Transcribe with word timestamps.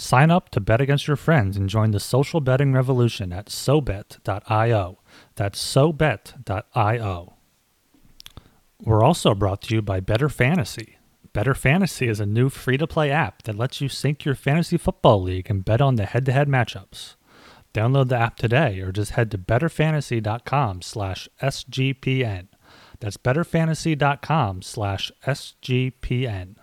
Sign 0.00 0.30
up 0.30 0.48
to 0.50 0.60
bet 0.60 0.80
against 0.80 1.06
your 1.06 1.16
friends 1.16 1.58
and 1.58 1.68
join 1.68 1.90
the 1.90 2.00
social 2.00 2.40
betting 2.40 2.72
revolution 2.72 3.34
at 3.34 3.46
SoBet.io. 3.46 4.98
That's 5.36 5.62
SoBet.io. 5.62 7.34
We're 8.82 9.04
also 9.04 9.34
brought 9.34 9.60
to 9.62 9.74
you 9.74 9.82
by 9.82 10.00
Bettor 10.00 10.30
Fantasy. 10.30 10.96
Bettor 11.34 11.54
Fantasy 11.54 12.08
is 12.08 12.18
a 12.18 12.24
new 12.24 12.48
free 12.48 12.78
to 12.78 12.86
play 12.86 13.10
app 13.10 13.42
that 13.42 13.58
lets 13.58 13.82
you 13.82 13.90
sync 13.90 14.24
your 14.24 14.34
fantasy 14.34 14.78
football 14.78 15.20
league 15.22 15.50
and 15.50 15.66
bet 15.66 15.82
on 15.82 15.96
the 15.96 16.06
head 16.06 16.24
to 16.24 16.32
head 16.32 16.48
matchups. 16.48 17.16
Download 17.74 18.08
the 18.08 18.16
app 18.16 18.36
today 18.36 18.80
or 18.80 18.92
just 18.92 19.12
head 19.12 19.30
to 19.32 19.38
bettorfantasy.com 19.38 20.80
slash 20.80 21.28
SGPN. 21.42 22.48
That's 23.00 23.18
bettorfantasy.com 23.18 24.62
slash 24.62 25.12
SGPN. 25.26 26.56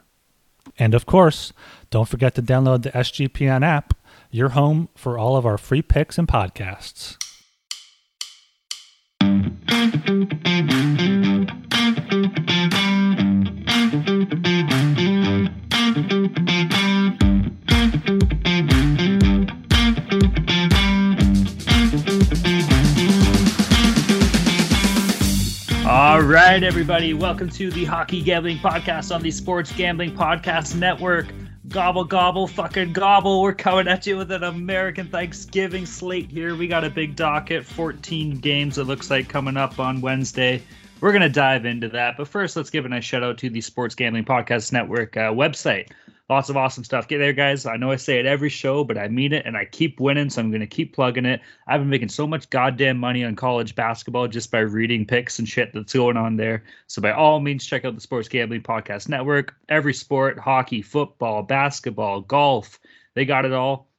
And 0.77 0.93
of 0.93 1.05
course, 1.05 1.53
don't 1.89 2.07
forget 2.07 2.35
to 2.35 2.41
download 2.41 2.83
the 2.83 2.91
SGPN 2.91 3.65
app, 3.65 3.93
your 4.31 4.49
home 4.49 4.89
for 4.95 5.17
all 5.17 5.37
of 5.37 5.45
our 5.45 5.57
free 5.57 5.81
picks 5.81 6.17
and 6.17 6.27
podcasts. 6.27 7.17
All 25.87 26.21
right, 26.21 26.61
everybody, 26.63 27.13
welcome 27.13 27.49
to 27.51 27.71
the 27.71 27.85
Hockey 27.85 28.21
Gambling 28.21 28.57
Podcast 28.57 29.15
on 29.15 29.21
the 29.21 29.31
Sports 29.31 29.71
Gambling 29.71 30.13
Podcast 30.15 30.75
Network. 30.75 31.27
Gobble, 31.69 32.05
gobble, 32.05 32.47
fucking 32.47 32.93
gobble. 32.93 33.41
We're 33.41 33.53
coming 33.53 33.89
at 33.89 34.07
you 34.07 34.15
with 34.15 34.31
an 34.31 34.43
American 34.43 35.07
Thanksgiving 35.07 35.85
slate 35.85 36.29
here. 36.29 36.55
We 36.55 36.67
got 36.67 36.85
a 36.85 36.89
big 36.89 37.17
docket, 37.17 37.65
14 37.65 38.39
games, 38.39 38.77
it 38.77 38.85
looks 38.85 39.09
like, 39.09 39.27
coming 39.27 39.57
up 39.57 39.77
on 39.77 39.99
Wednesday. 39.99 40.63
We're 41.01 41.11
going 41.11 41.23
to 41.23 41.29
dive 41.29 41.65
into 41.65 41.89
that. 41.89 42.15
But 42.15 42.29
first, 42.29 42.55
let's 42.55 42.69
give 42.69 42.85
a 42.85 42.89
nice 42.89 43.03
shout 43.03 43.21
out 43.21 43.37
to 43.39 43.49
the 43.49 43.59
Sports 43.59 43.95
Gambling 43.95 44.23
Podcast 44.23 44.71
Network 44.71 45.17
uh, 45.17 45.31
website. 45.31 45.89
Lots 46.29 46.49
of 46.49 46.57
awesome 46.57 46.83
stuff. 46.83 47.07
Get 47.07 47.19
there, 47.19 47.31
guys. 47.31 47.65
I 47.65 47.77
know 47.77 47.91
I 47.91 47.95
say 47.95 48.19
it 48.19 48.25
every 48.25 48.49
show, 48.49 48.83
but 48.83 48.97
I 48.97 49.07
mean 49.07 49.31
it 49.31 49.45
and 49.45 49.55
I 49.55 49.63
keep 49.63 49.99
winning, 49.99 50.29
so 50.29 50.41
I'm 50.41 50.49
going 50.49 50.59
to 50.59 50.67
keep 50.67 50.93
plugging 50.93 51.25
it. 51.25 51.39
I've 51.67 51.79
been 51.79 51.89
making 51.89 52.09
so 52.09 52.27
much 52.27 52.49
goddamn 52.49 52.97
money 52.97 53.23
on 53.23 53.35
college 53.35 53.75
basketball 53.75 54.27
just 54.27 54.51
by 54.51 54.59
reading 54.59 55.05
picks 55.05 55.39
and 55.39 55.47
shit 55.47 55.71
that's 55.73 55.93
going 55.93 56.17
on 56.17 56.35
there. 56.35 56.65
So, 56.87 57.01
by 57.01 57.11
all 57.11 57.39
means, 57.39 57.65
check 57.65 57.85
out 57.85 57.95
the 57.95 58.01
Sports 58.01 58.27
Gambling 58.27 58.63
Podcast 58.63 59.07
Network. 59.07 59.55
Every 59.69 59.93
sport 59.93 60.37
hockey, 60.37 60.81
football, 60.81 61.43
basketball, 61.43 62.21
golf 62.21 62.77
they 63.17 63.25
got 63.25 63.45
it 63.45 63.51
all. 63.51 63.89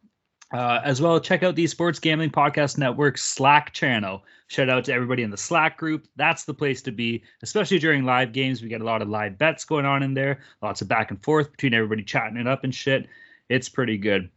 Uh, 0.52 0.80
as 0.84 1.02
well, 1.02 1.18
check 1.18 1.42
out 1.42 1.56
the 1.56 1.66
Sports 1.66 1.98
Gambling 1.98 2.30
Podcast 2.30 2.78
Network 2.78 3.18
Slack 3.18 3.72
channel. 3.72 4.22
Shout 4.48 4.70
out 4.70 4.86
to 4.86 4.94
everybody 4.94 5.22
in 5.22 5.30
the 5.30 5.36
Slack 5.36 5.76
group. 5.76 6.08
That's 6.16 6.44
the 6.44 6.54
place 6.54 6.80
to 6.82 6.90
be, 6.90 7.22
especially 7.42 7.78
during 7.78 8.04
live 8.04 8.32
games. 8.32 8.62
We 8.62 8.68
get 8.68 8.80
a 8.80 8.84
lot 8.84 9.02
of 9.02 9.08
live 9.08 9.36
bets 9.36 9.66
going 9.66 9.84
on 9.84 10.02
in 10.02 10.14
there, 10.14 10.40
lots 10.62 10.80
of 10.80 10.88
back 10.88 11.10
and 11.10 11.22
forth 11.22 11.52
between 11.52 11.74
everybody 11.74 12.02
chatting 12.02 12.38
it 12.38 12.46
up 12.46 12.64
and 12.64 12.74
shit. 12.74 13.06
It's 13.50 13.68
pretty 13.68 13.98
good. 13.98 14.30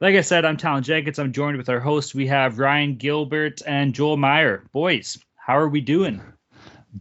Like 0.00 0.14
I 0.14 0.20
said, 0.20 0.44
I'm 0.44 0.56
Talon 0.56 0.84
Jenkins. 0.84 1.18
I'm 1.18 1.32
joined 1.32 1.56
with 1.56 1.68
our 1.68 1.80
host. 1.80 2.14
We 2.14 2.28
have 2.28 2.60
Ryan 2.60 2.96
Gilbert 2.96 3.60
and 3.66 3.92
Joel 3.92 4.16
Meyer. 4.16 4.62
Boys, 4.72 5.18
how 5.34 5.58
are 5.58 5.68
we 5.68 5.80
doing? 5.80 6.20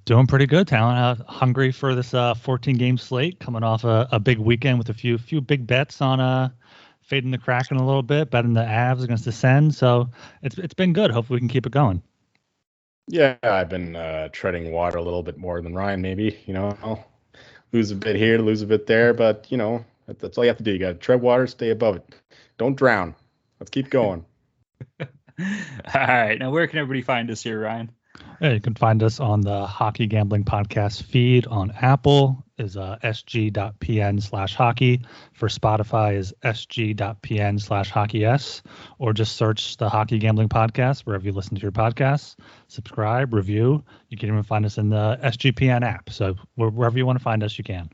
Doing 0.06 0.26
pretty 0.26 0.48
good, 0.48 0.68
Talon. 0.68 0.98
Uh, 0.98 1.24
hungry 1.28 1.72
for 1.72 1.94
this 1.94 2.16
uh, 2.16 2.34
14 2.34 2.78
game 2.78 2.98
slate, 2.98 3.40
coming 3.40 3.64
off 3.64 3.84
a, 3.84 4.08
a, 4.12 4.20
big 4.20 4.40
weekend 4.40 4.78
with 4.78 4.90
a 4.90 4.94
few 4.94 5.18
few 5.18 5.40
big 5.40 5.68
bets 5.68 6.02
on 6.02 6.20
uh, 6.20 6.50
fading 7.02 7.32
the 7.32 7.38
Kraken 7.38 7.78
a 7.78 7.86
little 7.86 8.04
bit, 8.04 8.32
betting 8.32 8.54
the 8.54 8.62
Avs 8.62 9.04
against 9.04 9.26
the 9.26 9.32
Sens. 9.32 9.78
So 9.78 10.10
it's 10.42 10.58
it's 10.58 10.74
been 10.74 10.94
good. 10.94 11.12
Hopefully, 11.12 11.38
we 11.38 11.42
can 11.42 11.48
keep 11.48 11.66
it 11.66 11.72
going. 11.72 12.02
Yeah, 13.08 13.38
I've 13.44 13.70
been 13.70 13.96
uh, 13.96 14.30
treading 14.32 14.72
water 14.72 14.98
a 14.98 15.04
little 15.04 15.24
bit 15.24 15.38
more 15.38 15.62
than 15.62 15.76
Ryan. 15.76 16.02
Maybe 16.02 16.40
you 16.46 16.54
know, 16.54 16.78
I'll 16.82 17.06
lose 17.72 17.92
a 17.92 17.96
bit 17.96 18.16
here, 18.16 18.40
lose 18.40 18.62
a 18.62 18.68
bit 18.68 18.88
there, 18.88 19.14
but 19.14 19.46
you 19.50 19.58
know, 19.58 19.86
that's 20.08 20.38
all 20.38 20.44
you 20.44 20.50
have 20.50 20.58
to 20.58 20.64
do. 20.64 20.72
You 20.72 20.80
got 20.80 20.94
to 20.94 20.94
tread 20.96 21.22
water, 21.22 21.48
stay 21.48 21.70
above 21.70 21.98
it, 21.98 22.16
don't 22.58 22.76
drown. 22.76 23.16
Let's 23.60 23.70
keep 23.70 23.90
going. 23.90 24.26
all 25.00 25.08
right, 25.94 26.38
now 26.40 26.52
where 26.52 26.68
can 26.68 26.80
everybody 26.80 27.02
find 27.02 27.30
us 27.30 27.44
here, 27.44 27.62
Ryan? 27.62 27.92
Yeah, 28.42 28.54
you 28.54 28.62
can 28.62 28.76
find 28.76 29.04
us 29.04 29.20
on 29.20 29.42
the 29.42 29.66
Hockey 29.66 30.08
Gambling 30.08 30.46
Podcast 30.46 31.04
feed 31.04 31.48
on 31.48 31.72
Apple 31.82 32.45
is 32.58 32.78
uh, 32.78 32.98
sg.pn 33.04 34.22
slash 34.22 34.56
hockey. 34.56 35.02
For 35.34 35.48
Spotify 35.48 36.16
is 36.16 36.34
sg.pn 36.44 37.62
slash 37.62 37.90
hockey 37.90 38.26
s, 38.26 38.62
or 39.00 39.14
just 39.14 39.36
search 39.36 39.78
the 39.78 39.90
Hockey 39.90 40.20
Gambling 40.20 40.50
Podcast 40.50 41.02
wherever 41.02 41.26
you 41.26 41.32
listen 41.32 41.56
to 41.56 41.62
your 41.62 41.72
podcasts. 41.72 42.36
Subscribe, 42.68 43.34
review. 43.34 43.84
You 44.10 44.18
can 44.18 44.30
even 44.30 44.44
find 44.44 44.66
us 44.66 44.78
in 44.78 44.90
the 44.90 45.20
SGPN 45.24 45.84
app. 45.84 46.10
So 46.10 46.36
wherever 46.56 46.98
you 46.98 47.06
want 47.06 47.20
to 47.20 47.24
find 47.24 47.44
us, 47.44 47.58
you 47.58 47.64
can. 47.64 47.90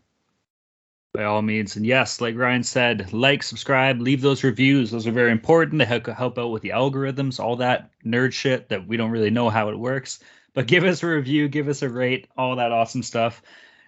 By 1.14 1.26
all 1.26 1.42
means, 1.42 1.76
and 1.76 1.86
yes, 1.86 2.22
like 2.22 2.38
Ryan 2.38 2.64
said, 2.64 3.12
like, 3.12 3.44
subscribe, 3.44 4.00
leave 4.00 4.22
those 4.22 4.46
reviews. 4.46 4.92
Those 4.92 5.08
are 5.08 5.12
very 5.12 5.32
important. 5.32 5.80
They 5.80 6.14
help 6.14 6.38
out 6.38 6.52
with 6.52 6.62
the 6.62 6.70
algorithms, 6.70 7.38
all 7.38 7.58
that 7.58 7.92
nerd 8.06 8.32
shit 8.32 8.70
that 8.70 8.88
we 8.88 8.96
don't 8.96 9.12
really 9.12 9.30
know 9.30 9.50
how 9.50 9.68
it 9.70 9.78
works. 9.78 10.20
But 10.54 10.68
give 10.68 10.86
us 10.86 11.04
a 11.04 11.08
review, 11.08 11.50
give 11.50 11.68
us 11.68 11.82
a 11.82 11.90
rate, 11.90 12.28
all 12.38 12.56
that 12.56 12.72
awesome 12.72 13.04
stuff. 13.04 13.42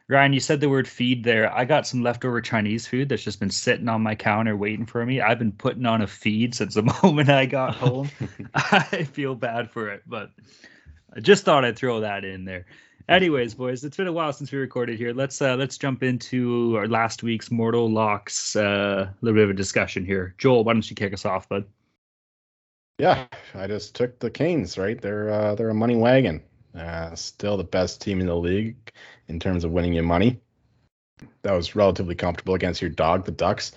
Ryan, 0.09 0.33
you 0.33 0.41
said 0.41 0.59
the 0.59 0.69
word 0.69 0.87
feed 0.87 1.23
there. 1.23 1.51
I 1.53 1.63
got 1.63 1.87
some 1.87 2.03
leftover 2.03 2.41
Chinese 2.41 2.85
food 2.85 3.09
that's 3.09 3.23
just 3.23 3.39
been 3.39 3.49
sitting 3.49 3.87
on 3.87 4.01
my 4.01 4.15
counter 4.15 4.55
waiting 4.55 4.85
for 4.85 5.05
me. 5.05 5.21
I've 5.21 5.39
been 5.39 5.53
putting 5.53 5.85
on 5.85 6.01
a 6.01 6.07
feed 6.07 6.53
since 6.55 6.75
the 6.75 6.83
moment 7.03 7.29
I 7.29 7.45
got 7.45 7.75
home. 7.77 8.09
I 8.53 9.03
feel 9.05 9.33
bad 9.35 9.71
for 9.71 9.89
it, 9.89 10.03
but 10.05 10.31
I 11.15 11.21
just 11.21 11.45
thought 11.45 11.63
I'd 11.63 11.77
throw 11.77 12.01
that 12.01 12.25
in 12.25 12.43
there. 12.43 12.65
Anyways, 13.07 13.55
boys, 13.55 13.83
it's 13.83 13.97
been 13.97 14.07
a 14.07 14.13
while 14.13 14.31
since 14.31 14.51
we 14.51 14.57
recorded 14.59 14.97
here. 14.97 15.13
Let's 15.13 15.41
uh 15.41 15.55
let's 15.55 15.77
jump 15.77 16.03
into 16.03 16.75
our 16.77 16.87
last 16.87 17.21
week's 17.21 17.51
Mortal 17.51 17.91
Locks 17.91 18.55
uh 18.55 19.09
a 19.09 19.15
little 19.21 19.35
bit 19.35 19.43
of 19.43 19.49
a 19.49 19.53
discussion 19.53 20.05
here. 20.05 20.35
Joel, 20.37 20.63
why 20.63 20.73
don't 20.73 20.89
you 20.89 20.95
kick 20.95 21.13
us 21.13 21.25
off, 21.25 21.49
bud? 21.49 21.65
Yeah, 22.99 23.27
I 23.55 23.67
just 23.67 23.95
took 23.95 24.19
the 24.19 24.29
Canes, 24.29 24.77
right? 24.77 24.99
They're 25.01 25.29
uh 25.29 25.55
they're 25.55 25.69
a 25.69 25.73
money 25.73 25.97
wagon. 25.97 26.43
Uh 26.75 27.15
still 27.15 27.57
the 27.57 27.63
best 27.63 28.01
team 28.01 28.19
in 28.19 28.27
the 28.27 28.35
league 28.35 28.91
in 29.27 29.39
terms 29.39 29.63
of 29.63 29.71
winning 29.71 29.93
you 29.93 30.03
money. 30.03 30.39
That 31.43 31.53
was 31.53 31.75
relatively 31.75 32.15
comfortable 32.15 32.55
against 32.55 32.81
your 32.81 32.89
dog, 32.91 33.25
the 33.25 33.31
Ducks. 33.31 33.73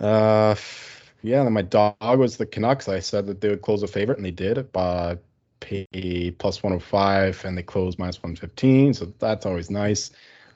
Uh 0.00 0.54
yeah, 1.22 1.48
my 1.48 1.62
dog 1.62 1.94
was 2.18 2.36
the 2.36 2.46
Canucks. 2.46 2.88
I 2.88 2.98
said 3.00 3.26
that 3.26 3.40
they 3.40 3.48
would 3.48 3.62
close 3.62 3.82
a 3.82 3.86
favorite 3.88 4.18
and 4.18 4.24
they 4.26 4.32
did 4.32 4.72
by 4.72 5.18
pay 5.60 6.30
plus 6.38 6.62
105 6.62 7.44
and 7.44 7.56
they 7.56 7.62
closed 7.62 7.98
minus 7.98 8.22
115 8.22 8.94
so 8.94 9.06
that's 9.20 9.46
always 9.46 9.70
nice 9.70 10.10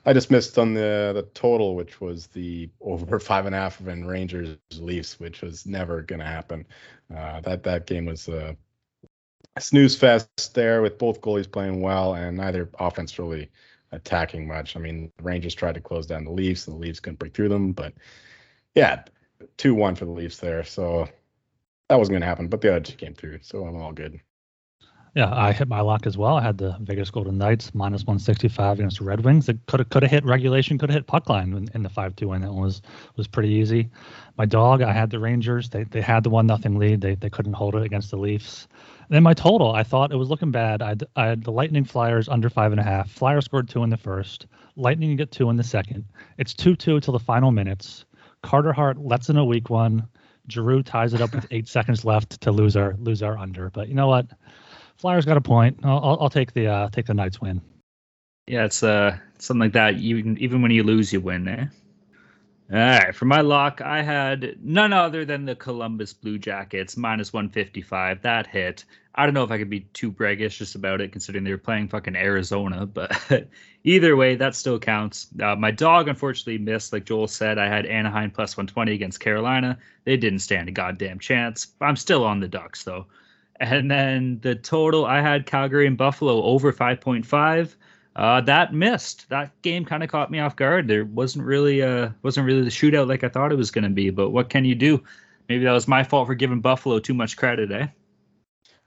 i 0.05 0.11
just 0.13 0.29
missed 0.29 0.57
on 0.57 0.73
the 0.73 1.11
the 1.15 1.23
total 1.33 1.75
which 1.75 2.01
was 2.01 2.27
the 2.27 2.69
over 2.81 3.19
five 3.19 3.45
and 3.45 3.55
a 3.55 3.57
half 3.57 3.79
in 3.87 4.05
rangers 4.05 4.57
leafs 4.79 5.19
which 5.19 5.41
was 5.41 5.65
never 5.65 6.01
going 6.01 6.19
to 6.19 6.25
happen 6.25 6.65
uh, 7.15 7.39
that 7.41 7.63
that 7.63 7.87
game 7.87 8.05
was 8.05 8.27
a 8.27 8.55
snooze 9.59 9.95
fest 9.95 10.53
there 10.53 10.81
with 10.81 10.97
both 10.97 11.21
goalies 11.21 11.51
playing 11.51 11.81
well 11.81 12.13
and 12.15 12.37
neither 12.37 12.69
offense 12.79 13.17
really 13.17 13.49
attacking 13.91 14.47
much 14.47 14.75
i 14.75 14.79
mean 14.79 15.11
the 15.17 15.23
rangers 15.23 15.55
tried 15.55 15.73
to 15.73 15.81
close 15.81 16.05
down 16.05 16.25
the 16.25 16.31
leafs 16.31 16.67
and 16.67 16.75
the 16.75 16.79
leafs 16.79 16.99
couldn't 16.99 17.19
break 17.19 17.33
through 17.33 17.49
them 17.49 17.71
but 17.71 17.93
yeah 18.75 19.03
2-1 19.57 19.97
for 19.97 20.05
the 20.05 20.11
leafs 20.11 20.39
there 20.39 20.63
so 20.63 21.07
that 21.89 21.97
wasn't 21.97 22.13
going 22.13 22.21
to 22.21 22.27
happen, 22.27 22.47
but 22.47 22.61
the 22.61 22.69
other 22.69 22.79
two 22.81 22.95
came 22.95 23.13
through, 23.13 23.39
so 23.41 23.65
I'm 23.65 23.75
all 23.77 23.93
good. 23.93 24.19
Yeah, 25.15 25.33
I 25.33 25.51
hit 25.51 25.67
my 25.67 25.81
lock 25.81 26.05
as 26.05 26.15
well. 26.15 26.35
I 26.35 26.43
had 26.43 26.59
the 26.59 26.77
Vegas 26.81 27.09
Golden 27.09 27.39
Knights 27.39 27.73
minus 27.73 28.03
165 28.03 28.77
against 28.77 28.99
the 28.99 29.05
Red 29.05 29.25
Wings. 29.25 29.49
It 29.49 29.57
could 29.65 29.79
have 29.79 29.89
could 29.89 30.03
have 30.03 30.11
hit 30.11 30.23
regulation, 30.25 30.77
could 30.77 30.89
have 30.89 30.97
hit 30.97 31.07
puck 31.07 31.27
line 31.27 31.53
in, 31.53 31.69
in 31.73 31.81
the 31.81 31.89
5-2 31.89 32.27
win. 32.27 32.41
That 32.41 32.51
one 32.51 32.61
was 32.61 32.83
was 33.15 33.25
pretty 33.25 33.49
easy. 33.49 33.89
My 34.37 34.45
dog, 34.45 34.83
I 34.83 34.91
had 34.91 35.09
the 35.09 35.17
Rangers. 35.17 35.69
They 35.69 35.85
they 35.85 36.01
had 36.01 36.23
the 36.23 36.29
one 36.29 36.45
nothing 36.45 36.77
lead. 36.77 37.01
They 37.01 37.15
they 37.15 37.31
couldn't 37.31 37.53
hold 37.53 37.73
it 37.73 37.83
against 37.83 38.11
the 38.11 38.17
Leafs. 38.17 38.67
Then 39.09 39.23
my 39.23 39.33
total, 39.33 39.71
I 39.71 39.83
thought 39.83 40.11
it 40.11 40.17
was 40.17 40.29
looking 40.29 40.51
bad. 40.51 40.81
I 40.81 40.95
I 41.15 41.27
had 41.27 41.43
the 41.43 41.51
Lightning 41.51 41.85
Flyers 41.85 42.27
under 42.27 42.49
five 42.49 42.71
and 42.71 42.79
a 42.79 42.83
half. 42.83 43.09
Flyers 43.09 43.45
scored 43.45 43.69
two 43.69 43.83
in 43.83 43.89
the 43.89 43.97
first. 43.97 44.47
Lightning 44.75 45.15
get 45.15 45.31
two 45.31 45.49
in 45.49 45.55
the 45.55 45.63
second. 45.63 46.05
It's 46.37 46.53
two 46.53 46.75
two 46.75 46.99
till 46.99 47.13
the 47.13 47.19
final 47.19 47.51
minutes. 47.51 48.05
Carter 48.43 48.73
Hart 48.73 48.97
lets 48.97 49.29
in 49.29 49.37
a 49.37 49.45
weak 49.45 49.69
one. 49.69 50.07
Giroux 50.49 50.83
ties 50.83 51.13
it 51.13 51.21
up 51.21 51.33
with 51.33 51.47
eight 51.51 51.67
seconds 51.77 52.05
left 52.05 52.41
to 52.41 52.51
lose 52.51 52.75
our 52.75 52.95
lose 52.99 53.23
our 53.23 53.37
under. 53.37 53.69
But 53.69 53.87
you 53.87 53.95
know 53.95 54.07
what? 54.07 54.27
Flyers 54.97 55.25
got 55.25 55.37
a 55.37 55.41
point. 55.41 55.79
I'll, 55.83 55.99
I'll, 56.03 56.17
I'll 56.21 56.29
take 56.29 56.53
the 56.53 56.67
uh, 56.67 56.89
take 56.89 57.05
the 57.05 57.13
Knights 57.13 57.39
win. 57.39 57.61
Yeah, 58.47 58.65
it's 58.65 58.83
uh 58.83 59.17
something 59.39 59.61
like 59.61 59.73
that. 59.73 59.97
You 59.97 60.17
even 60.37 60.61
when 60.61 60.71
you 60.71 60.83
lose, 60.83 61.13
you 61.13 61.21
win, 61.21 61.47
eh? 61.47 61.65
All 62.69 62.77
right, 62.77 63.15
for 63.15 63.23
my 63.23 63.39
lock, 63.39 63.79
I 63.79 64.01
had 64.01 64.57
none 64.61 64.91
other 64.91 65.23
than 65.23 65.45
the 65.45 65.55
Columbus 65.55 66.11
Blue 66.11 66.37
Jackets 66.37 66.97
minus 66.97 67.31
155. 67.31 68.21
That 68.23 68.45
hit. 68.45 68.83
I 69.15 69.25
don't 69.25 69.33
know 69.33 69.45
if 69.45 69.51
I 69.51 69.57
could 69.57 69.69
be 69.69 69.87
too 69.93 70.11
braggadocious 70.11 70.75
about 70.75 70.99
it, 70.99 71.13
considering 71.13 71.45
they 71.45 71.51
were 71.51 71.57
playing 71.57 71.87
fucking 71.87 72.17
Arizona, 72.17 72.85
but 72.85 73.17
either 73.85 74.17
way, 74.17 74.35
that 74.35 74.53
still 74.53 74.79
counts. 74.79 75.27
Uh, 75.41 75.55
my 75.55 75.71
dog 75.71 76.09
unfortunately 76.09 76.57
missed, 76.57 76.91
like 76.91 77.05
Joel 77.05 77.29
said. 77.29 77.57
I 77.57 77.69
had 77.69 77.85
Anaheim 77.85 78.31
plus 78.31 78.57
120 78.57 78.91
against 78.91 79.21
Carolina. 79.21 79.77
They 80.03 80.17
didn't 80.17 80.39
stand 80.39 80.67
a 80.67 80.73
goddamn 80.73 81.19
chance. 81.19 81.67
I'm 81.79 81.95
still 81.95 82.25
on 82.25 82.41
the 82.41 82.49
Ducks 82.49 82.83
though. 82.83 83.05
And 83.61 83.89
then 83.89 84.39
the 84.41 84.55
total, 84.55 85.05
I 85.05 85.21
had 85.21 85.45
Calgary 85.45 85.87
and 85.87 85.97
Buffalo 85.97 86.43
over 86.43 86.73
5.5. 86.73 87.75
Uh, 88.17 88.41
that 88.41 88.73
missed. 88.73 89.29
That 89.29 89.61
game 89.61 89.85
kind 89.85 90.01
of 90.01 90.09
caught 90.09 90.31
me 90.31 90.39
off 90.39 90.55
guard. 90.55 90.87
There 90.87 91.05
wasn't 91.05 91.45
really 91.45 91.83
uh 91.83 92.09
wasn't 92.23 92.47
really 92.47 92.63
the 92.63 92.69
shootout 92.69 93.07
like 93.07 93.23
I 93.23 93.29
thought 93.29 93.51
it 93.51 93.57
was 93.57 93.69
going 93.69 93.83
to 93.83 93.91
be. 93.91 94.09
But 94.09 94.31
what 94.31 94.49
can 94.49 94.65
you 94.65 94.73
do? 94.73 95.03
Maybe 95.47 95.63
that 95.65 95.71
was 95.71 95.87
my 95.87 96.03
fault 96.03 96.27
for 96.27 96.33
giving 96.33 96.59
Buffalo 96.59 96.99
too 96.99 97.13
much 97.13 97.37
credit, 97.37 97.71
eh? 97.71 97.87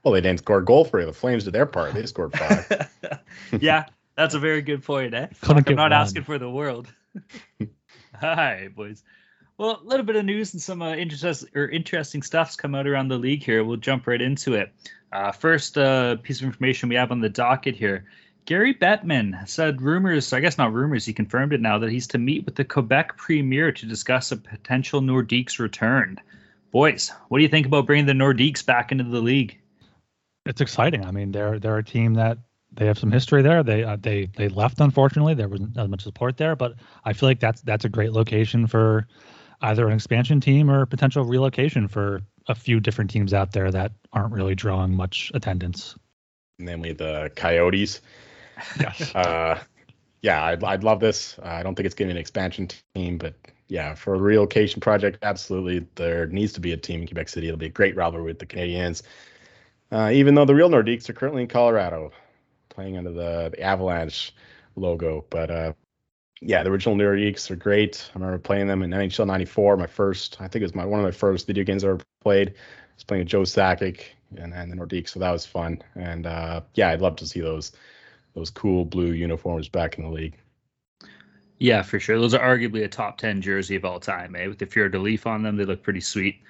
Well, 0.03 0.13
they 0.13 0.21
didn't 0.21 0.39
score 0.39 0.57
a 0.57 0.65
goal 0.65 0.83
for 0.83 0.99
you. 0.99 1.05
The 1.05 1.13
Flames 1.13 1.45
did 1.45 1.53
their 1.53 1.65
part. 1.65 1.93
They 1.93 2.05
scored 2.05 2.37
five. 2.37 2.89
yeah, 3.59 3.85
that's 4.15 4.33
a 4.33 4.39
very 4.39 4.61
good 4.61 4.83
point, 4.83 5.13
eh? 5.13 5.27
Couldn't 5.41 5.69
I'm 5.69 5.75
not 5.75 5.83
one. 5.83 5.93
asking 5.93 6.23
for 6.23 6.37
the 6.37 6.49
world. 6.49 6.87
All 7.61 7.67
right, 8.21 8.75
boys. 8.75 9.01
Well, 9.57 9.79
a 9.81 9.87
little 9.87 10.05
bit 10.05 10.15
of 10.15 10.25
news 10.25 10.53
and 10.53 10.61
some 10.61 10.81
uh, 10.81 10.93
interest 10.93 11.45
or 11.55 11.69
interesting 11.69 12.21
stuff's 12.21 12.55
come 12.55 12.75
out 12.75 12.87
around 12.87 13.07
the 13.07 13.17
league 13.17 13.43
here. 13.43 13.63
We'll 13.63 13.77
jump 13.77 14.07
right 14.07 14.21
into 14.21 14.55
it. 14.55 14.73
Uh, 15.11 15.31
first 15.31 15.77
uh, 15.77 16.17
piece 16.17 16.39
of 16.39 16.47
information 16.47 16.89
we 16.89 16.95
have 16.95 17.11
on 17.11 17.21
the 17.21 17.29
docket 17.29 17.75
here. 17.75 18.05
Gary 18.45 18.73
Bettman 18.73 19.47
said 19.47 19.81
rumors, 19.81 20.33
I 20.33 20.39
guess 20.39 20.57
not 20.57 20.73
rumors, 20.73 21.05
he 21.05 21.13
confirmed 21.13 21.53
it 21.53 21.61
now, 21.61 21.77
that 21.79 21.91
he's 21.91 22.07
to 22.07 22.17
meet 22.17 22.45
with 22.45 22.55
the 22.55 22.65
Quebec 22.65 23.17
Premier 23.17 23.71
to 23.71 23.85
discuss 23.85 24.31
a 24.31 24.37
potential 24.37 25.01
Nordiques 25.01 25.59
return. 25.59 26.19
Boys, 26.71 27.11
what 27.27 27.37
do 27.37 27.43
you 27.43 27.49
think 27.49 27.65
about 27.65 27.85
bringing 27.85 28.05
the 28.05 28.13
Nordiques 28.13 28.65
back 28.65 28.91
into 28.91 29.03
the 29.03 29.21
league? 29.21 29.57
It's 30.45 30.61
exciting. 30.61 31.05
I 31.05 31.11
mean, 31.11 31.31
they're 31.31 31.59
they're 31.59 31.77
a 31.77 31.83
team 31.83 32.15
that 32.15 32.39
they 32.71 32.87
have 32.87 32.97
some 32.97 33.11
history 33.11 33.41
there. 33.41 33.61
They 33.61 33.83
uh, 33.83 33.97
they 33.99 34.25
they 34.35 34.49
left 34.49 34.79
unfortunately. 34.79 35.33
There 35.33 35.49
wasn't 35.49 35.77
as 35.77 35.87
much 35.87 36.01
support 36.01 36.37
there, 36.37 36.55
but 36.55 36.75
I 37.05 37.13
feel 37.13 37.29
like 37.29 37.39
that's 37.39 37.61
that's 37.61 37.85
a 37.85 37.89
great 37.89 38.11
location 38.13 38.65
for 38.65 39.07
either 39.61 39.87
an 39.87 39.93
expansion 39.93 40.41
team 40.41 40.71
or 40.71 40.85
potential 40.87 41.23
relocation 41.23 41.87
for 41.87 42.21
a 42.47 42.55
few 42.55 42.79
different 42.79 43.11
teams 43.11 43.33
out 43.33 43.51
there 43.51 43.69
that 43.69 43.91
aren't 44.11 44.33
really 44.33 44.55
drawing 44.55 44.95
much 44.95 45.31
attendance. 45.35 45.95
Namely 46.57 46.93
the 46.93 47.31
Coyotes. 47.35 48.01
Uh, 49.15 49.59
yeah, 50.21 50.43
I'd, 50.43 50.63
I'd 50.63 50.83
love 50.83 50.99
this. 50.99 51.39
Uh, 51.39 51.47
I 51.47 51.63
don't 51.63 51.75
think 51.75 51.85
it's 51.85 51.95
be 51.95 52.03
an 52.03 52.15
expansion 52.15 52.69
team, 52.93 53.17
but 53.17 53.33
yeah, 53.67 53.95
for 53.95 54.13
a 54.13 54.19
relocation 54.19 54.79
project, 54.79 55.17
absolutely. 55.23 55.87
There 55.95 56.27
needs 56.27 56.53
to 56.53 56.59
be 56.59 56.73
a 56.73 56.77
team 56.77 57.01
in 57.01 57.07
Quebec 57.07 57.29
City. 57.29 57.47
It'll 57.47 57.57
be 57.57 57.67
a 57.67 57.69
great 57.69 57.95
rivalry 57.95 58.23
with 58.25 58.39
the 58.39 58.45
Canadiens. 58.45 59.01
Uh, 59.91 60.11
even 60.13 60.35
though 60.35 60.45
the 60.45 60.55
real 60.55 60.69
Nordiques 60.69 61.09
are 61.09 61.13
currently 61.13 61.41
in 61.41 61.47
Colorado, 61.47 62.11
playing 62.69 62.97
under 62.97 63.11
the, 63.11 63.49
the 63.51 63.61
Avalanche 63.61 64.33
logo. 64.75 65.25
But 65.29 65.51
uh, 65.51 65.73
yeah, 66.41 66.63
the 66.63 66.69
original 66.69 66.95
Nordiques 66.95 67.49
are 67.51 67.55
great. 67.55 68.09
I 68.13 68.19
remember 68.19 68.39
playing 68.39 68.67
them 68.67 68.83
in 68.83 68.91
NHL 68.91 69.27
'94. 69.27 69.77
My 69.77 69.87
first, 69.87 70.37
I 70.39 70.47
think 70.47 70.61
it 70.61 70.65
was 70.65 70.75
my 70.75 70.85
one 70.85 70.99
of 70.99 71.05
my 71.05 71.11
first 71.11 71.47
video 71.47 71.63
games 71.63 71.83
I 71.83 71.89
ever 71.89 71.99
played. 72.21 72.49
I 72.49 72.93
was 72.95 73.03
playing 73.03 73.21
with 73.21 73.29
Joe 73.29 73.41
Sakic 73.41 74.03
and, 74.37 74.53
and 74.53 74.71
the 74.71 74.75
Nordiques, 74.75 75.09
so 75.09 75.19
that 75.19 75.31
was 75.31 75.45
fun. 75.45 75.81
And 75.95 76.25
uh, 76.25 76.61
yeah, 76.73 76.89
I'd 76.89 77.01
love 77.01 77.15
to 77.17 77.27
see 77.27 77.41
those 77.41 77.73
those 78.33 78.49
cool 78.49 78.85
blue 78.85 79.11
uniforms 79.11 79.69
back 79.69 79.97
in 79.97 80.03
the 80.03 80.09
league. 80.09 80.37
Yeah, 81.59 81.83
for 81.83 81.99
sure. 81.99 82.19
Those 82.19 82.33
are 82.33 82.57
arguably 82.57 82.83
a 82.83 82.87
top 82.87 83.17
10 83.17 83.41
jersey 83.41 83.75
of 83.75 83.85
all 83.85 83.99
time, 83.99 84.35
eh? 84.35 84.47
With 84.47 84.57
the 84.57 84.65
Fleur 84.65 84.89
de 84.89 84.97
Leaf 84.97 85.27
on 85.27 85.43
them, 85.43 85.57
they 85.57 85.65
look 85.65 85.83
pretty 85.83 86.01
sweet. 86.01 86.41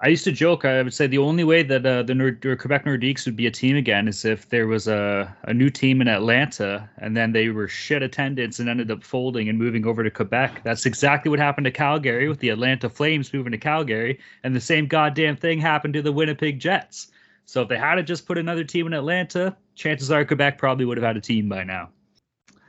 I 0.00 0.08
used 0.08 0.24
to 0.24 0.32
joke, 0.32 0.66
I 0.66 0.82
would 0.82 0.92
say 0.92 1.06
the 1.06 1.18
only 1.18 1.44
way 1.44 1.62
that 1.62 1.86
uh, 1.86 2.02
the 2.02 2.14
Nord- 2.14 2.42
Quebec 2.42 2.84
Nordiques 2.84 3.24
would 3.24 3.36
be 3.36 3.46
a 3.46 3.50
team 3.50 3.76
again 3.76 4.06
is 4.06 4.24
if 4.26 4.48
there 4.50 4.66
was 4.66 4.86
a, 4.86 5.34
a 5.44 5.54
new 5.54 5.70
team 5.70 6.02
in 6.02 6.08
Atlanta 6.08 6.90
and 6.98 7.16
then 7.16 7.32
they 7.32 7.48
were 7.48 7.68
shit 7.68 8.02
attendance 8.02 8.58
and 8.58 8.68
ended 8.68 8.90
up 8.90 9.02
folding 9.02 9.48
and 9.48 9.58
moving 9.58 9.86
over 9.86 10.02
to 10.02 10.10
Quebec. 10.10 10.62
That's 10.62 10.84
exactly 10.84 11.30
what 11.30 11.38
happened 11.38 11.64
to 11.66 11.70
Calgary 11.70 12.28
with 12.28 12.40
the 12.40 12.50
Atlanta 12.50 12.90
Flames 12.90 13.32
moving 13.32 13.52
to 13.52 13.58
Calgary. 13.58 14.18
And 14.42 14.54
the 14.54 14.60
same 14.60 14.88
goddamn 14.88 15.36
thing 15.36 15.58
happened 15.58 15.94
to 15.94 16.02
the 16.02 16.12
Winnipeg 16.12 16.58
Jets. 16.58 17.12
So 17.46 17.62
if 17.62 17.68
they 17.68 17.78
had 17.78 17.94
to 17.94 18.02
just 18.02 18.26
put 18.26 18.36
another 18.36 18.64
team 18.64 18.86
in 18.86 18.92
Atlanta, 18.92 19.56
chances 19.74 20.10
are 20.10 20.24
Quebec 20.24 20.58
probably 20.58 20.84
would 20.84 20.96
have 20.96 21.06
had 21.06 21.16
a 21.16 21.20
team 21.20 21.48
by 21.48 21.64
now. 21.64 21.90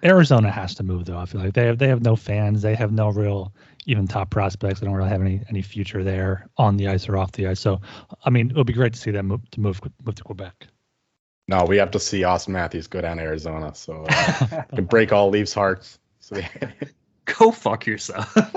Arizona 0.04 0.52
has 0.52 0.76
to 0.76 0.84
move 0.84 1.06
though. 1.06 1.18
I 1.18 1.26
feel 1.26 1.42
like 1.42 1.54
they 1.54 1.66
have 1.66 1.80
they 1.80 1.88
have 1.88 2.04
no 2.04 2.16
fans. 2.16 2.62
They 2.62 2.76
have 2.76 2.92
no 2.92 3.10
real 3.10 3.54
even 3.86 4.08
top 4.08 4.30
prospects. 4.30 4.80
They 4.80 4.86
don't 4.86 4.96
really 4.96 5.10
have 5.10 5.22
any 5.22 5.42
any 5.50 5.62
future 5.62 6.04
there 6.04 6.48
on 6.58 6.78
the 6.78 6.88
ice 6.88 7.10
or 7.10 7.18
off 7.18 7.32
the 7.32 7.48
ice. 7.48 7.60
So 7.60 7.82
I 8.24 8.30
mean, 8.30 8.52
it 8.52 8.56
would 8.56 8.68
be 8.68 8.74
great 8.74 8.94
to 8.94 9.00
see 9.00 9.12
them 9.12 9.28
move, 9.28 9.50
to 9.52 9.62
move 9.62 9.82
move 10.04 10.16
to 10.16 10.24
Quebec. 10.24 10.68
No, 11.48 11.64
we 11.64 11.78
have 11.78 11.92
to 11.92 12.00
see 12.00 12.22
Auston 12.22 12.50
Matthews 12.50 12.88
go 12.88 13.02
down 13.02 13.18
to 13.18 13.24
Arizona, 13.24 13.74
so 13.74 14.06
uh, 14.10 14.64
can 14.76 14.86
break 14.86 15.12
all 15.12 15.30
Leafs' 15.30 15.54
hearts. 15.54 16.00
So 16.20 16.38
yeah. 16.38 16.72
Go 17.26 17.52
fuck 17.52 17.88
yourself. 17.88 18.36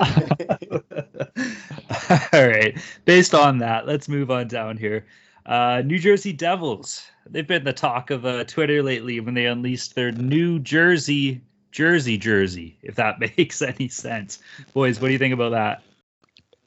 All 2.33 2.47
right. 2.47 2.77
Based 3.05 3.33
on 3.33 3.57
that, 3.59 3.87
let's 3.87 4.07
move 4.07 4.29
on 4.29 4.47
down 4.47 4.77
here. 4.77 5.05
Uh, 5.49 5.81
New 5.83 5.97
Jersey 5.97 6.31
Devils. 6.31 7.03
They've 7.27 7.47
been 7.47 7.63
the 7.63 7.73
talk 7.73 8.11
of 8.11 8.23
uh, 8.23 8.43
Twitter 8.43 8.83
lately 8.83 9.19
when 9.19 9.33
they 9.33 9.47
unleashed 9.47 9.95
their 9.95 10.11
New 10.11 10.59
Jersey 10.59 11.41
Jersey 11.71 12.17
jersey, 12.17 12.77
if 12.83 12.95
that 12.95 13.19
makes 13.37 13.61
any 13.61 13.89
sense. 13.89 14.39
Boys, 14.73 15.01
what 15.01 15.07
do 15.07 15.13
you 15.13 15.19
think 15.19 15.33
about 15.33 15.51
that? 15.51 15.81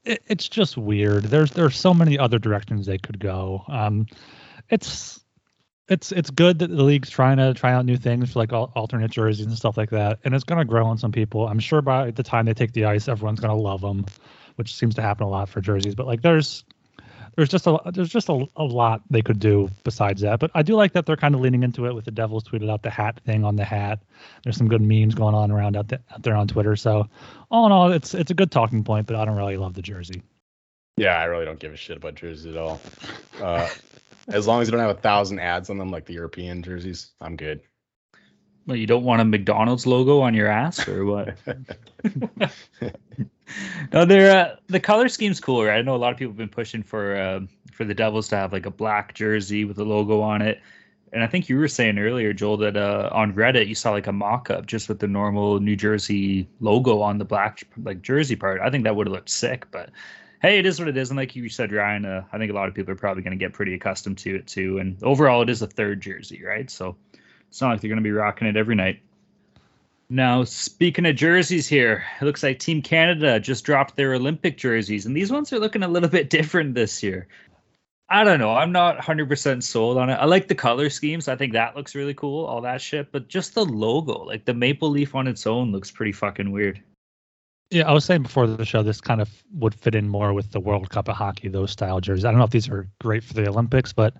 It, 0.03 0.21
it's 0.27 0.49
just 0.49 0.77
weird. 0.77 1.23
There's 1.23 1.51
there's 1.51 1.77
so 1.77 1.93
many 1.93 2.19
other 2.19 2.39
directions 2.39 2.85
they 2.85 2.97
could 2.97 3.19
go. 3.19 3.63
Um, 3.69 4.05
it's 4.69 5.21
it's 5.87 6.11
it's 6.11 6.29
good 6.29 6.59
that 6.59 6.67
the 6.67 6.83
league's 6.83 7.09
trying 7.09 7.37
to 7.37 7.53
try 7.53 7.71
out 7.71 7.85
new 7.85 7.95
things 7.95 8.33
for 8.33 8.39
like 8.39 8.51
alternate 8.51 9.11
jerseys 9.11 9.45
and 9.45 9.55
stuff 9.55 9.77
like 9.77 9.91
that, 9.91 10.19
and 10.25 10.35
it's 10.35 10.43
gonna 10.43 10.65
grow 10.65 10.85
on 10.85 10.97
some 10.97 11.13
people. 11.13 11.47
I'm 11.47 11.59
sure 11.59 11.81
by 11.81 12.11
the 12.11 12.23
time 12.23 12.45
they 12.45 12.53
take 12.53 12.73
the 12.73 12.83
ice, 12.83 13.07
everyone's 13.07 13.39
gonna 13.39 13.55
love 13.55 13.79
them, 13.79 14.05
which 14.55 14.75
seems 14.75 14.95
to 14.95 15.01
happen 15.01 15.25
a 15.25 15.29
lot 15.29 15.47
for 15.47 15.61
jerseys. 15.61 15.95
But 15.95 16.05
like 16.05 16.21
there's 16.21 16.65
there's 17.35 17.49
just 17.49 17.67
a 17.67 17.79
there's 17.91 18.09
just 18.09 18.29
a, 18.29 18.45
a 18.55 18.63
lot 18.63 19.01
they 19.09 19.21
could 19.21 19.39
do 19.39 19.69
besides 19.83 20.21
that. 20.21 20.39
But 20.39 20.51
I 20.53 20.61
do 20.61 20.75
like 20.75 20.93
that 20.93 21.05
they're 21.05 21.17
kind 21.17 21.35
of 21.35 21.41
leaning 21.41 21.63
into 21.63 21.85
it 21.87 21.93
with 21.95 22.05
the 22.05 22.11
Devils 22.11 22.43
tweeted 22.43 22.69
out 22.69 22.83
the 22.83 22.89
hat 22.89 23.19
thing 23.25 23.43
on 23.43 23.55
the 23.55 23.65
hat. 23.65 23.99
There's 24.43 24.57
some 24.57 24.67
good 24.67 24.81
memes 24.81 25.15
going 25.15 25.35
on 25.35 25.51
around 25.51 25.75
out, 25.77 25.87
the, 25.87 25.99
out 26.11 26.23
there 26.23 26.35
on 26.35 26.47
Twitter. 26.47 26.75
So 26.75 27.07
all 27.49 27.65
in 27.65 27.71
all, 27.71 27.91
it's 27.91 28.13
it's 28.13 28.31
a 28.31 28.35
good 28.35 28.51
talking 28.51 28.83
point. 28.83 29.07
But 29.07 29.15
I 29.15 29.25
don't 29.25 29.35
really 29.37 29.57
love 29.57 29.73
the 29.73 29.81
jersey. 29.81 30.21
yeah, 30.97 31.19
I 31.19 31.25
really 31.25 31.45
don't 31.45 31.59
give 31.59 31.73
a 31.73 31.77
shit 31.77 31.97
about 31.97 32.15
jerseys 32.15 32.45
at 32.45 32.57
all. 32.57 32.79
Uh, 33.41 33.67
as 34.27 34.47
long 34.47 34.61
as 34.61 34.67
you 34.67 34.71
don't 34.71 34.79
have 34.79 34.95
a 34.95 35.01
thousand 35.01 35.39
ads 35.39 35.69
on 35.69 35.77
them 35.77 35.91
like 35.91 36.05
the 36.05 36.13
European 36.13 36.61
jerseys, 36.61 37.11
I'm 37.19 37.35
good. 37.35 37.61
Well, 38.65 38.77
you 38.77 38.87
don't 38.87 39.03
want 39.03 39.21
a 39.21 39.25
McDonald's 39.25 39.85
logo 39.85 40.21
on 40.21 40.33
your 40.33 40.47
ass 40.47 40.87
or 40.87 41.05
what? 41.05 41.37
no, 43.91 44.05
they're 44.05 44.45
uh, 44.45 44.55
the 44.67 44.79
color 44.79 45.09
scheme's 45.09 45.39
cool, 45.39 45.65
right? 45.65 45.79
I 45.79 45.81
know 45.81 45.95
a 45.95 45.97
lot 45.97 46.13
of 46.13 46.17
people 46.17 46.31
have 46.31 46.37
been 46.37 46.49
pushing 46.49 46.81
for 46.81 47.15
uh, 47.15 47.41
for 47.73 47.83
the 47.83 47.93
Devils 47.93 48.29
to 48.29 48.37
have 48.37 48.53
like 48.53 48.65
a 48.65 48.71
black 48.71 49.13
jersey 49.13 49.65
with 49.65 49.77
a 49.79 49.83
logo 49.83 50.21
on 50.21 50.41
it. 50.41 50.61
And 51.11 51.23
I 51.23 51.27
think 51.27 51.47
you 51.47 51.57
were 51.57 51.67
saying 51.67 51.99
earlier, 51.99 52.33
Joel, 52.33 52.57
that 52.57 52.75
uh, 52.75 53.09
on 53.11 53.33
Reddit 53.33 53.67
you 53.67 53.75
saw 53.75 53.91
like 53.91 54.07
a 54.07 54.11
mock-up 54.11 54.65
just 54.65 54.89
with 54.89 54.99
the 54.99 55.07
normal 55.07 55.59
New 55.59 55.75
Jersey 55.75 56.47
logo 56.59 57.01
on 57.01 57.19
the 57.19 57.25
black 57.25 57.67
like 57.83 58.01
jersey 58.01 58.35
part. 58.35 58.61
I 58.61 58.69
think 58.69 58.85
that 58.85 58.95
would 58.95 59.07
have 59.07 59.13
looked 59.13 59.29
sick, 59.29 59.69
but 59.71 59.89
hey, 60.41 60.57
it 60.57 60.65
is 60.65 60.79
what 60.79 60.87
it 60.87 60.97
is. 60.97 61.09
And 61.09 61.17
like 61.17 61.35
you 61.35 61.49
said, 61.49 61.71
Ryan, 61.71 62.05
uh, 62.05 62.23
I 62.31 62.37
think 62.37 62.51
a 62.51 62.55
lot 62.55 62.67
of 62.67 62.73
people 62.73 62.91
are 62.93 62.97
probably 62.97 63.23
going 63.23 63.37
to 63.37 63.43
get 63.43 63.53
pretty 63.53 63.73
accustomed 63.75 64.17
to 64.19 64.35
it 64.35 64.47
too. 64.47 64.79
And 64.79 65.01
overall, 65.03 65.41
it 65.41 65.49
is 65.49 65.61
a 65.61 65.67
third 65.67 66.01
jersey, 66.01 66.43
right? 66.43 66.69
So 66.69 66.95
it's 67.53 67.61
not 67.61 67.69
like 67.69 67.81
they're 67.81 67.89
going 67.89 67.97
to 67.97 68.03
be 68.03 68.09
rocking 68.09 68.47
it 68.47 68.57
every 68.57 68.73
night. 68.73 68.99
Now, 70.09 70.43
speaking 70.43 71.05
of 71.05 71.15
jerseys 71.15 71.67
here, 71.67 72.03
it 72.19 72.25
looks 72.25 72.41
like 72.41 72.57
Team 72.57 72.81
Canada 72.81 73.39
just 73.39 73.63
dropped 73.63 73.95
their 73.95 74.15
Olympic 74.15 74.57
jerseys, 74.57 75.05
and 75.05 75.15
these 75.15 75.31
ones 75.31 75.53
are 75.53 75.59
looking 75.59 75.83
a 75.83 75.87
little 75.87 76.09
bit 76.17 76.31
different 76.31 76.73
this 76.73 77.03
year. 77.03 77.27
I 78.09 78.23
don't 78.23 78.39
know. 78.39 78.49
I'm 78.49 78.71
not 78.71 78.97
100% 78.97 79.61
sold 79.61 79.99
on 79.99 80.09
it. 80.09 80.15
I 80.15 80.25
like 80.25 80.47
the 80.47 80.55
color 80.55 80.89
schemes. 80.89 81.27
I 81.27 81.35
think 81.35 81.53
that 81.53 81.75
looks 81.75 81.93
really 81.93 82.15
cool, 82.15 82.43
all 82.43 82.61
that 82.61 82.81
shit. 82.81 83.11
But 83.11 83.27
just 83.27 83.53
the 83.53 83.65
logo, 83.65 84.23
like 84.23 84.45
the 84.45 84.55
maple 84.55 84.89
leaf 84.89 85.13
on 85.13 85.27
its 85.27 85.45
own, 85.45 85.71
looks 85.71 85.91
pretty 85.91 86.11
fucking 86.11 86.51
weird. 86.51 86.81
Yeah, 87.69 87.87
I 87.87 87.93
was 87.93 88.03
saying 88.03 88.23
before 88.23 88.47
the 88.47 88.65
show, 88.65 88.81
this 88.81 88.99
kind 88.99 89.21
of 89.21 89.29
would 89.53 89.75
fit 89.75 89.93
in 89.93 90.09
more 90.09 90.33
with 90.33 90.51
the 90.51 90.59
World 90.59 90.89
Cup 90.89 91.07
of 91.07 91.17
Hockey, 91.17 91.49
those 91.49 91.69
style 91.69 92.01
jerseys. 92.01 92.25
I 92.25 92.31
don't 92.31 92.39
know 92.39 92.45
if 92.45 92.49
these 92.49 92.69
are 92.69 92.89
great 92.99 93.23
for 93.23 93.35
the 93.35 93.47
Olympics, 93.47 93.93
but 93.93 94.15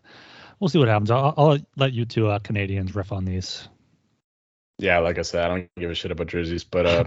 we'll 0.59 0.69
see 0.69 0.79
what 0.79 0.87
happens. 0.87 1.11
I'll, 1.11 1.33
I'll 1.37 1.57
let 1.75 1.93
you 1.93 2.05
two 2.05 2.27
uh, 2.27 2.39
Canadians 2.39 2.95
riff 2.95 3.11
on 3.11 3.25
these. 3.25 3.67
Yeah, 4.79 4.99
like 4.99 5.19
I 5.19 5.21
said, 5.21 5.43
I 5.43 5.47
don't 5.47 5.69
give 5.77 5.91
a 5.91 5.95
shit 5.95 6.11
about 6.11 6.27
jerseys, 6.27 6.63
but 6.63 6.85
uh, 6.85 7.03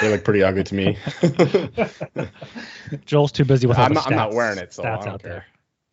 they 0.00 0.10
look 0.10 0.24
pretty 0.24 0.42
ugly 0.42 0.64
to 0.64 0.74
me. 0.74 0.98
Joel's 3.04 3.30
too 3.30 3.44
busy 3.44 3.66
with. 3.66 3.78
I'm 3.78 3.92
not, 3.92 4.04
stats, 4.04 4.10
I'm 4.10 4.16
not 4.16 4.34
wearing 4.34 4.58
it, 4.58 4.72
so 4.72 4.82
stats 4.82 4.86
I 4.86 5.04
don't 5.04 5.08
out 5.08 5.22
care. 5.22 5.30
there. 5.30 5.46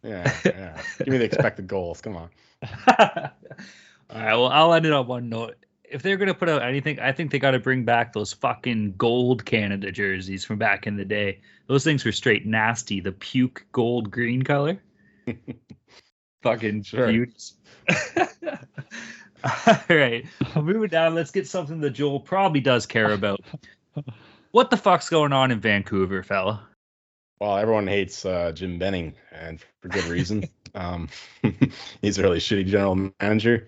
Yeah, 0.04 0.40
yeah. 0.46 0.82
Give 1.00 1.10
me 1.10 1.18
the 1.18 1.26
expected 1.26 1.68
goals. 1.68 2.02
Come 2.02 2.16
on. 2.16 2.30
all 2.98 3.06
right. 4.10 4.34
Well, 4.34 4.48
I'll 4.48 4.74
end 4.74 4.86
it 4.86 4.94
on 4.94 5.06
one 5.06 5.30
note. 5.30 5.58
If 5.84 6.02
they're 6.02 6.18
gonna 6.18 6.34
put 6.34 6.48
out 6.48 6.62
anything, 6.62 7.00
I 7.00 7.12
think 7.12 7.32
they 7.32 7.40
got 7.40 7.52
to 7.52 7.60
bring 7.60 7.84
back 7.84 8.14
those 8.14 8.32
fucking 8.32 8.96
gold 8.98 9.46
Canada 9.46 9.92
jerseys 9.92 10.46
from 10.46 10.58
back 10.58 10.88
in 10.88 10.96
the 10.96 11.06
day. 11.06 11.42
Those 11.68 11.84
things 11.84 12.06
were 12.06 12.14
straight 12.14 12.46
nasty. 12.46 13.02
The 13.02 13.12
puke 13.12 13.66
gold 13.74 14.10
green 14.10 14.42
color. 14.44 14.82
fucking 16.42 16.84
Sure. 16.84 17.10
cute. 17.12 17.52
All 19.44 19.76
right, 19.90 20.26
moving 20.56 20.90
down. 20.90 21.16
Let's 21.16 21.32
get 21.32 21.48
something 21.48 21.82
that 21.82 21.92
Joel 21.92 22.20
probably 22.20 22.62
does 22.62 22.86
care 22.86 23.12
about. 23.12 23.40
What 24.52 24.70
the 24.70 24.78
fuck's 24.78 25.10
going 25.10 25.34
on 25.34 25.50
in 25.52 25.60
Vancouver, 25.60 26.22
fella? 26.24 26.68
Well, 27.40 27.58
everyone 27.58 27.88
hates 27.88 28.24
uh, 28.24 28.52
Jim 28.52 28.78
Benning, 28.78 29.16
and 29.32 29.60
for 29.82 29.88
good 29.88 30.04
reason. 30.06 30.44
um, 30.76 31.10
he's 32.02 32.20
a 32.20 32.22
really 32.22 32.38
shitty 32.38 32.68
general 32.68 33.12
manager. 33.20 33.68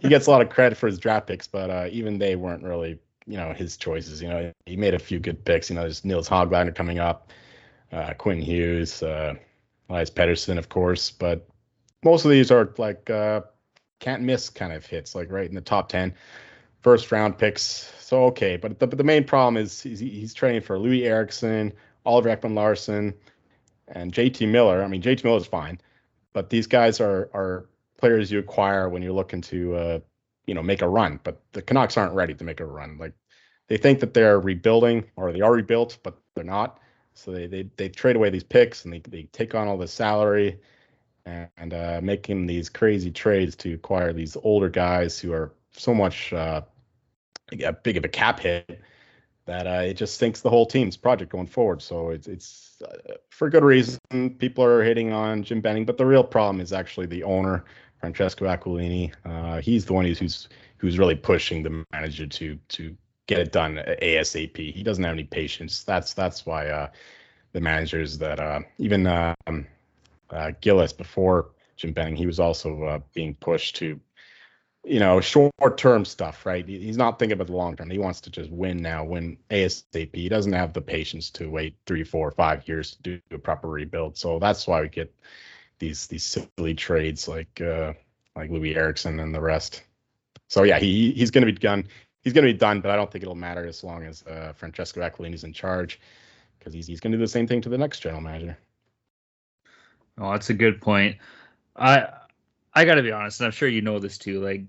He 0.00 0.08
gets 0.08 0.28
a 0.28 0.30
lot 0.30 0.42
of 0.42 0.48
credit 0.48 0.78
for 0.78 0.86
his 0.86 0.98
draft 0.98 1.26
picks, 1.26 1.48
but 1.48 1.70
uh, 1.70 1.88
even 1.90 2.18
they 2.18 2.36
weren't 2.36 2.62
really, 2.62 3.00
you 3.26 3.36
know, 3.36 3.52
his 3.52 3.76
choices. 3.76 4.22
You 4.22 4.28
know, 4.28 4.52
he 4.66 4.76
made 4.76 4.94
a 4.94 4.98
few 5.00 5.18
good 5.18 5.44
picks. 5.44 5.70
You 5.70 5.74
know, 5.74 5.82
there's 5.82 6.04
Nils 6.04 6.28
Hoglander 6.28 6.72
coming 6.72 7.00
up, 7.00 7.32
uh, 7.90 8.12
Quinn 8.14 8.40
Hughes, 8.40 9.02
uh, 9.02 9.34
Elias 9.88 10.10
Pettersson, 10.10 10.56
of 10.58 10.68
course. 10.68 11.10
But 11.10 11.48
most 12.04 12.24
of 12.24 12.30
these 12.30 12.50
are 12.50 12.72
like 12.78 13.10
uh, 13.10 13.42
can't 13.98 14.22
miss 14.22 14.48
kind 14.48 14.72
of 14.72 14.86
hits, 14.86 15.14
like 15.14 15.30
right 15.30 15.48
in 15.48 15.54
the 15.54 15.60
top 15.60 15.88
ten, 15.88 16.14
first 16.80 17.12
round 17.12 17.38
picks. 17.38 17.92
So 18.00 18.24
okay, 18.24 18.56
but 18.56 18.78
the, 18.78 18.86
but 18.86 18.98
the 18.98 19.04
main 19.04 19.24
problem 19.24 19.56
is 19.56 19.80
he's, 19.80 20.00
he's 20.00 20.34
training 20.34 20.62
for 20.62 20.78
Loui 20.78 21.04
Eriksson, 21.04 21.72
Oliver 22.04 22.34
Ekman-Larsson, 22.34 23.14
and 23.88 24.12
JT 24.12 24.48
Miller. 24.48 24.82
I 24.82 24.88
mean, 24.88 25.02
JT 25.02 25.24
Miller 25.24 25.38
is 25.38 25.46
fine, 25.46 25.80
but 26.32 26.50
these 26.50 26.66
guys 26.66 27.00
are 27.00 27.30
are 27.34 27.66
players 27.98 28.32
you 28.32 28.38
acquire 28.38 28.88
when 28.88 29.02
you're 29.02 29.12
looking 29.12 29.42
to 29.42 29.74
uh, 29.74 29.98
you 30.46 30.54
know 30.54 30.62
make 30.62 30.82
a 30.82 30.88
run. 30.88 31.20
But 31.22 31.42
the 31.52 31.62
Canucks 31.62 31.96
aren't 31.96 32.14
ready 32.14 32.34
to 32.34 32.44
make 32.44 32.60
a 32.60 32.66
run. 32.66 32.98
Like 32.98 33.12
they 33.68 33.76
think 33.76 34.00
that 34.00 34.14
they're 34.14 34.40
rebuilding 34.40 35.04
or 35.16 35.32
they 35.32 35.42
are 35.42 35.52
rebuilt, 35.52 35.98
but 36.02 36.18
they're 36.34 36.44
not. 36.44 36.80
So 37.14 37.30
they 37.30 37.46
they, 37.46 37.70
they 37.76 37.88
trade 37.90 38.16
away 38.16 38.30
these 38.30 38.44
picks 38.44 38.84
and 38.84 38.94
they, 38.94 39.00
they 39.00 39.24
take 39.24 39.54
on 39.54 39.68
all 39.68 39.76
the 39.76 39.86
salary 39.86 40.58
and, 41.56 41.74
uh, 41.74 42.00
making 42.02 42.46
these 42.46 42.68
crazy 42.68 43.10
trades 43.10 43.56
to 43.56 43.74
acquire 43.74 44.12
these 44.12 44.36
older 44.42 44.68
guys 44.68 45.18
who 45.18 45.32
are 45.32 45.52
so 45.72 45.94
much 45.94 46.32
uh, 46.32 46.62
a 47.64 47.72
big 47.72 47.96
of 47.96 48.04
a 48.04 48.08
cap 48.08 48.40
hit 48.40 48.80
that 49.46 49.66
uh, 49.66 49.82
it 49.82 49.94
just 49.94 50.16
sinks 50.18 50.40
the 50.40 50.50
whole 50.50 50.66
team's 50.66 50.96
project 50.96 51.32
going 51.32 51.46
forward. 51.46 51.82
So 51.82 52.10
it's 52.10 52.28
it's 52.28 52.82
uh, 52.82 53.14
for 53.30 53.50
good 53.50 53.64
reason. 53.64 53.98
People 54.38 54.64
are 54.64 54.82
hitting 54.82 55.12
on 55.12 55.42
Jim 55.42 55.60
Benning, 55.60 55.84
but 55.84 55.96
the 55.96 56.06
real 56.06 56.24
problem 56.24 56.60
is 56.60 56.72
actually 56.72 57.06
the 57.06 57.24
owner, 57.24 57.64
Francesco 57.98 58.44
Aquilini. 58.46 59.12
Uh, 59.24 59.60
he's 59.60 59.84
the 59.84 59.92
one 59.92 60.04
who's 60.04 60.18
who's 60.18 60.48
who's 60.76 60.98
really 60.98 61.16
pushing 61.16 61.62
the 61.62 61.84
manager 61.92 62.26
to 62.26 62.58
to 62.68 62.96
get 63.26 63.38
it 63.38 63.52
done 63.52 63.82
ASAP. 64.02 64.56
He 64.56 64.82
doesn't 64.82 65.02
have 65.02 65.14
any 65.14 65.24
patience. 65.24 65.84
That's 65.84 66.14
that's 66.14 66.46
why 66.46 66.68
uh, 66.68 66.88
the 67.52 67.60
managers 67.60 68.18
that 68.18 68.64
even 68.78 69.06
um, 69.06 69.66
uh, 70.30 70.52
Gillis 70.60 70.92
before 70.92 71.50
Jim 71.76 71.92
Benning, 71.92 72.16
he 72.16 72.26
was 72.26 72.40
also 72.40 72.84
uh, 72.84 72.98
being 73.14 73.34
pushed 73.34 73.76
to 73.76 74.00
you 74.84 74.98
know, 74.98 75.20
short 75.20 75.52
term 75.76 76.04
stuff, 76.04 76.46
right? 76.46 76.66
He's 76.66 76.96
not 76.96 77.18
thinking 77.18 77.34
about 77.34 77.48
the 77.48 77.56
long 77.56 77.76
term. 77.76 77.90
He 77.90 77.98
wants 77.98 78.20
to 78.22 78.30
just 78.30 78.50
win 78.50 78.80
now, 78.80 79.04
win 79.04 79.36
ASAP. 79.50 80.14
He 80.14 80.28
doesn't 80.28 80.52
have 80.52 80.72
the 80.72 80.80
patience 80.80 81.30
to 81.30 81.50
wait 81.50 81.76
three, 81.86 82.04
four, 82.04 82.30
five 82.30 82.66
years 82.66 82.92
to 82.92 83.02
do 83.02 83.20
a 83.30 83.38
proper 83.38 83.68
rebuild. 83.68 84.16
So 84.16 84.38
that's 84.38 84.66
why 84.66 84.80
we 84.80 84.88
get 84.88 85.14
these 85.78 86.06
these 86.06 86.24
silly 86.24 86.74
trades 86.74 87.28
like 87.28 87.60
uh 87.60 87.92
like 88.36 88.50
Loui 88.50 88.76
Eriksson 88.76 89.20
and 89.20 89.34
the 89.34 89.40
rest. 89.40 89.82
So 90.48 90.62
yeah, 90.62 90.78
he 90.78 91.12
he's 91.12 91.30
gonna 91.30 91.46
be 91.46 91.52
done. 91.52 91.86
He's 92.22 92.32
gonna 92.32 92.46
be 92.46 92.54
done, 92.54 92.80
but 92.80 92.90
I 92.90 92.96
don't 92.96 93.10
think 93.10 93.22
it'll 93.22 93.34
matter 93.34 93.66
as 93.66 93.84
long 93.84 94.04
as 94.04 94.22
uh, 94.26 94.52
Francesco 94.54 95.00
Aquilini's 95.00 95.44
in 95.44 95.52
charge, 95.52 96.00
because 96.58 96.72
he's 96.72 96.86
he's 96.86 97.00
gonna 97.00 97.16
do 97.16 97.22
the 97.22 97.28
same 97.28 97.46
thing 97.46 97.60
to 97.62 97.68
the 97.68 97.78
next 97.78 98.00
general 98.00 98.22
manager. 98.22 98.56
Oh, 100.20 100.32
that's 100.32 100.50
a 100.50 100.54
good 100.54 100.80
point. 100.80 101.16
I 101.74 102.08
I 102.74 102.84
got 102.84 102.96
to 102.96 103.02
be 103.02 103.12
honest, 103.12 103.40
and 103.40 103.46
I'm 103.46 103.52
sure 103.52 103.68
you 103.68 103.80
know 103.80 103.98
this 103.98 104.18
too. 104.18 104.40
Like, 104.40 104.64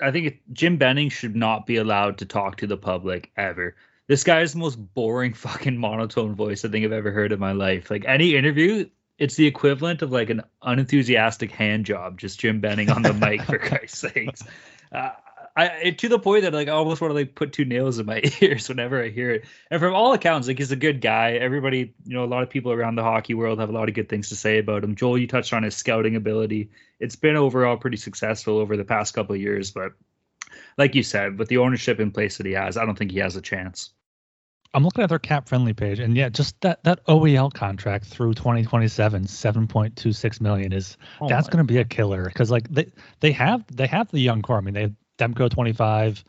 I 0.00 0.10
think 0.10 0.26
it, 0.26 0.38
Jim 0.52 0.76
Benning 0.76 1.10
should 1.10 1.36
not 1.36 1.66
be 1.66 1.76
allowed 1.76 2.18
to 2.18 2.26
talk 2.26 2.56
to 2.56 2.66
the 2.66 2.76
public 2.76 3.30
ever. 3.36 3.76
This 4.06 4.24
guy 4.24 4.40
is 4.40 4.52
the 4.52 4.58
most 4.58 4.76
boring 4.76 5.34
fucking 5.34 5.76
monotone 5.76 6.34
voice 6.34 6.64
I 6.64 6.68
think 6.68 6.84
I've 6.84 6.92
ever 6.92 7.12
heard 7.12 7.32
in 7.32 7.38
my 7.38 7.52
life. 7.52 7.90
Like 7.90 8.04
any 8.06 8.34
interview, 8.34 8.88
it's 9.18 9.36
the 9.36 9.46
equivalent 9.46 10.02
of 10.02 10.10
like 10.10 10.30
an 10.30 10.42
unenthusiastic 10.62 11.52
hand 11.52 11.86
job, 11.86 12.18
just 12.18 12.40
Jim 12.40 12.60
Benning 12.60 12.90
on 12.90 13.02
the 13.02 13.12
mic 13.12 13.42
for 13.42 13.58
Christ's 13.58 13.98
sakes. 13.98 14.42
Uh, 14.90 15.10
I 15.56 15.66
it, 15.66 15.98
to 15.98 16.08
the 16.08 16.18
point 16.18 16.42
that 16.42 16.52
like 16.52 16.68
I 16.68 16.72
almost 16.72 17.00
want 17.00 17.10
to 17.10 17.14
like 17.14 17.34
put 17.34 17.52
two 17.52 17.64
nails 17.64 17.98
in 17.98 18.06
my 18.06 18.22
ears 18.40 18.68
whenever 18.68 19.02
I 19.02 19.08
hear 19.08 19.30
it. 19.30 19.44
And 19.70 19.80
from 19.80 19.94
all 19.94 20.12
accounts, 20.12 20.48
like 20.48 20.58
he's 20.58 20.72
a 20.72 20.76
good 20.76 21.00
guy. 21.00 21.32
Everybody, 21.32 21.94
you 22.04 22.14
know, 22.14 22.24
a 22.24 22.26
lot 22.26 22.42
of 22.42 22.50
people 22.50 22.72
around 22.72 22.96
the 22.96 23.02
hockey 23.02 23.34
world 23.34 23.60
have 23.60 23.68
a 23.68 23.72
lot 23.72 23.88
of 23.88 23.94
good 23.94 24.08
things 24.08 24.28
to 24.30 24.36
say 24.36 24.58
about 24.58 24.82
him. 24.82 24.96
Joel, 24.96 25.18
you 25.18 25.26
touched 25.26 25.52
on 25.52 25.62
his 25.62 25.76
scouting 25.76 26.16
ability. 26.16 26.70
It's 26.98 27.16
been 27.16 27.36
overall 27.36 27.76
pretty 27.76 27.98
successful 27.98 28.58
over 28.58 28.76
the 28.76 28.84
past 28.84 29.14
couple 29.14 29.34
of 29.34 29.40
years, 29.40 29.70
but 29.70 29.92
like 30.76 30.94
you 30.94 31.02
said, 31.02 31.38
with 31.38 31.48
the 31.48 31.58
ownership 31.58 32.00
in 32.00 32.10
place 32.10 32.36
that 32.38 32.46
he 32.46 32.52
has, 32.52 32.76
I 32.76 32.84
don't 32.84 32.98
think 32.98 33.12
he 33.12 33.18
has 33.18 33.36
a 33.36 33.42
chance. 33.42 33.90
I'm 34.74 34.82
looking 34.82 35.04
at 35.04 35.08
their 35.08 35.20
cap 35.20 35.48
friendly 35.48 35.72
page, 35.72 36.00
and 36.00 36.16
yeah, 36.16 36.28
just 36.28 36.60
that 36.62 36.82
that 36.82 37.06
OEL 37.06 37.54
contract 37.54 38.06
through 38.06 38.34
2027, 38.34 39.24
7.26 39.24 40.40
million 40.40 40.72
is 40.72 40.96
Oh 41.20 41.28
that's 41.28 41.46
going 41.46 41.64
to 41.64 41.72
be 41.72 41.78
a 41.78 41.84
killer 41.84 42.24
because 42.24 42.50
like 42.50 42.68
they 42.68 42.90
they 43.20 43.30
have 43.30 43.64
they 43.72 43.86
have 43.86 44.10
the 44.10 44.18
young 44.18 44.42
core. 44.42 44.58
I 44.58 44.60
mean, 44.62 44.74
they 44.74 44.90
Demko 45.18 45.50
25, 45.50 46.24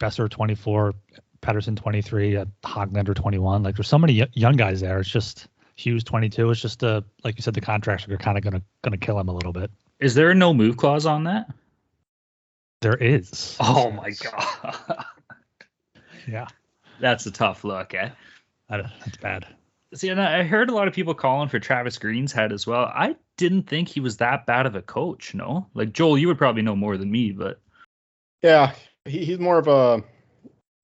Boeser 0.00 0.28
24, 0.28 0.94
Pettersson 1.42 1.76
23, 1.76 2.36
uh, 2.36 2.44
Hoglander 2.64 3.14
21. 3.14 3.62
Like 3.62 3.76
there's 3.76 3.88
so 3.88 3.98
many 3.98 4.20
y- 4.20 4.28
young 4.32 4.54
guys 4.56 4.80
there. 4.80 5.00
It's 5.00 5.08
just 5.08 5.48
Hughes 5.76 6.04
22. 6.04 6.50
It's 6.50 6.60
just 6.60 6.82
uh 6.84 7.02
like 7.24 7.36
you 7.36 7.42
said, 7.42 7.54
the 7.54 7.60
contracts 7.60 8.08
are 8.08 8.16
kind 8.16 8.36
of 8.38 8.44
gonna 8.44 8.62
gonna 8.82 8.96
kill 8.98 9.18
him 9.18 9.28
a 9.28 9.34
little 9.34 9.52
bit. 9.52 9.70
Is 10.00 10.14
there 10.14 10.30
a 10.30 10.34
no 10.34 10.52
move 10.52 10.76
clause 10.76 11.06
on 11.06 11.24
that? 11.24 11.46
There 12.80 12.96
is. 12.96 13.56
Oh 13.60 13.90
my 13.90 14.10
god. 14.10 14.76
Yeah, 16.28 16.46
That's 17.00 17.26
a 17.26 17.30
tough 17.32 17.64
look, 17.64 17.94
eh? 17.94 18.10
that, 18.68 18.90
that's 19.00 19.16
bad. 19.16 19.46
See, 19.94 20.08
and 20.08 20.20
I 20.20 20.40
I 20.40 20.42
heard 20.44 20.70
a 20.70 20.74
lot 20.74 20.86
of 20.88 20.94
people 20.94 21.14
calling 21.14 21.48
for 21.48 21.58
Travis 21.58 21.98
Green's 21.98 22.32
head 22.32 22.52
as 22.52 22.66
well. 22.66 22.84
I 22.84 23.16
didn't 23.36 23.64
think 23.68 23.88
he 23.88 24.00
was 24.00 24.18
that 24.18 24.46
bad 24.46 24.66
of 24.66 24.74
a 24.76 24.82
coach, 24.82 25.34
no? 25.34 25.66
Like 25.74 25.92
Joel, 25.92 26.16
you 26.18 26.28
would 26.28 26.38
probably 26.38 26.62
know 26.62 26.76
more 26.76 26.96
than 26.96 27.10
me, 27.10 27.32
but 27.32 27.60
Yeah, 28.42 28.74
he, 29.04 29.24
he's 29.24 29.38
more 29.38 29.58
of 29.58 29.68
a 29.68 30.04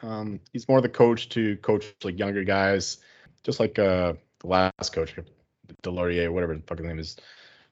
um, 0.01 0.41
he's 0.53 0.69
more 0.69 0.81
the 0.81 0.89
coach 0.89 1.29
to 1.31 1.57
coach 1.59 1.95
like 2.05 2.19
younger 2.19 2.45
guys, 2.45 2.99
just 3.43 3.59
like 3.61 3.79
uh, 3.79 4.15
the 4.41 4.47
last 4.47 4.93
coach, 4.93 5.15
Delorier, 5.83 6.33
whatever 6.33 6.55
the 6.55 6.63
fucking 6.63 6.87
name 6.87 6.99
is, 6.99 7.17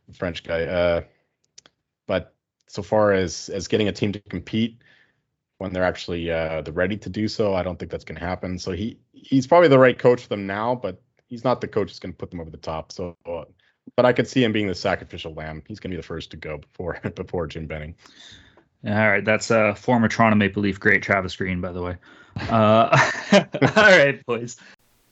the 0.09 0.15
French 0.15 0.43
guy. 0.43 0.65
Uh, 0.65 1.03
but 2.07 2.35
so 2.67 2.83
far 2.83 3.13
as 3.13 3.49
as 3.49 3.69
getting 3.69 3.89
a 3.89 3.93
team 3.93 4.13
to 4.13 4.21
compete 4.21 4.83
when 5.59 5.73
they're 5.73 5.85
actually 5.85 6.31
uh, 6.31 6.63
they're 6.63 6.75
ready 6.75 6.97
to 6.99 7.09
do 7.09 7.29
so, 7.29 7.55
I 7.55 7.63
don't 7.63 7.79
think 7.79 7.91
that's 7.91 8.05
going 8.05 8.19
to 8.19 8.27
happen. 8.27 8.59
So 8.59 8.73
he 8.73 8.99
he's 9.13 9.47
probably 9.47 9.69
the 9.69 9.79
right 9.79 9.99
coach 9.99 10.23
for 10.23 10.29
them 10.29 10.47
now, 10.47 10.75
but 10.75 11.01
he's 11.29 11.45
not 11.45 11.61
the 11.61 11.69
coach 11.69 11.89
that's 11.89 11.99
going 11.99 12.13
to 12.13 12.19
put 12.19 12.31
them 12.31 12.41
over 12.41 12.51
the 12.51 12.57
top. 12.57 12.93
So, 12.93 13.17
but 13.25 14.05
I 14.05 14.13
could 14.13 14.29
see 14.29 14.43
him 14.43 14.53
being 14.53 14.67
the 14.67 14.75
sacrificial 14.75 15.33
lamb. 15.33 15.63
He's 15.67 15.81
going 15.81 15.91
to 15.91 15.97
be 15.97 16.01
the 16.01 16.07
first 16.07 16.33
to 16.33 16.37
go 16.37 16.59
before 16.59 16.99
before 17.15 17.47
Jim 17.47 17.67
Benning. 17.67 17.95
All 18.85 18.93
right, 18.93 19.25
that's 19.25 19.51
uh 19.51 19.75
former 19.75 20.09
Toronto 20.09 20.37
Maple 20.37 20.63
Leaf 20.63 20.79
great 20.79 21.03
Travis 21.03 21.37
Green, 21.37 21.61
by 21.61 21.73
the 21.73 21.83
way. 21.83 21.97
Uh, 22.51 23.11
all 23.33 23.43
right, 23.77 24.25
boys. 24.27 24.57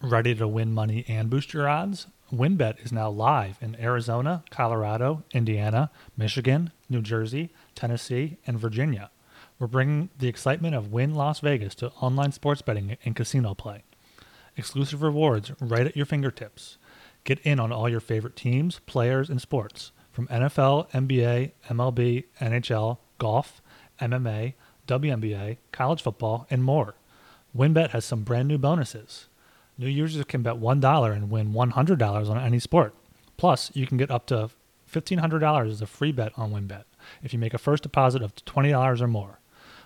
Ready 0.01 0.35
to 0.35 0.47
win 0.47 0.75
money 0.75 1.05
and 1.09 1.31
boost 1.31 1.55
your 1.55 1.69
odds? 1.69 2.07
WynnBET 2.33 2.85
is 2.85 2.93
now 2.93 3.09
live 3.09 3.59
in 3.61 3.77
Arizona, 3.81 4.45
Colorado, 4.51 5.23
Indiana, 5.33 5.91
Michigan, 6.17 6.73
New 6.89 7.01
Jersey, 7.01 7.51
Tennessee, 7.75 8.39
and 8.47 8.59
Virginia. 8.59 9.11
We're 9.59 9.67
bringing 9.69 10.11
the 10.19 10.29
excitement 10.29 10.75
of 10.75 10.93
Wynn 10.93 11.15
Las 11.15 11.41
Vegas 11.41 11.75
to 11.77 11.91
online 12.01 12.33
sports 12.33 12.61
betting 12.61 12.97
and 13.05 13.15
casino 13.15 13.55
play. 13.55 13.85
Exclusive 14.57 15.03
rewards 15.03 15.53
right 15.61 15.87
at 15.87 15.97
your 15.97 16.07
fingertips. 16.07 16.77
Get 17.25 17.39
in 17.41 17.61
on 17.61 17.73
all 17.73 17.89
your 17.89 18.01
favorite 18.01 18.37
teams, 18.37 18.81
players, 18.81 19.31
and 19.31 19.41
sports 19.41 19.93
from 20.11 20.27
NFL, 20.29 20.91
NBA, 20.91 21.53
MLB, 21.69 22.25
NHL, 22.41 22.99
golf, 23.19 23.61
MMA, 24.01 24.55
WNBA, 24.87 25.59
college 25.73 26.03
football, 26.03 26.47
and 26.51 26.63
more. 26.65 26.95
WynnBET 27.57 27.91
has 27.91 28.05
some 28.05 28.23
brand 28.23 28.49
new 28.49 28.59
bonuses. 28.59 29.27
New 29.79 29.89
users 29.89 30.25
can 30.25 30.43
bet 30.43 30.57
$1 30.57 31.13
and 31.13 31.31
win 31.31 31.53
$100 31.53 32.31
on 32.31 32.39
any 32.39 32.59
sport. 32.59 32.95
Plus, 33.37 33.71
you 33.75 33.87
can 33.87 33.97
get 33.97 34.11
up 34.11 34.27
to 34.27 34.51
$1,500 34.93 35.71
as 35.71 35.83
a 35.83 35.87
free 35.87 36.13
bet 36.13 36.33
on 36.37 36.53
WynnBET 36.53 36.85
if 37.23 37.33
you 37.33 37.39
make 37.39 37.55
a 37.55 37.59
first 37.59 37.83
deposit 37.83 38.23
of 38.23 38.35
$20 38.37 39.01
or 39.01 39.09
more. 39.09 39.39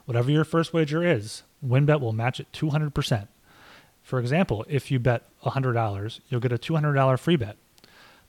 Whatever 0.05 0.31
your 0.31 0.45
first 0.45 0.73
wager 0.73 1.03
is, 1.05 1.43
WynnBET 1.67 2.01
will 2.01 2.13
match 2.13 2.41
it 2.41 2.51
200%. 2.53 3.29
For 4.03 4.19
example, 4.19 4.65
if 4.69 4.91
you 4.91 4.99
bet 4.99 5.25
$100, 5.45 6.21
you'll 6.29 6.41
get 6.41 6.53
a 6.53 6.59
$200 6.59 7.19
free 7.19 7.37
bet. 7.37 7.57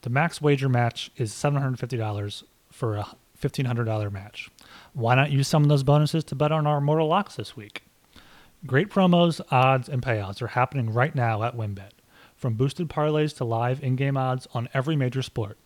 The 0.02 0.10
max 0.10 0.40
wager 0.40 0.68
match 0.68 1.10
is 1.16 1.32
$750 1.32 2.42
for 2.70 2.96
a 2.96 3.06
$1,500 3.40 4.12
match. 4.12 4.50
Why 4.92 5.14
not 5.14 5.30
use 5.30 5.48
some 5.48 5.62
of 5.62 5.68
those 5.68 5.82
bonuses 5.82 6.24
to 6.24 6.34
bet 6.34 6.52
on 6.52 6.66
our 6.66 6.80
Mortal 6.80 7.08
Locks 7.08 7.36
this 7.36 7.56
week? 7.56 7.82
Great 8.66 8.90
promos, 8.90 9.40
odds, 9.50 9.88
and 9.88 10.02
payouts 10.02 10.42
are 10.42 10.48
happening 10.48 10.92
right 10.92 11.14
now 11.14 11.42
at 11.42 11.56
WynnBET. 11.56 11.92
From 12.36 12.54
boosted 12.54 12.88
parlays 12.88 13.36
to 13.36 13.44
live 13.44 13.82
in 13.82 13.96
game 13.96 14.16
odds 14.16 14.46
on 14.52 14.68
every 14.74 14.96
major 14.96 15.22
sport, 15.22 15.58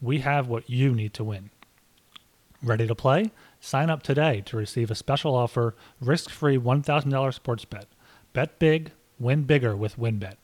we 0.00 0.20
have 0.20 0.48
what 0.48 0.68
you 0.68 0.94
need 0.94 1.14
to 1.14 1.24
win. 1.24 1.50
Ready 2.62 2.86
to 2.86 2.94
play? 2.94 3.30
Sign 3.60 3.90
up 3.90 4.02
today 4.02 4.42
to 4.46 4.56
receive 4.56 4.90
a 4.90 4.94
special 4.94 5.34
offer 5.34 5.74
risk 6.00 6.30
free 6.30 6.58
$1,000 6.58 7.34
sports 7.34 7.64
bet. 7.64 7.86
Bet 8.32 8.58
big, 8.58 8.92
win 9.18 9.42
bigger 9.44 9.76
with 9.76 9.98
WynnBET. 9.98 10.36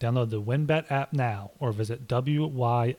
Download 0.00 0.30
the 0.30 0.42
WynnBET 0.42 0.90
app 0.90 1.12
now 1.12 1.50
or 1.58 1.72
visit 1.72 2.08
WYNNBet.com. 2.08 2.96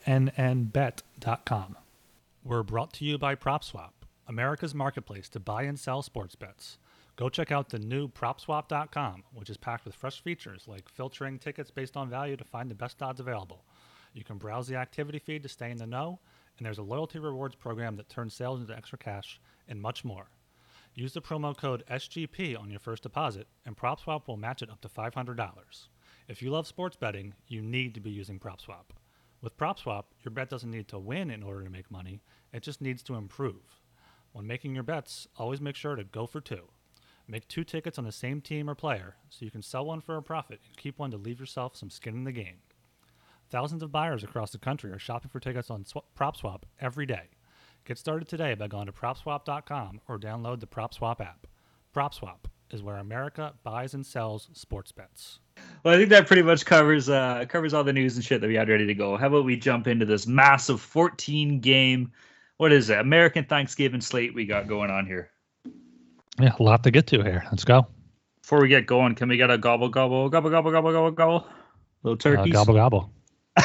We're 2.44 2.64
brought 2.64 2.92
to 2.94 3.06
you 3.06 3.20
by 3.20 3.36
PropSwap, 3.36 3.92
America's 4.28 4.74
marketplace 4.74 5.30
to 5.30 5.40
buy 5.40 5.62
and 5.62 5.80
sell 5.80 6.02
sports 6.02 6.34
bets. 6.34 6.80
Go 7.16 7.30
check 7.30 7.52
out 7.52 7.70
the 7.70 7.78
new 7.78 8.08
PropSwap.com, 8.08 9.26
which 9.32 9.52
is 9.52 9.58
packed 9.58 9.86
with 9.86 9.94
fresh 9.94 10.24
features 10.24 10.64
like 10.68 10.90
filtering 10.90 11.38
tickets 11.38 11.70
based 11.70 11.96
on 11.96 12.10
value 12.10 12.36
to 12.36 12.44
find 12.44 12.72
the 12.72 12.76
best 12.76 13.04
odds 13.04 13.20
available. 13.20 13.64
You 14.16 14.24
can 14.24 14.40
browse 14.40 14.68
the 14.68 14.76
activity 14.76 15.20
feed 15.20 15.44
to 15.44 15.50
stay 15.50 15.70
in 15.70 15.78
the 15.78 15.86
know, 15.86 16.20
and 16.58 16.66
there's 16.66 16.80
a 16.80 16.84
loyalty 16.84 17.20
rewards 17.20 17.54
program 17.54 17.96
that 17.98 18.10
turns 18.10 18.34
sales 18.34 18.60
into 18.60 18.76
extra 18.76 18.98
cash, 18.98 19.40
and 19.68 19.80
much 19.80 20.04
more. 20.04 20.32
Use 20.96 21.14
the 21.14 21.22
promo 21.22 21.56
code 21.56 21.84
SGP 21.92 22.60
on 22.60 22.72
your 22.72 22.80
first 22.80 23.04
deposit, 23.04 23.46
and 23.68 23.78
PropSwap 23.78 24.28
will 24.28 24.36
match 24.36 24.64
it 24.64 24.72
up 24.72 24.82
to 24.82 24.90
$500. 24.90 25.88
If 26.28 26.42
you 26.42 26.50
love 26.50 26.66
sports 26.66 26.96
betting, 26.96 27.36
you 27.48 27.62
need 27.62 27.94
to 27.94 28.02
be 28.02 28.10
using 28.10 28.40
PropSwap. 28.40 28.96
With 29.42 29.58
PropSwap, 29.58 30.04
your 30.24 30.32
bet 30.32 30.50
doesn't 30.50 30.70
need 30.70 30.88
to 30.90 31.00
win 31.00 31.32
in 31.32 31.42
order 31.42 31.64
to 31.64 31.70
make 31.70 31.90
money, 31.90 32.22
it 32.54 32.62
just 32.62 32.80
needs 32.80 33.02
to 33.04 33.16
improve. 33.16 33.82
When 34.34 34.46
making 34.46 34.76
your 34.76 34.84
bets, 34.84 35.28
always 35.36 35.60
make 35.60 35.76
sure 35.76 35.96
to 35.96 36.04
go 36.04 36.28
for 36.28 36.40
two. 36.40 36.70
Make 37.28 37.48
two 37.48 37.64
tickets 37.64 37.98
on 37.98 38.06
the 38.06 38.12
same 38.12 38.42
team 38.42 38.70
or 38.70 38.76
player 38.76 39.16
so 39.30 39.44
you 39.44 39.52
can 39.52 39.64
sell 39.64 39.86
one 39.86 40.02
for 40.02 40.16
a 40.16 40.22
profit 40.22 40.60
and 40.68 40.78
keep 40.78 41.00
one 41.00 41.10
to 41.12 41.18
leave 41.18 41.40
yourself 41.40 41.76
some 41.76 41.90
skin 41.90 42.14
in 42.14 42.24
the 42.24 42.32
game. 42.32 42.60
Thousands 43.50 43.82
of 43.82 43.92
buyers 43.92 44.24
across 44.24 44.52
the 44.52 44.58
country 44.60 44.92
are 44.92 45.00
shopping 45.00 45.30
for 45.30 45.40
tickets 45.40 45.72
on 45.72 45.86
Sw- 45.86 46.06
PropSwap 46.16 46.64
every 46.80 47.06
day. 47.06 47.30
Get 47.84 47.98
started 47.98 48.28
today 48.28 48.54
by 48.54 48.68
going 48.68 48.86
to 48.86 48.92
PropSwap.com 48.92 50.02
or 50.08 50.20
download 50.20 50.60
the 50.60 50.68
PropSwap 50.68 51.20
app. 51.20 51.48
PropSwap 51.96 52.46
is 52.74 52.82
where 52.84 52.98
America 52.98 53.54
buys 53.64 53.94
and 53.94 54.06
sells 54.06 54.50
sports 54.54 54.92
bets. 54.92 55.40
Well, 55.84 55.94
I 55.94 55.98
think 55.98 56.10
that 56.10 56.28
pretty 56.28 56.42
much 56.42 56.66
covers 56.66 57.10
uh, 57.10 57.46
covers 57.50 57.74
all 57.74 57.84
the 57.84 57.94
news 57.94 58.16
and 58.16 58.24
shit 58.26 58.42
that 58.42 58.48
we 58.48 58.56
had 58.56 58.70
ready 58.70 58.88
to 58.88 58.94
go. 58.94 59.18
How 59.18 59.28
about 59.28 59.46
we 59.46 59.58
jump 59.58 59.88
into 59.88 60.06
this 60.06 60.28
massive 60.28 60.82
14 60.82 61.60
game, 61.60 62.12
what 62.58 62.72
is 62.72 62.90
it, 62.90 63.00
American 63.00 63.46
Thanksgiving 63.46 64.02
slate 64.02 64.34
we 64.34 64.46
got 64.46 64.68
going 64.68 64.90
on 64.92 65.06
here? 65.06 65.30
Yeah, 66.40 66.54
a 66.60 66.64
lot 66.64 66.84
to 66.84 66.92
get 66.92 67.08
to 67.08 67.22
here. 67.24 67.44
Let's 67.52 67.66
go. 67.66 67.88
Before 68.42 68.62
we 68.62 68.68
get 68.70 68.88
going, 68.88 69.16
can 69.16 69.30
we 69.30 69.38
get 69.38 69.52
a 69.52 69.58
gobble 69.58 69.90
gobble 69.90 70.30
gobble 70.30 70.50
gobble 70.50 70.72
gobble 70.72 70.92
gobble 70.92 71.12
gobble? 71.12 71.48
Little 72.04 72.16
Uh, 72.16 72.38
turkeys. 72.38 72.54
gobble 72.54 72.74
gobble. 72.74 73.12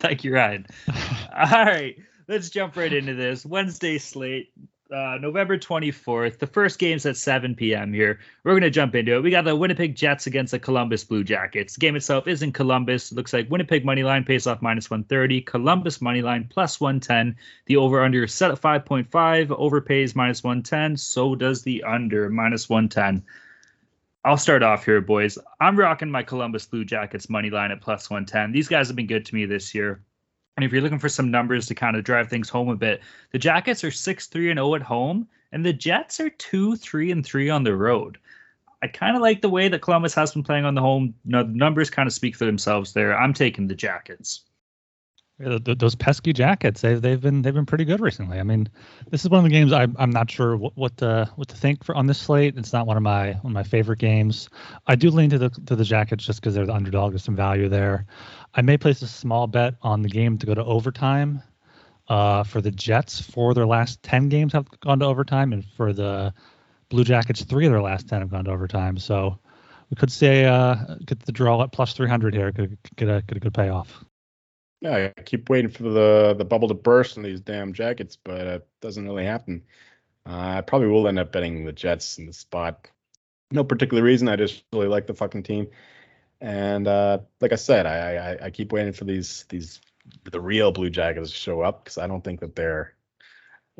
Thank 0.00 0.24
you, 0.24 0.34
Ryan. 0.34 0.66
All 1.36 1.64
right, 1.64 1.96
let's 2.28 2.50
jump 2.50 2.76
right 2.76 2.92
into 2.92 3.14
this 3.14 3.44
Wednesday 3.46 3.98
slate. 3.98 4.52
Uh, 4.92 5.18
November 5.20 5.56
24th. 5.56 6.38
The 6.38 6.48
first 6.48 6.80
game's 6.80 7.06
at 7.06 7.16
7 7.16 7.54
p.m. 7.54 7.92
here. 7.92 8.18
We're 8.42 8.52
going 8.52 8.62
to 8.62 8.70
jump 8.70 8.96
into 8.96 9.14
it. 9.14 9.22
We 9.22 9.30
got 9.30 9.44
the 9.44 9.54
Winnipeg 9.54 9.94
Jets 9.94 10.26
against 10.26 10.50
the 10.50 10.58
Columbus 10.58 11.04
Blue 11.04 11.22
Jackets. 11.22 11.74
The 11.74 11.80
game 11.80 11.94
itself 11.94 12.26
is 12.26 12.42
in 12.42 12.50
Columbus. 12.50 13.12
It 13.12 13.14
looks 13.14 13.32
like 13.32 13.48
Winnipeg 13.48 13.84
money 13.84 14.02
line 14.02 14.24
pays 14.24 14.48
off 14.48 14.62
minus 14.62 14.90
130. 14.90 15.42
Columbus 15.42 16.00
money 16.00 16.22
line 16.22 16.48
plus 16.50 16.80
110. 16.80 17.36
The 17.66 17.76
over 17.76 18.02
under 18.02 18.24
is 18.24 18.34
set 18.34 18.50
at 18.50 18.60
5.5. 18.60 19.56
Over 19.56 19.80
pays 19.80 20.16
minus 20.16 20.42
110. 20.42 20.96
So 20.96 21.36
does 21.36 21.62
the 21.62 21.84
under 21.84 22.28
minus 22.28 22.68
110. 22.68 23.24
I'll 24.24 24.36
start 24.36 24.64
off 24.64 24.84
here, 24.84 25.00
boys. 25.00 25.38
I'm 25.60 25.78
rocking 25.78 26.10
my 26.10 26.24
Columbus 26.24 26.66
Blue 26.66 26.84
Jackets 26.84 27.30
money 27.30 27.50
line 27.50 27.70
at 27.70 27.80
plus 27.80 28.10
110. 28.10 28.50
These 28.50 28.66
guys 28.66 28.88
have 28.88 28.96
been 28.96 29.06
good 29.06 29.26
to 29.26 29.34
me 29.36 29.46
this 29.46 29.72
year. 29.72 30.02
And 30.60 30.66
if 30.66 30.74
you're 30.74 30.82
looking 30.82 30.98
for 30.98 31.08
some 31.08 31.30
numbers 31.30 31.66
to 31.68 31.74
kind 31.74 31.96
of 31.96 32.04
drive 32.04 32.28
things 32.28 32.50
home 32.50 32.68
a 32.68 32.76
bit, 32.76 33.00
the 33.30 33.38
Jackets 33.38 33.82
are 33.82 33.90
6 33.90 34.26
3 34.26 34.50
and 34.50 34.58
0 34.58 34.74
at 34.74 34.82
home, 34.82 35.26
and 35.52 35.64
the 35.64 35.72
Jets 35.72 36.20
are 36.20 36.28
2 36.28 36.76
3 36.76 37.10
and 37.10 37.24
3 37.24 37.48
on 37.48 37.64
the 37.64 37.74
road. 37.74 38.18
I 38.82 38.88
kind 38.88 39.16
of 39.16 39.22
like 39.22 39.40
the 39.40 39.48
way 39.48 39.68
that 39.68 39.80
Columbus 39.80 40.12
has 40.12 40.32
been 40.32 40.42
playing 40.42 40.66
on 40.66 40.74
the 40.74 40.82
home. 40.82 41.14
The 41.24 41.44
numbers 41.44 41.88
kind 41.88 42.06
of 42.06 42.12
speak 42.12 42.36
for 42.36 42.44
themselves 42.44 42.92
there. 42.92 43.18
I'm 43.18 43.32
taking 43.32 43.68
the 43.68 43.74
Jackets. 43.74 44.42
Those 45.40 45.94
pesky 45.94 46.34
jackets, 46.34 46.82
they've 46.82 47.00
they've 47.00 47.20
been 47.20 47.40
they've 47.40 47.54
been 47.54 47.64
pretty 47.64 47.86
good 47.86 48.00
recently. 48.00 48.38
I 48.38 48.42
mean, 48.42 48.68
this 49.08 49.24
is 49.24 49.30
one 49.30 49.38
of 49.38 49.44
the 49.44 49.50
games 49.50 49.72
I'm 49.72 49.96
I'm 49.98 50.10
not 50.10 50.30
sure 50.30 50.54
what 50.54 50.76
what 50.76 50.98
to 50.98 51.30
what 51.36 51.48
to 51.48 51.56
think 51.56 51.82
for 51.82 51.94
on 51.94 52.06
this 52.06 52.18
slate. 52.18 52.58
It's 52.58 52.74
not 52.74 52.86
one 52.86 52.98
of 52.98 53.02
my 53.02 53.32
one 53.32 53.52
of 53.52 53.54
my 53.54 53.62
favorite 53.62 54.00
games. 54.00 54.50
I 54.86 54.96
do 54.96 55.10
lean 55.10 55.30
to 55.30 55.38
the 55.38 55.48
to 55.48 55.76
the 55.76 55.84
jackets 55.84 56.26
just 56.26 56.42
because 56.42 56.54
they're 56.54 56.66
the 56.66 56.74
underdog. 56.74 57.12
There's 57.12 57.24
some 57.24 57.36
value 57.36 57.70
there. 57.70 58.04
I 58.54 58.60
may 58.60 58.76
place 58.76 59.00
a 59.00 59.08
small 59.08 59.46
bet 59.46 59.76
on 59.80 60.02
the 60.02 60.10
game 60.10 60.36
to 60.38 60.46
go 60.46 60.54
to 60.54 60.64
overtime. 60.64 61.42
Uh, 62.06 62.42
for 62.42 62.60
the 62.60 62.72
Jets, 62.72 63.20
four 63.20 63.50
of 63.50 63.54
their 63.54 63.66
last 63.66 64.02
ten 64.02 64.28
games 64.28 64.52
have 64.52 64.68
gone 64.80 64.98
to 64.98 65.06
overtime, 65.06 65.54
and 65.54 65.64
for 65.64 65.94
the 65.94 66.34
Blue 66.90 67.04
Jackets, 67.04 67.44
three 67.44 67.64
of 67.64 67.72
their 67.72 67.80
last 67.80 68.08
ten 68.08 68.20
have 68.20 68.30
gone 68.30 68.44
to 68.44 68.50
overtime. 68.50 68.98
So 68.98 69.38
we 69.88 69.96
could 69.96 70.12
say 70.12 70.44
uh, 70.44 70.74
get 71.04 71.20
the 71.20 71.32
draw 71.32 71.62
at 71.62 71.72
plus 71.72 71.94
300 71.94 72.34
here. 72.34 72.52
Could 72.52 72.76
get 72.96 73.08
a 73.08 73.22
get 73.26 73.36
a 73.36 73.40
good 73.40 73.54
payoff. 73.54 74.04
Yeah, 74.80 75.12
I 75.16 75.20
keep 75.22 75.50
waiting 75.50 75.70
for 75.70 75.82
the 75.82 76.34
the 76.36 76.44
bubble 76.44 76.68
to 76.68 76.74
burst 76.74 77.16
in 77.16 77.22
these 77.22 77.40
damn 77.40 77.72
jackets, 77.72 78.16
but 78.16 78.46
it 78.46 78.68
doesn't 78.80 79.04
really 79.04 79.24
happen. 79.26 79.62
Uh, 80.26 80.56
I 80.58 80.60
probably 80.62 80.88
will 80.88 81.08
end 81.08 81.18
up 81.18 81.32
betting 81.32 81.64
the 81.64 81.72
Jets 81.72 82.18
in 82.18 82.26
the 82.26 82.32
spot. 82.32 82.88
No 83.50 83.64
particular 83.64 84.02
reason. 84.02 84.28
I 84.28 84.36
just 84.36 84.64
really 84.72 84.88
like 84.88 85.06
the 85.06 85.14
fucking 85.14 85.42
team, 85.42 85.68
and 86.40 86.88
uh, 86.88 87.18
like 87.40 87.52
I 87.52 87.56
said, 87.56 87.86
I, 87.86 88.32
I 88.32 88.46
I 88.46 88.50
keep 88.50 88.72
waiting 88.72 88.92
for 88.92 89.04
these 89.04 89.44
these 89.50 89.80
the 90.30 90.40
real 90.40 90.72
Blue 90.72 90.90
Jackets 90.90 91.30
to 91.30 91.36
show 91.36 91.60
up 91.60 91.84
because 91.84 91.98
I 91.98 92.06
don't 92.06 92.24
think 92.24 92.40
that 92.40 92.56
they're 92.56 92.94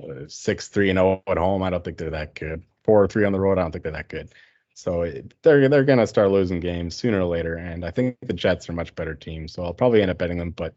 uh, 0.02 0.24
six 0.28 0.68
three 0.68 0.90
and 0.90 0.98
zero 0.98 1.22
at 1.26 1.38
home. 1.38 1.62
I 1.62 1.70
don't 1.70 1.82
think 1.84 1.96
they're 1.96 2.10
that 2.10 2.34
good. 2.34 2.62
Four 2.84 3.02
or 3.04 3.08
three 3.08 3.24
on 3.24 3.32
the 3.32 3.40
road. 3.40 3.58
I 3.58 3.62
don't 3.62 3.72
think 3.72 3.84
they're 3.84 3.92
that 3.92 4.08
good. 4.08 4.32
So 4.80 5.02
it, 5.02 5.34
they're 5.42 5.68
they're 5.68 5.84
gonna 5.84 6.06
start 6.06 6.30
losing 6.30 6.58
games 6.58 6.94
sooner 6.94 7.20
or 7.20 7.26
later, 7.26 7.54
and 7.54 7.84
I 7.84 7.90
think 7.90 8.16
the 8.22 8.32
Jets 8.32 8.66
are 8.66 8.72
a 8.72 8.74
much 8.74 8.94
better 8.94 9.14
team. 9.14 9.46
So 9.46 9.62
I'll 9.62 9.74
probably 9.74 10.00
end 10.00 10.10
up 10.10 10.16
betting 10.16 10.38
them, 10.38 10.52
but 10.52 10.74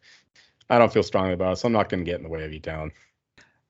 I 0.69 0.77
don't 0.77 0.91
feel 0.91 1.03
strongly 1.03 1.31
about 1.31 1.53
it, 1.53 1.55
so 1.57 1.67
I'm 1.67 1.71
not 1.71 1.87
gonna 1.87 2.03
get 2.03 2.17
in 2.17 2.23
the 2.23 2.29
way 2.29 2.43
of 2.43 2.51
you 2.51 2.59
down. 2.59 2.91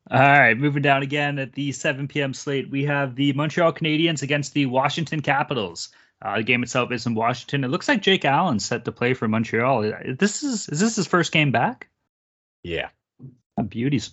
All 0.10 0.20
right, 0.20 0.58
moving 0.58 0.82
down 0.82 1.04
again 1.04 1.38
at 1.38 1.54
the 1.54 1.72
7 1.72 2.08
p.m. 2.08 2.34
slate, 2.34 2.70
we 2.70 2.86
have 2.86 3.16
the 3.16 3.32
Montreal 3.34 3.74
Canadiens 3.74 4.24
against 4.24 4.54
the 4.54 4.66
Washington 4.66 5.22
Capitals. 5.22 5.90
Uh, 6.20 6.38
the 6.38 6.44
game 6.44 6.64
itself 6.64 6.92
is 6.92 7.06
in 7.06 7.14
Washington. 7.14 7.64
It 7.64 7.70
looks 7.70 7.88
like 7.88 8.02
Jake 8.02 8.26
Allen's 8.26 8.66
set 8.66 8.86
to 8.86 8.92
play 8.92 9.14
for 9.14 9.28
Montreal. 9.28 9.94
This 10.18 10.42
is 10.42 10.68
is 10.68 10.80
this 10.80 10.96
his 10.96 11.06
first 11.06 11.32
game 11.32 11.52
back? 11.52 11.90
Yeah. 12.64 12.90
Oh, 13.56 13.64
beauties. 13.64 14.12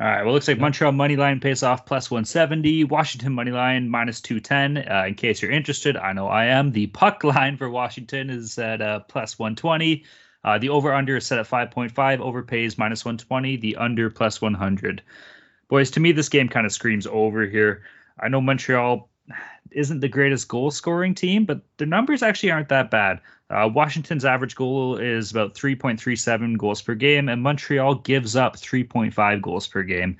All 0.00 0.06
right. 0.06 0.22
Well, 0.22 0.30
it 0.30 0.32
looks 0.32 0.48
like 0.48 0.58
Montreal 0.58 0.92
money 0.92 1.16
line 1.16 1.40
pays 1.40 1.62
off 1.62 1.84
plus 1.84 2.10
170. 2.10 2.84
Washington 2.84 3.34
money 3.34 3.50
line 3.50 3.90
minus 3.90 4.22
210. 4.22 4.90
Uh, 4.90 5.04
in 5.08 5.14
case 5.14 5.42
you're 5.42 5.50
interested, 5.50 5.94
I 5.94 6.14
know 6.14 6.26
I 6.26 6.46
am. 6.46 6.72
The 6.72 6.86
puck 6.86 7.22
line 7.24 7.58
for 7.58 7.68
Washington 7.68 8.30
is 8.30 8.58
at 8.58 8.80
uh, 8.80 9.00
plus 9.00 9.38
120. 9.38 10.04
Uh, 10.42 10.56
the 10.56 10.70
over 10.70 10.94
under 10.94 11.18
is 11.18 11.26
set 11.26 11.38
at 11.38 11.46
5.5. 11.46 12.20
Over 12.20 12.42
pays 12.42 12.78
minus 12.78 13.04
120. 13.04 13.58
The 13.58 13.76
under 13.76 14.08
plus 14.08 14.40
100. 14.40 15.02
Boys, 15.68 15.90
to 15.90 16.00
me, 16.00 16.12
this 16.12 16.30
game 16.30 16.48
kind 16.48 16.64
of 16.64 16.72
screams 16.72 17.06
over 17.06 17.44
here. 17.44 17.82
I 18.18 18.28
know 18.28 18.40
Montreal 18.40 19.10
isn't 19.70 20.00
the 20.00 20.08
greatest 20.08 20.48
goal 20.48 20.70
scoring 20.70 21.14
team, 21.14 21.44
but 21.44 21.60
their 21.76 21.86
numbers 21.86 22.22
actually 22.22 22.50
aren't 22.50 22.68
that 22.68 22.90
bad. 22.90 23.20
Uh, 23.50 23.68
Washington's 23.72 24.24
average 24.24 24.54
goal 24.54 24.96
is 24.96 25.30
about 25.30 25.54
3.37 25.54 26.56
goals 26.56 26.82
per 26.82 26.94
game, 26.94 27.28
and 27.28 27.42
Montreal 27.42 27.96
gives 27.96 28.36
up 28.36 28.56
3.5 28.56 29.42
goals 29.42 29.66
per 29.66 29.82
game. 29.82 30.16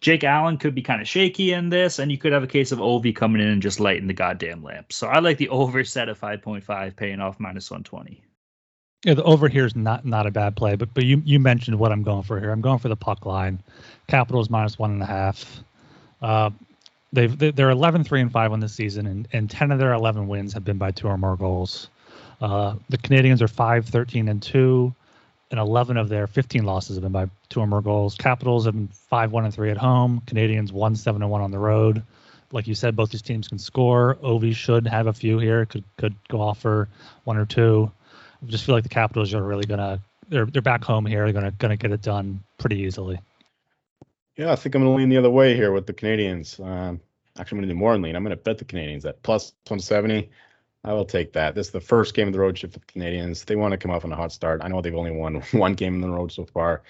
Jake 0.00 0.24
Allen 0.24 0.58
could 0.58 0.74
be 0.74 0.82
kind 0.82 1.00
of 1.00 1.08
shaky 1.08 1.52
in 1.52 1.70
this, 1.70 1.98
and 1.98 2.10
you 2.10 2.18
could 2.18 2.32
have 2.32 2.42
a 2.42 2.48
case 2.48 2.72
of 2.72 2.80
Ovi 2.80 3.14
coming 3.14 3.40
in 3.40 3.48
and 3.48 3.62
just 3.62 3.78
lighting 3.78 4.08
the 4.08 4.14
goddamn 4.14 4.62
lamp. 4.62 4.92
So 4.92 5.06
I 5.06 5.20
like 5.20 5.38
the 5.38 5.48
over 5.48 5.84
set 5.84 6.08
at 6.08 6.20
5.5, 6.20 6.96
paying 6.96 7.20
off 7.20 7.38
minus 7.38 7.70
120. 7.70 8.22
Yeah, 9.04 9.14
the 9.14 9.24
over 9.24 9.48
here 9.48 9.66
is 9.66 9.74
not 9.74 10.04
not 10.04 10.28
a 10.28 10.30
bad 10.30 10.54
play, 10.54 10.76
but 10.76 10.94
but 10.94 11.04
you 11.04 11.20
you 11.24 11.40
mentioned 11.40 11.76
what 11.80 11.90
I'm 11.90 12.04
going 12.04 12.22
for 12.22 12.38
here. 12.38 12.52
I'm 12.52 12.60
going 12.60 12.78
for 12.78 12.88
the 12.88 12.94
puck 12.94 13.26
line. 13.26 13.60
Capitals 14.06 14.48
minus 14.48 14.78
one 14.78 14.92
and 14.92 15.02
a 15.02 15.06
half. 15.06 15.64
Uh, 16.20 16.50
they've 17.12 17.38
they're 17.38 17.70
11 17.70 18.04
3 18.04 18.20
and 18.22 18.32
5 18.32 18.52
on 18.52 18.60
this 18.60 18.74
season, 18.74 19.06
and, 19.06 19.28
and 19.32 19.50
10 19.50 19.72
of 19.72 19.78
their 19.78 19.92
11 19.92 20.28
wins 20.28 20.52
have 20.52 20.64
been 20.64 20.78
by 20.78 20.90
two 20.90 21.08
or 21.08 21.18
more 21.18 21.36
goals. 21.36 21.88
Uh, 22.40 22.74
the 22.88 22.98
Canadiens 22.98 23.40
are 23.40 23.48
5 23.48 23.86
13 23.86 24.28
and 24.28 24.42
2, 24.42 24.94
and 25.50 25.60
11 25.60 25.96
of 25.96 26.08
their 26.08 26.26
15 26.26 26.64
losses 26.64 26.96
have 26.96 27.02
been 27.02 27.12
by 27.12 27.28
two 27.48 27.60
or 27.60 27.66
more 27.66 27.82
goals. 27.82 28.16
Capitals 28.16 28.64
have 28.64 28.74
been 28.74 28.88
5 28.88 29.32
1 29.32 29.44
and 29.44 29.54
3 29.54 29.70
at 29.70 29.76
home. 29.76 30.22
Canadiens 30.26 30.72
1 30.72 30.96
7 30.96 31.22
and 31.22 31.30
1 31.30 31.40
on 31.40 31.50
the 31.50 31.58
road. 31.58 32.02
Like 32.50 32.66
you 32.66 32.74
said, 32.74 32.96
both 32.96 33.10
these 33.10 33.22
teams 33.22 33.48
can 33.48 33.58
score. 33.58 34.16
Ovi 34.22 34.54
should 34.54 34.86
have 34.86 35.06
a 35.06 35.12
few 35.12 35.38
here. 35.38 35.64
Could 35.66 35.84
could 35.96 36.14
go 36.28 36.40
off 36.40 36.60
for 36.60 36.88
one 37.24 37.38
or 37.38 37.46
two. 37.46 37.90
I 38.42 38.46
just 38.46 38.64
feel 38.64 38.74
like 38.74 38.82
the 38.82 38.90
Capitals 38.90 39.32
are 39.32 39.42
really 39.42 39.64
gonna 39.64 40.00
they're 40.28 40.46
they're 40.46 40.62
back 40.62 40.84
home 40.84 41.06
here. 41.06 41.24
They're 41.24 41.32
gonna 41.32 41.52
gonna 41.52 41.76
get 41.76 41.92
it 41.92 42.02
done 42.02 42.42
pretty 42.58 42.80
easily. 42.80 43.20
Yeah, 44.36 44.52
I 44.52 44.56
think 44.56 44.74
I'm 44.74 44.82
going 44.82 44.94
to 44.94 44.98
lean 44.98 45.08
the 45.10 45.18
other 45.18 45.30
way 45.30 45.54
here 45.54 45.72
with 45.72 45.86
the 45.86 45.92
Canadiens. 45.92 46.58
Um, 46.58 47.00
actually, 47.38 47.56
I'm 47.56 47.60
going 47.60 47.68
to 47.68 47.74
do 47.74 47.78
more 47.78 47.92
than 47.92 48.02
lean. 48.02 48.16
I'm 48.16 48.24
going 48.24 48.36
to 48.36 48.42
bet 48.42 48.58
the 48.58 48.64
Canadiens 48.64 49.04
at 49.04 49.22
plus 49.22 49.52
170. 49.68 50.30
I 50.84 50.92
will 50.92 51.04
take 51.04 51.32
that. 51.34 51.54
This 51.54 51.66
is 51.68 51.72
the 51.72 51.80
first 51.80 52.14
game 52.14 52.28
of 52.28 52.32
the 52.32 52.40
road 52.40 52.56
trip 52.56 52.72
for 52.72 52.80
the 52.80 52.86
Canadiens. 52.86 53.44
They 53.44 53.56
want 53.56 53.72
to 53.72 53.78
come 53.78 53.90
off 53.90 54.04
on 54.04 54.12
a 54.12 54.16
hot 54.16 54.32
start. 54.32 54.62
I 54.64 54.68
know 54.68 54.80
they've 54.80 54.94
only 54.94 55.12
won 55.12 55.34
one 55.52 55.74
game 55.74 55.94
in 55.94 56.00
the 56.00 56.10
road 56.10 56.32
so 56.32 56.46
far. 56.46 56.82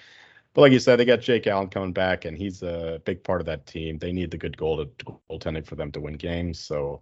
But 0.53 0.61
like 0.61 0.71
you 0.71 0.79
said, 0.79 0.97
they 0.97 1.05
got 1.05 1.21
Jake 1.21 1.47
Allen 1.47 1.67
coming 1.67 1.93
back, 1.93 2.25
and 2.25 2.37
he's 2.37 2.61
a 2.63 3.01
big 3.05 3.23
part 3.23 3.41
of 3.41 3.45
that 3.47 3.65
team. 3.65 3.97
They 3.97 4.13
need 4.13 4.31
the 4.31 4.37
good 4.37 4.55
goal 4.55 4.85
to 4.85 5.15
goaltending 5.29 5.65
for 5.65 5.75
them 5.75 5.91
to 5.93 5.99
win 5.99 6.13
games. 6.13 6.59
So 6.59 7.01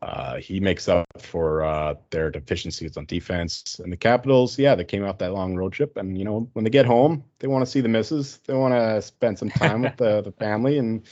uh, 0.00 0.36
he 0.36 0.60
makes 0.60 0.88
up 0.88 1.06
for 1.18 1.62
uh, 1.62 1.94
their 2.10 2.30
deficiencies 2.30 2.96
on 2.96 3.04
defense. 3.06 3.80
And 3.82 3.92
the 3.92 3.96
Capitals, 3.96 4.58
yeah, 4.58 4.74
they 4.74 4.84
came 4.84 5.04
off 5.04 5.18
that 5.18 5.32
long 5.32 5.56
road 5.56 5.72
trip, 5.72 5.96
and 5.96 6.16
you 6.16 6.24
know 6.24 6.48
when 6.52 6.64
they 6.64 6.70
get 6.70 6.86
home, 6.86 7.24
they 7.40 7.48
want 7.48 7.64
to 7.64 7.70
see 7.70 7.80
the 7.80 7.88
misses. 7.88 8.38
They 8.46 8.54
want 8.54 8.74
to 8.74 9.02
spend 9.02 9.38
some 9.38 9.50
time 9.50 9.82
with 9.82 9.96
the 9.96 10.22
the 10.22 10.32
family, 10.32 10.78
and 10.78 11.02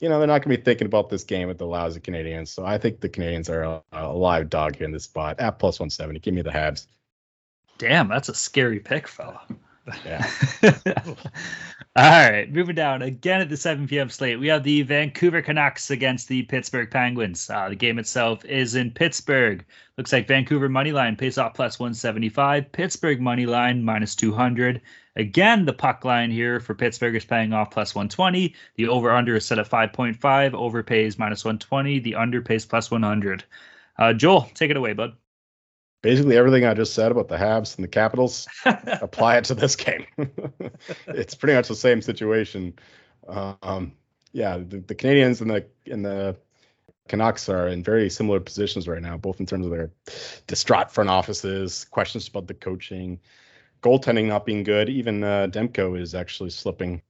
you 0.00 0.08
know 0.08 0.18
they're 0.18 0.28
not 0.28 0.42
going 0.42 0.54
to 0.54 0.60
be 0.60 0.64
thinking 0.64 0.86
about 0.86 1.08
this 1.08 1.24
game 1.24 1.48
with 1.48 1.58
the 1.58 1.66
lousy 1.66 2.00
Canadiens. 2.00 2.48
So 2.48 2.64
I 2.64 2.78
think 2.78 3.00
the 3.00 3.08
Canadiens 3.08 3.48
are 3.48 3.62
a, 3.62 3.82
a 3.92 4.12
live 4.12 4.50
dog 4.50 4.76
here 4.76 4.86
in 4.86 4.92
this 4.92 5.04
spot 5.04 5.40
at 5.40 5.58
plus 5.58 5.80
170. 5.80 6.20
Give 6.20 6.34
me 6.34 6.42
the 6.42 6.50
Habs. 6.50 6.86
Damn, 7.78 8.08
that's 8.08 8.28
a 8.28 8.34
scary 8.34 8.80
pick, 8.80 9.08
fella. 9.08 9.40
Yeah. 10.04 10.28
All 11.96 12.30
right, 12.30 12.52
moving 12.52 12.74
down 12.74 13.02
again 13.02 13.40
at 13.40 13.48
the 13.48 13.56
7 13.56 13.88
p.m. 13.88 14.10
slate. 14.10 14.38
We 14.38 14.48
have 14.48 14.64
the 14.64 14.82
Vancouver 14.82 15.40
Canucks 15.40 15.90
against 15.90 16.28
the 16.28 16.42
Pittsburgh 16.42 16.90
Penguins. 16.90 17.48
Uh, 17.48 17.70
the 17.70 17.74
game 17.74 17.98
itself 17.98 18.44
is 18.44 18.74
in 18.74 18.90
Pittsburgh. 18.90 19.64
Looks 19.96 20.12
like 20.12 20.28
Vancouver 20.28 20.68
money 20.68 20.92
line 20.92 21.16
pays 21.16 21.38
off 21.38 21.54
plus 21.54 21.78
175. 21.78 22.70
Pittsburgh 22.70 23.20
money 23.20 23.46
line 23.46 23.82
minus 23.82 24.14
200. 24.14 24.82
Again, 25.16 25.64
the 25.64 25.72
puck 25.72 26.04
line 26.04 26.30
here 26.30 26.60
for 26.60 26.74
Pittsburgh 26.74 27.16
is 27.16 27.24
paying 27.24 27.54
off 27.54 27.70
plus 27.70 27.94
120. 27.94 28.54
The 28.74 28.88
over 28.88 29.10
under 29.10 29.36
is 29.36 29.46
set 29.46 29.58
at 29.58 29.70
5.5. 29.70 30.52
Over 30.52 30.82
pays 30.82 31.18
minus 31.18 31.44
120. 31.44 32.00
The 32.00 32.16
under 32.16 32.42
pays 32.42 32.66
plus 32.66 32.90
100. 32.90 33.44
Uh, 33.98 34.12
Joel, 34.12 34.50
take 34.52 34.70
it 34.70 34.76
away, 34.76 34.92
bud 34.92 35.14
basically 36.02 36.36
everything 36.36 36.64
I 36.64 36.74
just 36.74 36.94
said 36.94 37.10
about 37.10 37.28
the 37.28 37.36
Habs 37.36 37.76
and 37.76 37.84
the 37.84 37.88
Capitals, 37.88 38.46
apply 38.64 39.38
it 39.38 39.44
to 39.44 39.54
this 39.54 39.76
game. 39.76 40.06
it's 41.08 41.34
pretty 41.34 41.54
much 41.54 41.68
the 41.68 41.74
same 41.74 42.02
situation. 42.02 42.74
Um, 43.28 43.92
yeah, 44.32 44.58
the, 44.58 44.78
the, 44.78 44.94
Canadiens 44.94 45.40
and 45.40 45.50
the 45.50 45.66
and 45.90 46.04
the 46.04 46.36
Canucks 47.08 47.48
are 47.48 47.68
in 47.68 47.82
very 47.82 48.10
similar 48.10 48.40
positions 48.40 48.86
right 48.86 49.02
now, 49.02 49.16
both 49.16 49.40
in 49.40 49.46
terms 49.46 49.66
of 49.66 49.72
their 49.72 49.90
distraught 50.46 50.90
front 50.90 51.10
offices, 51.10 51.84
questions 51.84 52.28
about 52.28 52.46
the 52.46 52.54
coaching, 52.54 53.18
goaltending 53.82 54.26
not 54.26 54.44
being 54.46 54.62
good. 54.62 54.88
Even 54.88 55.24
uh, 55.24 55.48
Demko 55.50 55.98
is 55.98 56.14
actually 56.14 56.50
slipping. 56.50 57.02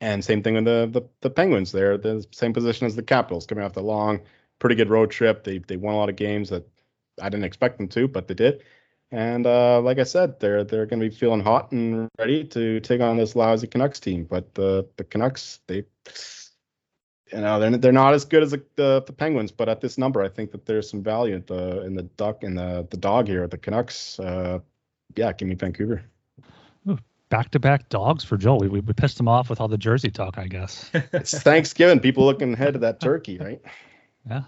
And 0.00 0.24
same 0.24 0.42
thing 0.42 0.54
with 0.54 0.64
the, 0.64 0.88
the 0.90 1.02
the 1.20 1.30
Penguins. 1.30 1.70
They're 1.70 1.96
the 1.96 2.26
same 2.32 2.52
position 2.52 2.86
as 2.86 2.96
the 2.96 3.02
Capitals, 3.02 3.46
coming 3.46 3.64
off 3.64 3.72
the 3.72 3.82
long, 3.82 4.20
pretty 4.58 4.74
good 4.74 4.90
road 4.90 5.10
trip. 5.10 5.44
They 5.44 5.58
they 5.58 5.76
won 5.76 5.94
a 5.94 5.98
lot 5.98 6.08
of 6.08 6.16
games 6.16 6.48
that 6.50 6.68
I 7.20 7.28
didn't 7.28 7.44
expect 7.44 7.78
them 7.78 7.88
to, 7.88 8.08
but 8.08 8.28
they 8.28 8.34
did. 8.34 8.62
And 9.10 9.46
uh, 9.46 9.80
like 9.82 9.98
I 9.98 10.04
said, 10.04 10.40
they're 10.40 10.64
they're 10.64 10.86
going 10.86 11.00
to 11.00 11.08
be 11.08 11.14
feeling 11.14 11.40
hot 11.40 11.70
and 11.70 12.08
ready 12.18 12.44
to 12.44 12.80
take 12.80 13.02
on 13.02 13.18
this 13.18 13.36
lousy 13.36 13.66
Canucks 13.66 14.00
team. 14.00 14.24
But 14.24 14.54
the 14.54 14.88
the 14.96 15.04
Canucks, 15.04 15.60
they, 15.66 15.84
you 17.30 17.40
know, 17.40 17.60
they're 17.60 17.76
they're 17.76 17.92
not 17.92 18.14
as 18.14 18.24
good 18.24 18.42
as 18.42 18.52
the, 18.52 18.62
the, 18.76 19.02
the 19.06 19.12
Penguins. 19.12 19.52
But 19.52 19.68
at 19.68 19.82
this 19.82 19.98
number, 19.98 20.22
I 20.22 20.28
think 20.28 20.50
that 20.52 20.64
there's 20.64 20.88
some 20.88 21.02
value 21.02 21.34
in 21.34 21.44
the 21.46 21.82
in 21.82 21.94
the 21.94 22.04
duck 22.04 22.42
in 22.42 22.54
the 22.54 22.86
the 22.90 22.96
dog 22.96 23.28
here. 23.28 23.42
At 23.44 23.50
the 23.50 23.58
Canucks, 23.58 24.18
uh, 24.18 24.60
yeah, 25.14 25.32
give 25.34 25.46
me 25.46 25.56
Vancouver. 25.56 26.02
Back 27.28 27.50
to 27.52 27.58
back 27.58 27.88
dogs 27.88 28.24
for 28.24 28.36
Joel. 28.36 28.58
We, 28.58 28.68
we 28.68 28.92
pissed 28.92 29.18
him 29.18 29.26
off 29.26 29.48
with 29.48 29.58
all 29.58 29.68
the 29.68 29.78
Jersey 29.78 30.10
talk, 30.10 30.36
I 30.36 30.48
guess. 30.48 30.90
it's 31.14 31.38
Thanksgiving. 31.38 31.98
People 31.98 32.26
looking 32.26 32.52
ahead 32.52 32.74
to 32.74 32.78
that 32.80 33.00
turkey, 33.00 33.38
right? 33.38 33.60
Yeah. 34.30 34.42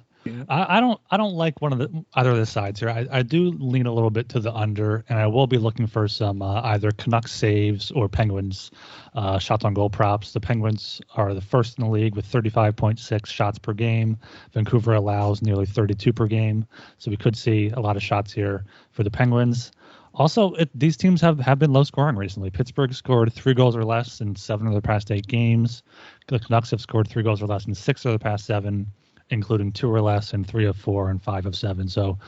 I, 0.49 0.77
I, 0.77 0.81
don't 0.81 1.01
I 1.11 1.17
don't 1.17 1.35
like 1.35 1.61
one 1.61 1.73
of 1.73 1.79
the 1.79 2.05
either 2.15 2.31
of 2.31 2.37
the 2.37 2.47
sides 2.47 2.81
here. 2.81 2.89
I, 2.89 3.07
I 3.11 3.23
do 3.23 3.53
lean 3.59 3.87
a 3.87 3.93
little 3.93 4.11
bit 4.11 4.29
to 4.31 4.41
the 4.41 4.53
under, 4.53 5.05
and 5.09 5.19
I 5.19 5.27
will 5.27 5.47
be 5.47 5.59
looking 5.59 5.87
for 5.87 6.09
some 6.09 6.41
uh, 6.41 6.63
either 6.63 6.91
Canucks 6.93 7.33
saves 7.33 7.91
or 7.91 8.09
Penguins 8.09 8.71
uh, 9.15 9.39
shots 9.39 9.65
on 9.65 9.75
goal 9.75 9.91
props. 9.91 10.33
The 10.33 10.41
Penguins 10.41 11.01
are 11.15 11.35
the 11.35 11.41
first 11.41 11.79
in 11.79 11.85
the 11.85 11.91
league 11.91 12.17
with 12.17 12.31
35.6 12.31 13.27
shots 13.27 13.59
per 13.59 13.73
game. 13.73 14.19
Vancouver 14.53 14.95
allows 14.95 15.43
nearly 15.43 15.67
32 15.67 16.13
per 16.13 16.27
game, 16.27 16.67
so 16.99 17.11
we 17.11 17.17
could 17.17 17.37
see 17.37 17.71
a 17.71 17.81
lot 17.81 17.97
of 17.97 18.03
shots 18.03 18.33
here 18.33 18.65
for 18.93 19.03
the 19.03 19.11
Penguins. 19.11 19.73
Also, 20.15 20.53
it, 20.55 20.71
these 20.75 20.97
teams 20.97 21.21
have, 21.21 21.41
have 21.41 21.59
been 21.59 21.73
low 21.73 21.83
scoring 21.83 22.17
recently. 22.17 22.49
Pittsburgh 22.49 22.95
scored 22.95 23.33
three 23.33 23.53
goals 23.53 23.77
or 23.77 23.85
less 23.85 24.21
in 24.21 24.37
seven 24.37 24.67
of 24.69 24.75
the 24.75 24.81
past 24.81 25.11
eight 25.11 25.27
games. 25.27 25.83
The 26.29 26.39
Canucks 26.39 26.71
have 26.71 26.81
scored 26.81 27.09
three 27.09 27.25
goals 27.25 27.43
or 27.43 27.47
less 27.47 27.67
in 27.67 27.75
six 27.75 28.05
of 28.05 28.13
the 28.13 28.19
past 28.19 28.47
seven 28.47 28.87
including 29.31 29.73
two 29.73 29.93
or 29.93 30.01
less 30.01 30.33
and 30.33 30.47
three 30.47 30.67
of 30.67 30.77
four 30.77 31.11
and 31.11 31.23
five 31.23 31.47
of 31.47 31.57
seven. 31.57 31.89
So 31.89 32.19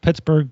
Pittsburgh 0.00 0.50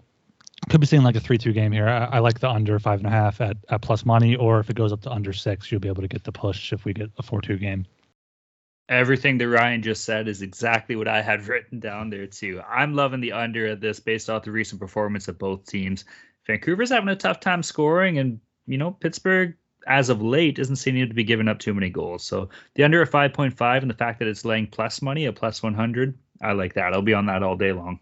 could 0.69 0.81
be 0.81 0.87
seeing 0.87 1.03
like 1.03 1.17
a 1.17 1.21
three-two 1.21 1.53
game 1.53 1.73
here. 1.73 1.89
I, 1.89 2.05
I, 2.05 2.19
like 2.21 2.41
the 2.41 2.49
under 2.49 2.79
five 2.79 2.99
and 2.99 3.07
a 3.07 3.11
half 3.11 3.41
at, 3.41 3.57
at 3.69 3.83
plus 3.83 4.05
money, 4.05 4.37
or 4.37 4.61
if 4.61 4.71
it 4.71 4.77
goes 4.77 4.93
up 4.93 5.03
to 5.03 5.11
under 5.11 5.33
six, 5.33 5.71
you'll 5.71 5.81
be 5.81 5.89
able 5.89 6.03
to 6.03 6.09
get 6.09 6.25
the 6.25 6.33
push 6.33 6.73
if 6.73 6.85
we 6.85 6.93
get 6.93 7.11
a 7.19 7.23
four-two 7.23 7.59
game. 7.59 7.87
Everything 8.89 9.39
that 9.39 9.49
Ryan 9.49 9.83
just 9.83 10.05
said 10.05 10.29
is 10.29 10.43
exactly 10.43 10.97
what 10.97 11.09
I 11.09 11.23
had 11.23 11.47
written 11.49 11.81
down 11.81 12.11
there 12.11 12.27
too. 12.27 12.61
I'm 12.69 12.95
loving 12.95 13.21
the 13.21 13.33
under 13.33 13.69
of 13.69 13.81
this 13.81 14.01
based 14.01 14.31
off 14.31 14.45
the 14.45 14.53
recent 14.53 14.81
performance 14.81 15.29
of 15.29 15.39
both 15.39 15.67
teams. 15.67 16.05
Vancouver's 16.47 16.91
having 16.91 17.09
a 17.09 17.17
tough 17.17 17.41
time 17.41 17.63
scoring, 17.63 18.19
and 18.19 18.41
you 18.67 18.79
know 18.79 18.91
Pittsburgh 18.91 19.57
as 19.87 20.09
of 20.09 20.23
late, 20.23 20.59
isn't 20.59 20.77
seem 20.77 21.09
to 21.09 21.15
be 21.15 21.25
giving 21.25 21.49
up 21.49 21.59
too 21.59 21.75
many 21.75 21.91
goals. 21.91 22.25
So 22.25 22.49
the 22.75 22.85
under 22.85 23.03
at 23.03 23.11
5.5 23.11 23.83
and 23.83 23.91
the 23.91 23.95
fact 23.95 24.19
that 24.19 24.29
it's 24.29 24.45
laying 24.45 24.67
plus 24.67 25.03
money 25.03 25.27
at 25.27 25.37
plus 25.37 25.63
100, 25.63 26.17
I 26.41 26.53
like 26.53 26.75
that. 26.75 26.93
I'll 26.93 27.03
be 27.03 27.15
on 27.15 27.27
that 27.27 27.43
all 27.43 27.57
day 27.57 27.73
long. 27.73 28.01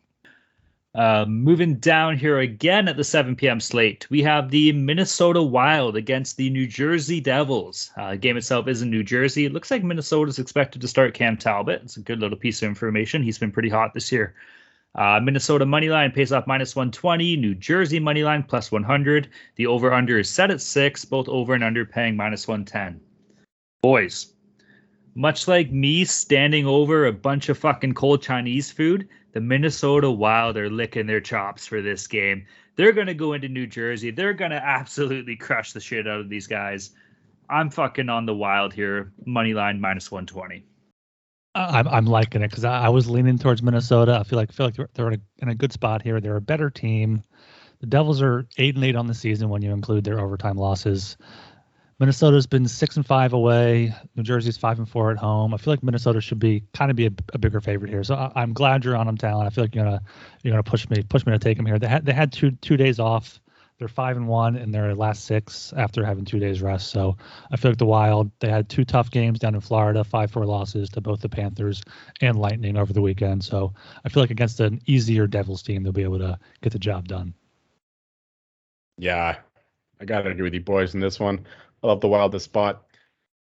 Uh, 0.95 1.25
moving 1.27 1.77
down 1.77 2.18
here 2.18 2.38
again 2.38 2.87
at 2.87 2.99
the 2.99 3.05
7 3.05 3.35
p.m. 3.35 3.61
slate, 3.61 4.07
we 4.11 4.23
have 4.23 4.51
the 4.51 4.73
Minnesota 4.73 5.42
Wild 5.42 5.97
against 5.97 6.37
the 6.37 6.51
New 6.51 6.66
Jersey 6.66 7.18
Devils. 7.18 7.90
Uh, 7.97 8.14
game 8.16 8.37
itself 8.37 8.68
is 8.68 8.83
in 8.83 8.90
New 8.90 9.03
Jersey. 9.03 9.47
It 9.47 9.55
looks 9.55 9.71
like 9.71 9.83
Minnesota 9.83 10.29
is 10.29 10.38
expected 10.38 10.83
to 10.83 10.88
start 10.88 11.14
Cam 11.14 11.38
Talbot. 11.38 11.81
It's 11.83 11.97
a 11.97 12.01
good 12.01 12.21
little 12.21 12.37
piece 12.37 12.61
of 12.62 12.68
information. 12.68 13.23
He's 13.23 13.38
been 13.38 13.53
pretty 13.53 13.71
hot 13.71 13.95
this 13.95 14.12
year. 14.12 14.35
Uh, 14.94 15.20
Minnesota 15.22 15.64
money 15.64 15.88
line 15.88 16.12
pays 16.12 16.33
off 16.33 16.46
minus 16.46 16.76
120. 16.76 17.37
New 17.37 17.55
Jersey 17.55 17.98
money 17.98 18.24
line 18.24 18.42
plus 18.42 18.70
100. 18.70 19.28
The 19.57 19.66
over 19.66 19.92
under 19.92 20.18
is 20.18 20.28
set 20.28 20.50
at 20.50 20.61
six. 20.61 21.05
Both 21.05 21.28
over 21.28 21.55
and 21.55 21.64
under 21.64 21.85
paying 21.87 22.16
minus 22.16 22.46
110. 22.46 23.00
Boys, 23.83 24.35
much 25.14 25.48
like 25.48 25.72
me 25.72 26.05
standing 26.05 26.66
over 26.66 27.07
a 27.07 27.12
bunch 27.12 27.48
of 27.48 27.59
fucking 27.59 27.94
cold 27.94 28.22
Chinese 28.22 28.70
food, 28.70 29.09
the 29.33 29.40
Minnesota 29.40 30.11
Wild 30.11 30.57
are 30.57 30.70
licking 30.70 31.07
their 31.07 31.20
chops 31.20 31.66
for 31.66 31.81
this 31.81 32.07
game. 32.07 32.46
They're 32.76 32.92
going 32.92 33.07
to 33.07 33.14
go 33.14 33.33
into 33.33 33.48
New 33.48 33.66
Jersey. 33.66 34.11
They're 34.11 34.35
going 34.35 34.50
to 34.52 34.62
absolutely 34.62 35.37
crush 35.37 35.72
the 35.72 35.81
shit 35.81 36.07
out 36.07 36.20
of 36.20 36.28
these 36.28 36.46
guys. 36.46 36.90
I'm 37.48 37.70
fucking 37.70 38.09
on 38.09 38.26
the 38.26 38.35
Wild 38.35 38.72
here. 38.72 39.12
Money 39.26 39.52
line 39.52 39.81
minus 39.81 40.11
120. 40.11 40.64
I'm 41.55 41.87
I'm 41.88 42.07
liking 42.07 42.43
it 42.43 42.51
because 42.51 42.65
I, 42.65 42.85
I, 42.85 42.88
was 42.88 43.11
leaning 43.11 43.38
towards 43.38 43.62
Minnesota. 43.62 44.19
I 44.19 44.23
feel 44.23 44.38
like 44.38 44.53
feel 44.53 44.67
like 44.67 44.77
they're, 44.77 44.88
they're 44.95 45.09
in, 45.09 45.15
a, 45.15 45.43
in 45.43 45.49
a 45.51 45.55
good 45.55 45.73
spot 45.73 46.03
here. 46.03 46.21
They're 46.21 46.37
a 46.37 46.41
better 46.41 46.71
team. 46.71 47.23
The 47.81 47.87
Devils 47.87 48.23
are 48.23 48.47
eight 48.57 48.75
and 48.75 48.85
eight 48.85 48.97
on 48.97 49.07
the 49.07 49.15
season 49.15 49.49
when 49.49 49.61
you 49.61 49.73
include 49.73 50.05
their 50.05 50.21
overtime 50.21 50.57
losses. 50.57 51.17
Minnesota's 51.99 52.47
been 52.47 52.67
six 52.67 52.97
and 52.97 53.05
five 53.05 53.33
away. 53.33 53.95
New 54.17 54.23
Jersey's 54.23 54.57
five 54.57 54.79
and 54.79 54.88
four 54.88 55.11
at 55.11 55.19
home. 55.19 55.53
I 55.53 55.57
feel 55.57 55.73
like 55.73 55.83
Minnesota 55.83 56.21
should 56.21 56.38
be 56.38 56.65
kind 56.73 56.91
of 56.91 56.97
be 56.97 57.07
a, 57.07 57.11
a 57.35 57.38
bigger 57.38 57.61
favorite 57.61 57.91
here. 57.91 58.03
So 58.03 58.15
I, 58.15 58.43
am 58.43 58.55
glad 58.55 58.85
you're 58.85 58.97
on 58.97 59.07
them, 59.07 59.19
Talon. 59.19 59.47
I 59.47 59.51
feel 59.51 59.65
like 59.65 59.75
you're 59.75 59.85
gonna 59.85 60.01
you're 60.43 60.53
gonna 60.53 60.62
push 60.62 60.88
me 60.88 61.03
push 61.03 61.27
me 61.27 61.33
to 61.33 61.38
take 61.38 61.59
them 61.59 61.67
here. 61.67 61.79
They 61.79 61.88
had 61.88 62.07
they 62.07 62.12
had 62.12 62.33
two 62.33 62.53
two 62.53 62.79
days 62.79 62.99
off 62.99 63.41
they're 63.83 63.88
five 63.88 64.16
and 64.16 64.29
one 64.29 64.55
in 64.55 64.71
their 64.71 64.95
last 64.95 65.25
six 65.25 65.73
after 65.77 66.05
having 66.05 66.25
two 66.25 66.38
days 66.38 66.62
rest. 66.62 66.90
So 66.90 67.16
I 67.51 67.57
feel 67.57 67.73
like 67.73 67.79
the 67.79 67.85
Wild 67.85 68.31
they 68.38 68.49
had 68.49 68.68
two 68.68 68.85
tough 68.85 69.11
games 69.11 69.40
down 69.40 69.57
in 69.57 69.61
Florida, 69.61 70.05
five 70.05 70.31
four 70.31 70.47
losses 70.47 70.88
to 70.90 71.01
both 71.01 71.21
the 71.21 71.29
Panthers 71.29 71.83
and 72.21 72.38
Lightning 72.38 72.77
over 72.77 72.92
the 72.92 73.01
weekend. 73.03 73.42
So 73.42 73.75
I 74.05 74.09
feel 74.09 74.23
like 74.23 74.31
against 74.31 74.61
an 74.61 74.81
easier 74.87 75.27
Devils 75.27 75.64
team, 75.64 75.83
they'll 75.83 75.90
be 75.90 76.05
able 76.05 76.21
to 76.21 76.38
get 76.61 76.73
the 76.73 76.79
job 76.79 77.09
done. 77.09 77.35
Yeah, 78.99 79.38
I 80.01 80.05
gotta 80.05 80.31
agree 80.31 80.45
with 80.45 80.55
you 80.55 80.61
boys 80.61 80.95
in 80.95 81.01
this 81.01 81.18
one. 81.18 81.45
I 81.83 81.88
love 81.88 82.01
the 82.01 82.07
Wild 82.07 82.31
this 82.31 82.45
spot. 82.45 82.85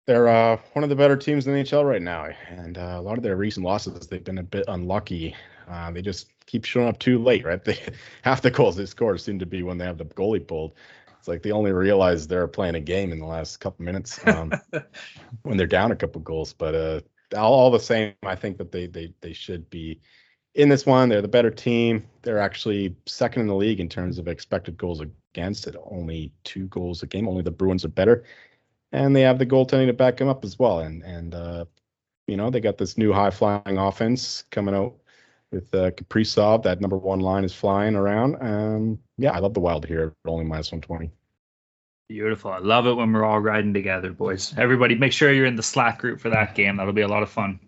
They're 0.07 0.27
uh, 0.27 0.57
one 0.73 0.81
of 0.81 0.89
the 0.89 0.95
better 0.95 1.17
teams 1.17 1.45
in 1.45 1.53
the 1.53 1.59
NHL 1.59 1.87
right 1.87 2.01
now, 2.01 2.29
and 2.49 2.79
uh, 2.79 2.95
a 2.97 3.01
lot 3.01 3.17
of 3.17 3.23
their 3.23 3.35
recent 3.35 3.63
losses, 3.63 4.07
they've 4.07 4.23
been 4.23 4.39
a 4.39 4.43
bit 4.43 4.65
unlucky. 4.67 5.35
Uh, 5.69 5.91
they 5.91 6.01
just 6.01 6.31
keep 6.45 6.65
showing 6.65 6.87
up 6.87 6.99
too 6.99 7.19
late, 7.19 7.45
right? 7.45 7.63
They, 7.65 7.79
half 8.21 8.41
the 8.41 8.51
goals 8.51 8.75
they 8.75 8.85
score 8.85 9.17
seem 9.17 9.39
to 9.39 9.45
be 9.45 9.63
when 9.63 9.77
they 9.77 9.85
have 9.85 9.97
the 9.97 10.05
goalie 10.05 10.45
pulled. 10.45 10.73
It's 11.19 11.27
like 11.27 11.41
they 11.41 11.51
only 11.51 11.71
realize 11.71 12.27
they're 12.27 12.47
playing 12.47 12.75
a 12.75 12.79
game 12.79 13.11
in 13.11 13.19
the 13.19 13.25
last 13.25 13.57
couple 13.57 13.83
minutes 13.83 14.19
um, 14.27 14.51
when 15.41 15.57
they're 15.57 15.65
down 15.65 15.91
a 15.91 15.95
couple 15.95 16.21
goals. 16.21 16.53
But 16.53 16.75
uh, 16.75 17.01
all, 17.35 17.53
all 17.53 17.71
the 17.71 17.79
same, 17.79 18.13
I 18.23 18.35
think 18.35 18.57
that 18.59 18.71
they 18.71 18.85
they 18.85 19.13
they 19.21 19.33
should 19.33 19.67
be 19.71 19.99
in 20.53 20.69
this 20.69 20.85
one. 20.85 21.09
They're 21.09 21.23
the 21.23 21.27
better 21.27 21.49
team. 21.49 22.05
They're 22.21 22.39
actually 22.39 22.95
second 23.07 23.41
in 23.41 23.47
the 23.47 23.55
league 23.55 23.79
in 23.79 23.89
terms 23.89 24.19
of 24.19 24.27
expected 24.27 24.77
goals 24.77 25.01
against 25.01 25.65
it. 25.65 25.75
Only 25.89 26.31
two 26.43 26.67
goals 26.67 27.01
a 27.01 27.07
game. 27.07 27.27
Only 27.27 27.41
the 27.41 27.49
Bruins 27.49 27.85
are 27.85 27.89
better, 27.89 28.23
and 28.91 29.15
they 29.15 29.21
have 29.21 29.39
the 29.39 29.47
goaltending 29.47 29.87
to 29.87 29.93
back 29.93 30.17
them 30.17 30.27
up 30.27 30.45
as 30.45 30.59
well. 30.59 30.81
And 30.81 31.01
and 31.01 31.33
uh, 31.33 31.65
you 32.27 32.37
know 32.37 32.51
they 32.51 32.59
got 32.59 32.77
this 32.77 32.99
new 32.99 33.11
high 33.11 33.31
flying 33.31 33.79
offense 33.79 34.43
coming 34.51 34.75
out 34.75 34.95
with 35.55 35.73
uh, 35.73 35.91
Kaprizov. 35.91 36.63
That 36.63 36.81
number 36.81 36.97
one 36.97 37.19
line 37.19 37.43
is 37.43 37.53
flying 37.53 37.95
around. 37.95 38.35
Um, 38.41 38.99
yeah, 39.17 39.31
I 39.31 39.39
love 39.39 39.53
the 39.53 39.61
Wild 39.61 39.85
here 39.85 40.13
only 40.27 40.45
minus 40.45 40.71
120. 40.71 41.09
Beautiful. 42.07 42.51
I 42.51 42.59
love 42.59 42.85
it 42.85 42.93
when 42.93 43.11
we're 43.11 43.23
all 43.23 43.39
riding 43.39 43.73
together, 43.73 44.11
boys. 44.11 44.53
Everybody, 44.57 44.93
make 44.93 45.11
sure 45.11 45.31
you're 45.31 45.45
in 45.45 45.55
the 45.55 45.63
Slack 45.63 45.97
group 45.99 46.19
for 46.19 46.29
that 46.29 46.53
game. 46.53 46.77
That'll 46.77 46.93
be 46.93 47.01
a 47.01 47.07
lot 47.07 47.23
of 47.23 47.29
fun. 47.29 47.59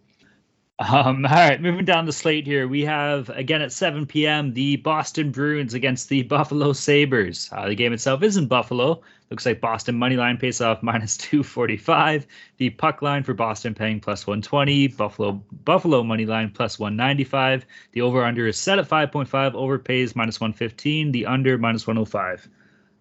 Um, 0.80 1.26
all 1.26 1.32
right, 1.32 1.62
moving 1.62 1.86
down 1.86 2.06
the 2.06 2.12
slate 2.12 2.46
here, 2.46 2.68
we 2.68 2.82
have 2.86 3.30
again 3.30 3.62
at 3.62 3.72
7 3.72 4.06
p.m. 4.06 4.54
the 4.54 4.78
Boston 4.78 5.32
Bruins 5.32 5.74
against 5.74 6.10
the 6.10 6.24
Buffalo 6.24 6.74
Sabres. 6.74 7.50
Uh, 7.52 7.68
the 7.68 7.76
game 7.76 7.94
itself 7.94 8.24
is 8.24 8.38
in 8.38 8.48
Buffalo. 8.48 9.02
Looks 9.30 9.46
like 9.46 9.60
Boston 9.60 9.96
money 9.96 10.16
line 10.16 10.38
pays 10.38 10.62
off 10.62 10.82
minus 10.84 11.18
245. 11.18 12.28
The 12.58 12.70
puck 12.72 13.02
line 13.02 13.24
for 13.24 13.34
Boston 13.34 13.74
paying 13.74 14.00
plus 14.00 14.26
120. 14.26 14.88
Buffalo 14.90 15.42
Buffalo 15.66 16.04
money 16.04 16.26
line 16.26 16.50
plus 16.52 16.80
195. 16.80 17.66
The 17.92 18.02
over 18.02 18.24
under 18.24 18.48
is 18.48 18.58
set 18.58 18.80
at 18.80 18.88
5.5. 18.88 19.54
Over 19.54 19.80
pays 19.80 20.16
minus 20.16 20.40
115. 20.40 21.12
The 21.12 21.26
under 21.26 21.58
minus 21.58 21.88
105. 21.88 22.48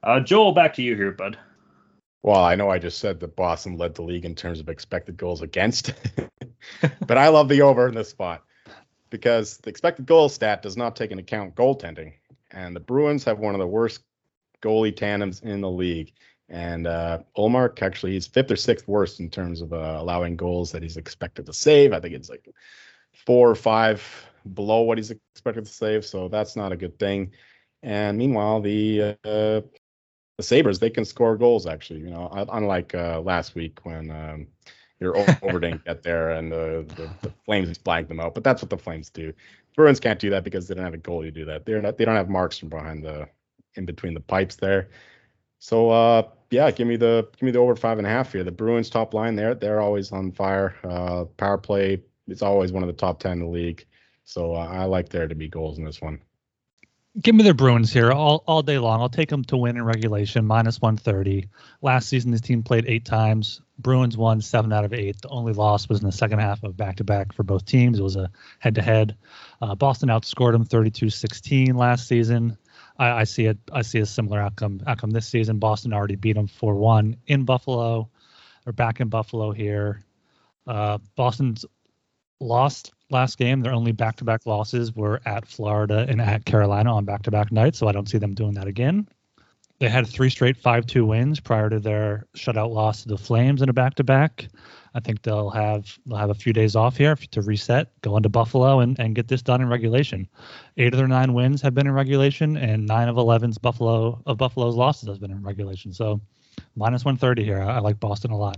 Uh, 0.02 0.20
Joel, 0.20 0.52
back 0.52 0.74
to 0.74 0.82
you 0.82 0.96
here, 0.96 1.12
bud. 1.12 1.38
Well, 2.22 2.42
I 2.42 2.54
know 2.56 2.70
I 2.70 2.78
just 2.78 2.98
said 2.98 3.20
that 3.20 3.36
Boston 3.36 3.76
led 3.76 3.94
the 3.94 4.02
league 4.02 4.24
in 4.24 4.34
terms 4.34 4.58
of 4.60 4.68
expected 4.68 5.16
goals 5.16 5.42
against, 5.42 5.92
but 7.06 7.18
I 7.18 7.28
love 7.28 7.48
the 7.48 7.62
over 7.62 7.88
in 7.88 7.94
this 7.94 8.10
spot 8.10 8.42
because 9.10 9.58
the 9.58 9.70
expected 9.70 10.06
goal 10.06 10.28
stat 10.28 10.62
does 10.62 10.76
not 10.76 10.96
take 10.96 11.10
into 11.12 11.22
account 11.22 11.54
goaltending, 11.54 12.14
and 12.50 12.74
the 12.74 12.80
Bruins 12.80 13.24
have 13.24 13.38
one 13.38 13.54
of 13.54 13.60
the 13.60 13.66
worst 13.66 14.02
goalie 14.62 14.94
tandems 14.94 15.40
in 15.40 15.60
the 15.60 15.70
league. 15.70 16.12
And 16.48 16.86
uh, 16.86 17.20
Ullmark 17.36 17.82
actually 17.82 18.12
he's 18.12 18.26
fifth 18.26 18.50
or 18.50 18.56
sixth 18.56 18.86
worst 18.86 19.20
in 19.20 19.30
terms 19.30 19.62
of 19.62 19.72
uh, 19.72 19.96
allowing 19.98 20.36
goals 20.36 20.70
that 20.72 20.82
he's 20.82 20.96
expected 20.96 21.46
to 21.46 21.52
save. 21.52 21.92
I 21.92 22.00
think 22.00 22.14
it's 22.14 22.30
like 22.30 22.48
four 23.26 23.50
or 23.50 23.54
five 23.54 24.02
below 24.54 24.82
what 24.82 24.98
he's 24.98 25.10
expected 25.10 25.66
to 25.66 25.72
save, 25.72 26.04
so 26.04 26.28
that's 26.28 26.54
not 26.54 26.72
a 26.72 26.76
good 26.76 26.98
thing. 26.98 27.32
And 27.82 28.16
meanwhile, 28.16 28.60
the 28.60 29.16
uh, 29.24 29.60
the 30.36 30.42
Sabres, 30.42 30.78
they 30.78 30.90
can 30.90 31.04
score 31.04 31.36
goals 31.36 31.66
actually. 31.66 32.00
You 32.00 32.10
know, 32.10 32.46
unlike 32.52 32.94
uh, 32.94 33.20
last 33.20 33.54
week 33.54 33.80
when 33.84 34.10
um, 34.10 34.46
your 35.00 35.16
over 35.42 35.60
didn't 35.60 35.84
get 35.84 36.02
there 36.02 36.30
and 36.30 36.50
the, 36.50 36.84
the, 36.96 37.10
the 37.22 37.34
Flames 37.44 37.78
blanked 37.78 38.08
them 38.08 38.20
out. 38.20 38.34
But 38.34 38.44
that's 38.44 38.62
what 38.62 38.70
the 38.70 38.78
Flames 38.78 39.10
do. 39.10 39.32
Bruins 39.74 40.00
can't 40.00 40.18
do 40.18 40.30
that 40.30 40.44
because 40.44 40.68
they 40.68 40.74
don't 40.74 40.84
have 40.84 40.94
a 40.94 40.98
goalie 40.98 41.24
to 41.24 41.30
do 41.30 41.44
that. 41.46 41.66
They're 41.66 41.82
not. 41.82 41.98
They 41.98 42.04
don't 42.04 42.16
have 42.16 42.30
marks 42.30 42.58
from 42.58 42.70
behind 42.70 43.04
the 43.04 43.28
in 43.74 43.84
between 43.84 44.14
the 44.14 44.20
pipes 44.20 44.56
there. 44.56 44.88
So 45.58 45.90
uh, 45.90 46.22
yeah, 46.50 46.70
give 46.70 46.86
me 46.86 46.96
the 46.96 47.28
give 47.32 47.42
me 47.42 47.50
the 47.50 47.58
over 47.58 47.76
five 47.76 47.98
and 47.98 48.06
a 48.06 48.10
half 48.10 48.32
here. 48.32 48.44
The 48.44 48.52
Bruins 48.52 48.88
top 48.88 49.12
line 49.12 49.36
there, 49.36 49.54
they're 49.54 49.80
always 49.80 50.12
on 50.12 50.32
fire. 50.32 50.76
Uh, 50.82 51.24
power 51.36 51.58
play, 51.58 52.02
it's 52.26 52.42
always 52.42 52.72
one 52.72 52.82
of 52.82 52.86
the 52.86 52.94
top 52.94 53.20
ten 53.20 53.32
in 53.32 53.40
the 53.40 53.46
league. 53.46 53.84
So 54.24 54.54
uh, 54.54 54.66
I 54.66 54.84
like 54.84 55.10
there 55.10 55.28
to 55.28 55.34
be 55.34 55.48
goals 55.48 55.76
in 55.76 55.84
this 55.84 56.00
one 56.00 56.20
give 57.20 57.34
me 57.34 57.44
the 57.44 57.54
Bruins 57.54 57.92
here 57.92 58.12
all, 58.12 58.42
all 58.46 58.62
day 58.62 58.78
long. 58.78 59.00
I'll 59.00 59.08
take 59.08 59.28
them 59.28 59.44
to 59.44 59.56
win 59.56 59.76
in 59.76 59.84
regulation, 59.84 60.46
minus 60.46 60.80
130. 60.80 61.48
Last 61.82 62.08
season, 62.08 62.30
this 62.30 62.40
team 62.40 62.62
played 62.62 62.84
eight 62.86 63.04
times. 63.04 63.60
Bruins 63.78 64.16
won 64.16 64.40
seven 64.40 64.72
out 64.72 64.84
of 64.84 64.92
eight. 64.92 65.20
The 65.22 65.28
only 65.28 65.52
loss 65.52 65.88
was 65.88 66.00
in 66.00 66.06
the 66.06 66.12
second 66.12 66.38
half 66.38 66.62
of 66.62 66.76
back 66.76 66.96
to 66.96 67.04
back 67.04 67.32
for 67.32 67.42
both 67.42 67.64
teams. 67.64 67.98
It 67.98 68.02
was 68.02 68.16
a 68.16 68.30
head 68.58 68.74
to 68.76 68.82
head. 68.82 69.16
Boston 69.78 70.08
outscored 70.08 70.52
them 70.52 70.64
32 70.64 71.10
16 71.10 71.76
last 71.76 72.08
season. 72.08 72.56
I, 72.98 73.10
I, 73.10 73.24
see 73.24 73.44
it. 73.44 73.58
I 73.72 73.82
see 73.82 73.98
a 73.98 74.06
similar 74.06 74.40
outcome 74.40 74.80
outcome 74.86 75.10
this 75.10 75.26
season. 75.26 75.58
Boston 75.58 75.92
already 75.92 76.16
beat 76.16 76.34
them 76.34 76.46
4 76.46 76.74
1 76.74 77.16
in 77.26 77.44
Buffalo. 77.44 78.08
They're 78.64 78.72
back 78.72 79.00
in 79.00 79.08
Buffalo 79.08 79.52
here. 79.52 80.02
Uh, 80.66 80.98
Boston's 81.14 81.64
lost 82.40 82.92
last 83.10 83.38
game. 83.38 83.60
Their 83.60 83.72
only 83.72 83.92
back 83.92 84.16
to 84.16 84.24
back 84.24 84.46
losses 84.46 84.94
were 84.94 85.20
at 85.24 85.46
Florida 85.46 86.06
and 86.08 86.20
at 86.20 86.44
Carolina 86.44 86.94
on 86.94 87.04
back 87.04 87.22
to 87.22 87.30
back 87.30 87.52
nights, 87.52 87.78
so 87.78 87.88
I 87.88 87.92
don't 87.92 88.08
see 88.08 88.18
them 88.18 88.34
doing 88.34 88.54
that 88.54 88.66
again. 88.66 89.08
They 89.78 89.88
had 89.90 90.06
three 90.06 90.30
straight 90.30 90.56
5 90.56 90.86
2 90.86 91.04
wins 91.04 91.38
prior 91.38 91.68
to 91.68 91.78
their 91.78 92.26
shutout 92.34 92.72
loss 92.72 93.02
to 93.02 93.08
the 93.08 93.18
Flames 93.18 93.60
in 93.60 93.68
a 93.68 93.74
back 93.74 93.94
to 93.96 94.04
back. 94.04 94.48
I 94.94 95.00
think 95.00 95.20
they'll 95.20 95.50
have 95.50 95.98
they'll 96.06 96.16
have 96.16 96.30
a 96.30 96.34
few 96.34 96.54
days 96.54 96.74
off 96.74 96.96
here 96.96 97.14
to 97.14 97.42
reset, 97.42 97.92
go 98.00 98.16
into 98.16 98.30
Buffalo 98.30 98.80
and, 98.80 98.98
and 98.98 99.14
get 99.14 99.28
this 99.28 99.42
done 99.42 99.60
in 99.60 99.68
regulation. 99.68 100.26
Eight 100.78 100.94
of 100.94 100.98
their 100.98 101.08
nine 101.08 101.34
wins 101.34 101.60
have 101.60 101.74
been 101.74 101.86
in 101.86 101.92
regulation, 101.92 102.56
and 102.56 102.86
nine 102.86 103.08
of 103.08 103.16
11's 103.16 103.58
Buffalo 103.58 104.22
of 104.24 104.38
Buffalo's 104.38 104.76
losses 104.76 105.08
has 105.08 105.18
been 105.18 105.30
in 105.30 105.42
regulation. 105.42 105.92
So 105.92 106.22
minus 106.74 107.04
130 107.04 107.44
here. 107.44 107.60
I, 107.60 107.76
I 107.76 107.78
like 107.80 108.00
Boston 108.00 108.30
a 108.30 108.38
lot. 108.38 108.56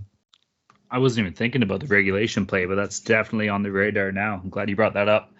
I 0.91 0.97
wasn't 0.97 1.25
even 1.25 1.33
thinking 1.33 1.63
about 1.63 1.81
the 1.81 1.87
regulation 1.87 2.45
play, 2.45 2.65
but 2.65 2.75
that's 2.75 2.99
definitely 2.99 3.49
on 3.49 3.63
the 3.63 3.71
radar 3.71 4.11
now. 4.11 4.41
I'm 4.43 4.49
glad 4.49 4.69
you 4.69 4.75
brought 4.75 4.93
that 4.93 5.09
up. 5.09 5.31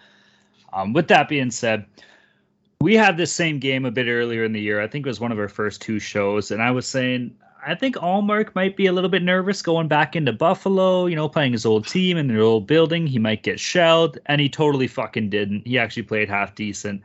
Um, 0.72 0.92
with 0.92 1.08
that 1.08 1.28
being 1.28 1.50
said, 1.50 1.86
we 2.80 2.94
had 2.94 3.16
this 3.16 3.32
same 3.32 3.58
game 3.58 3.84
a 3.84 3.90
bit 3.90 4.06
earlier 4.06 4.44
in 4.44 4.52
the 4.52 4.60
year. 4.60 4.80
I 4.80 4.86
think 4.86 5.04
it 5.04 5.08
was 5.08 5.20
one 5.20 5.32
of 5.32 5.38
our 5.38 5.48
first 5.48 5.82
two 5.82 5.98
shows, 5.98 6.50
and 6.50 6.62
I 6.62 6.70
was 6.70 6.86
saying 6.86 7.36
I 7.66 7.74
think 7.74 7.96
Ullmark 7.96 8.54
might 8.54 8.76
be 8.76 8.86
a 8.86 8.92
little 8.92 9.10
bit 9.10 9.22
nervous 9.22 9.60
going 9.60 9.88
back 9.88 10.16
into 10.16 10.32
Buffalo, 10.32 11.06
you 11.06 11.16
know, 11.16 11.28
playing 11.28 11.52
his 11.52 11.66
old 11.66 11.86
team 11.86 12.16
in 12.16 12.28
their 12.28 12.40
old 12.40 12.66
building. 12.66 13.06
He 13.06 13.18
might 13.18 13.42
get 13.42 13.60
shelled, 13.60 14.18
and 14.26 14.40
he 14.40 14.48
totally 14.48 14.86
fucking 14.86 15.30
didn't. 15.30 15.66
He 15.66 15.78
actually 15.78 16.04
played 16.04 16.28
half 16.28 16.54
decent. 16.54 17.02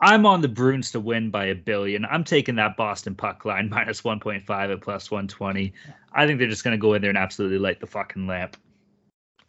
I'm 0.00 0.26
on 0.26 0.42
the 0.42 0.48
Bruins 0.48 0.90
to 0.92 1.00
win 1.00 1.30
by 1.30 1.46
a 1.46 1.54
billion. 1.54 2.04
I'm 2.04 2.24
taking 2.24 2.56
that 2.56 2.76
Boston 2.76 3.14
puck 3.14 3.44
line 3.44 3.68
minus 3.70 4.02
1.5 4.02 4.72
at 4.72 4.80
plus 4.80 5.10
120. 5.10 5.72
I 6.12 6.26
think 6.26 6.38
they're 6.38 6.48
just 6.48 6.64
going 6.64 6.72
to 6.72 6.80
go 6.80 6.94
in 6.94 7.02
there 7.02 7.10
and 7.10 7.18
absolutely 7.18 7.58
light 7.58 7.80
the 7.80 7.86
fucking 7.86 8.26
lamp. 8.26 8.56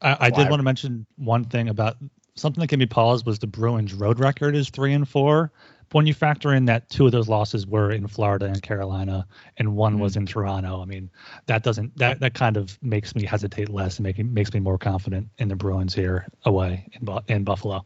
I, 0.02 0.18
I 0.20 0.30
did 0.30 0.50
want 0.50 0.60
to 0.60 0.64
mention 0.64 1.06
one 1.16 1.44
thing 1.44 1.70
about 1.70 1.98
something 2.36 2.62
that 2.62 2.68
can 2.68 2.80
be 2.80 2.86
paused 2.86 3.26
was 3.26 3.40
the 3.40 3.48
Bruins 3.48 3.94
road 3.94 4.20
record 4.20 4.56
is 4.56 4.70
three 4.70 4.94
and 4.94 5.08
four. 5.08 5.52
But 5.90 5.96
when 5.96 6.08
you 6.08 6.14
factor 6.14 6.54
in 6.54 6.66
that 6.66 6.90
two 6.90 7.06
of 7.06 7.12
those 7.14 7.30
losses 7.30 7.66
were 7.66 7.92
in 7.92 8.08
Florida 8.08 8.46
and 8.46 8.62
Carolina, 8.62 9.26
and 9.58 9.76
one 9.76 9.94
mm-hmm. 9.94 10.02
was 10.02 10.18
in 10.18 10.26
Toronto, 10.26 10.82
I 10.82 10.86
mean 10.86 11.10
that 11.48 11.64
doesn't 11.64 11.98
that 11.98 12.20
that 12.20 12.34
kind 12.34 12.58
of 12.58 12.78
makes 12.84 13.16
me 13.16 13.26
hesitate 13.26 13.70
less 13.70 13.98
and 13.98 14.04
making 14.04 14.34
makes 14.34 14.54
me 14.54 14.60
more 14.60 14.78
confident 14.78 15.30
in 15.38 15.48
the 15.48 15.56
Bruins 15.56 15.96
here 15.96 16.28
away 16.44 16.88
in 16.94 17.08
in 17.28 17.44
Buffalo 17.44 17.86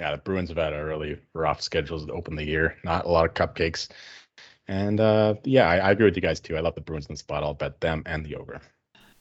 yeah, 0.00 0.12
the 0.12 0.16
Bruins 0.16 0.48
have 0.48 0.56
had 0.56 0.72
a 0.72 0.82
really 0.82 1.18
rough 1.34 1.60
schedule 1.60 2.04
to 2.04 2.12
open 2.12 2.34
the 2.34 2.44
year. 2.44 2.74
Not 2.84 3.04
a 3.04 3.08
lot 3.08 3.26
of 3.26 3.34
cupcakes. 3.34 3.88
And 4.66 4.98
uh, 4.98 5.34
yeah, 5.44 5.68
I, 5.68 5.76
I, 5.76 5.90
agree 5.90 6.06
with 6.06 6.16
you 6.16 6.22
guys 6.22 6.40
too. 6.40 6.56
I 6.56 6.60
love 6.60 6.74
the 6.74 6.80
Bruins 6.80 7.06
in 7.06 7.12
the 7.12 7.18
spot. 7.18 7.44
I'll 7.44 7.52
bet 7.52 7.80
them 7.82 8.02
and 8.06 8.24
the 8.24 8.36
over. 8.36 8.62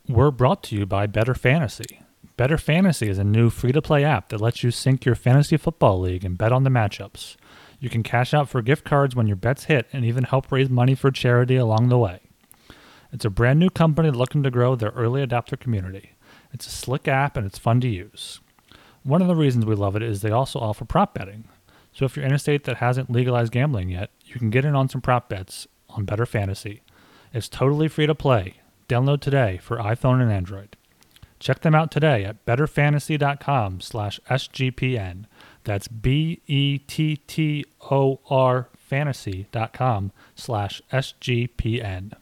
We're 0.08 0.32
brought 0.32 0.63
to 0.65 0.78
you 0.78 0.86
by 0.86 1.06
Bettor 1.06 1.34
Fantasy. 1.34 2.00
Bettor 2.38 2.58
Fantasy 2.58 3.10
is 3.10 3.18
a 3.18 3.26
new 3.26 3.50
free 3.50 3.74
to 3.74 3.82
play 3.82 4.06
app 4.06 4.30
that 4.30 4.39
lets 4.39 4.63
you 4.63 4.72
sync 4.72 5.04
your 5.04 5.15
fantasy 5.15 5.58
football 5.58 6.00
league 6.00 6.24
and 6.24 6.38
bet 6.38 6.54
on 6.54 6.63
the 6.63 6.70
matchups. 6.70 7.36
You 7.82 7.89
can 7.89 8.02
cash 8.02 8.34
out 8.34 8.48
for 8.48 8.62
gift 8.62 8.86
cards 8.86 9.15
when 9.15 9.28
your 9.28 9.36
bets 9.36 9.65
hit 9.65 9.88
and 9.92 10.06
even 10.06 10.24
help 10.24 10.50
raise 10.50 10.70
money 10.70 10.96
for 10.96 11.12
charity 11.12 11.58
along 11.58 11.89
the 11.89 11.98
way. 11.98 12.22
It's 13.12 13.26
a 13.26 13.30
brand 13.30 13.60
new 13.60 13.70
company 13.70 14.12
looking 14.12 14.44
to 14.44 14.52
grow 14.52 14.76
their 14.76 14.92
early 14.92 15.26
adopter 15.26 15.60
community. 15.60 16.12
It's 16.54 16.68
a 16.68 16.72
slick 16.72 17.08
app 17.10 17.36
and 17.36 17.46
it's 17.46 17.58
fun 17.58 17.82
to 17.82 17.89
use. 17.89 18.39
One 19.03 19.21
of 19.21 19.27
the 19.27 19.35
reasons 19.35 19.65
we 19.65 19.75
love 19.75 19.95
it 19.95 20.03
is 20.03 20.21
they 20.21 20.31
also 20.31 20.59
offer 20.59 20.85
prop 20.85 21.13
betting. 21.13 21.45
So 21.93 22.05
if 22.05 22.15
you're 22.15 22.25
in 22.25 22.33
a 22.33 22.39
state 22.39 22.65
that 22.65 22.77
hasn't 22.77 23.09
legalized 23.09 23.51
gambling 23.51 23.89
yet, 23.89 24.12
you 24.25 24.35
can 24.35 24.49
get 24.49 24.65
in 24.65 24.75
on 24.75 24.89
some 24.89 25.01
prop 25.01 25.29
bets 25.29 25.67
on 25.89 26.05
Bettor 26.05 26.25
Fantasy. 26.25 26.81
It's 27.33 27.49
totally 27.49 27.88
free 27.88 28.07
to 28.07 28.15
play. 28.15 28.55
Download 28.88 29.19
today 29.21 29.59
for 29.62 29.77
iPhone 29.77 30.21
and 30.21 30.31
Android. 30.31 30.75
Check 31.39 31.62
them 31.62 31.73
out 31.75 31.89
today 31.91 32.25
at 32.25 32.45
bettorfantasy.com 32.45 33.81
slash 33.81 34.19
SGPN. 34.29 35.25
That's 35.63 35.88
B-E-T-T-O-R 35.88 36.39
fantasy.com 38.75 40.12
slash 40.35 40.81
SGPN. 40.91 42.13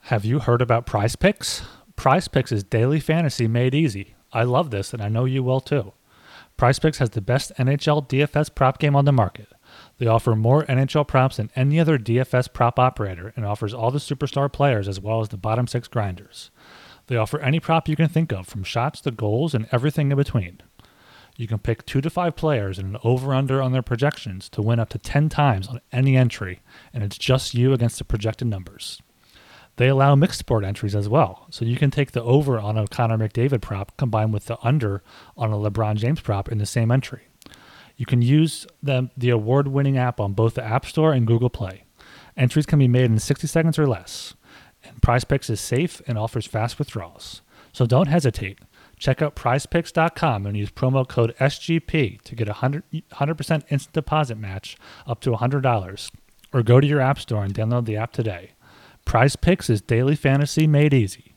Have 0.00 0.24
you 0.24 0.38
heard 0.40 0.62
about 0.62 0.86
Prize 0.86 1.16
Picks? 1.16 1.62
Prize 1.96 2.28
Picks 2.28 2.52
is 2.52 2.62
daily 2.62 3.00
fantasy 3.00 3.48
made 3.48 3.74
easy. 3.74 4.14
I 4.32 4.44
love 4.44 4.70
this 4.70 4.92
and 4.92 5.02
I 5.02 5.08
know 5.08 5.24
you 5.24 5.42
will 5.42 5.60
too. 5.60 5.92
PrizePicks 6.62 6.98
has 6.98 7.10
the 7.10 7.20
best 7.20 7.50
NHL 7.58 8.08
DFS 8.08 8.54
prop 8.54 8.78
game 8.78 8.94
on 8.94 9.04
the 9.04 9.10
market. 9.10 9.48
They 9.98 10.06
offer 10.06 10.36
more 10.36 10.64
NHL 10.66 11.08
props 11.08 11.38
than 11.38 11.50
any 11.56 11.80
other 11.80 11.98
DFS 11.98 12.52
prop 12.52 12.78
operator 12.78 13.32
and 13.34 13.44
offers 13.44 13.74
all 13.74 13.90
the 13.90 13.98
superstar 13.98 14.52
players 14.52 14.86
as 14.86 15.00
well 15.00 15.20
as 15.20 15.30
the 15.30 15.36
bottom 15.36 15.66
six 15.66 15.88
grinders. 15.88 16.52
They 17.08 17.16
offer 17.16 17.40
any 17.40 17.58
prop 17.58 17.88
you 17.88 17.96
can 17.96 18.08
think 18.08 18.30
of, 18.30 18.46
from 18.46 18.62
shots 18.62 19.00
to 19.00 19.10
goals 19.10 19.54
and 19.54 19.66
everything 19.72 20.12
in 20.12 20.16
between. 20.16 20.60
You 21.36 21.48
can 21.48 21.58
pick 21.58 21.84
two 21.84 22.00
to 22.00 22.08
five 22.08 22.36
players 22.36 22.78
and 22.78 22.94
an 22.94 23.00
over 23.02 23.34
under 23.34 23.60
on 23.60 23.72
their 23.72 23.82
projections 23.82 24.48
to 24.50 24.62
win 24.62 24.78
up 24.78 24.90
to 24.90 24.98
10 24.98 25.30
times 25.30 25.66
on 25.66 25.80
any 25.90 26.16
entry, 26.16 26.60
and 26.94 27.02
it's 27.02 27.18
just 27.18 27.54
you 27.54 27.72
against 27.72 27.98
the 27.98 28.04
projected 28.04 28.46
numbers. 28.46 29.02
They 29.82 29.88
allow 29.88 30.14
mixed 30.14 30.38
sport 30.38 30.62
entries 30.62 30.94
as 30.94 31.08
well, 31.08 31.48
so 31.50 31.64
you 31.64 31.76
can 31.76 31.90
take 31.90 32.12
the 32.12 32.22
over 32.22 32.60
on 32.60 32.78
a 32.78 32.86
Connor 32.86 33.18
McDavid 33.18 33.62
prop 33.62 33.96
combined 33.96 34.32
with 34.32 34.46
the 34.46 34.56
under 34.62 35.02
on 35.36 35.52
a 35.52 35.56
LeBron 35.56 35.96
James 35.96 36.20
prop 36.20 36.48
in 36.48 36.58
the 36.58 36.66
same 36.66 36.92
entry. 36.92 37.22
You 37.96 38.06
can 38.06 38.22
use 38.22 38.64
the, 38.80 39.10
the 39.16 39.30
award 39.30 39.66
winning 39.66 39.98
app 39.98 40.20
on 40.20 40.34
both 40.34 40.54
the 40.54 40.62
App 40.62 40.86
Store 40.86 41.12
and 41.12 41.26
Google 41.26 41.50
Play. 41.50 41.82
Entries 42.36 42.64
can 42.64 42.78
be 42.78 42.86
made 42.86 43.06
in 43.06 43.18
60 43.18 43.48
seconds 43.48 43.76
or 43.76 43.88
less. 43.88 44.34
And 44.84 45.02
PrizePicks 45.02 45.50
is 45.50 45.60
safe 45.60 46.00
and 46.06 46.16
offers 46.16 46.46
fast 46.46 46.78
withdrawals. 46.78 47.42
So 47.72 47.84
don't 47.84 48.06
hesitate. 48.06 48.60
Check 49.00 49.20
out 49.20 49.34
prizepicks.com 49.34 50.46
and 50.46 50.56
use 50.56 50.70
promo 50.70 51.08
code 51.08 51.34
SGP 51.40 52.22
to 52.22 52.36
get 52.36 52.46
a 52.46 52.52
100, 52.52 52.84
100% 52.92 53.62
instant 53.68 53.92
deposit 53.92 54.38
match 54.38 54.76
up 55.08 55.18
to 55.22 55.32
$100. 55.32 56.10
Or 56.52 56.62
go 56.62 56.78
to 56.78 56.86
your 56.86 57.00
app 57.00 57.18
store 57.18 57.42
and 57.42 57.52
download 57.52 57.86
the 57.86 57.96
app 57.96 58.12
today. 58.12 58.51
PrizePicks 59.06 59.68
is 59.68 59.80
daily 59.82 60.16
fantasy 60.16 60.66
made 60.66 60.94
easy. 60.94 61.32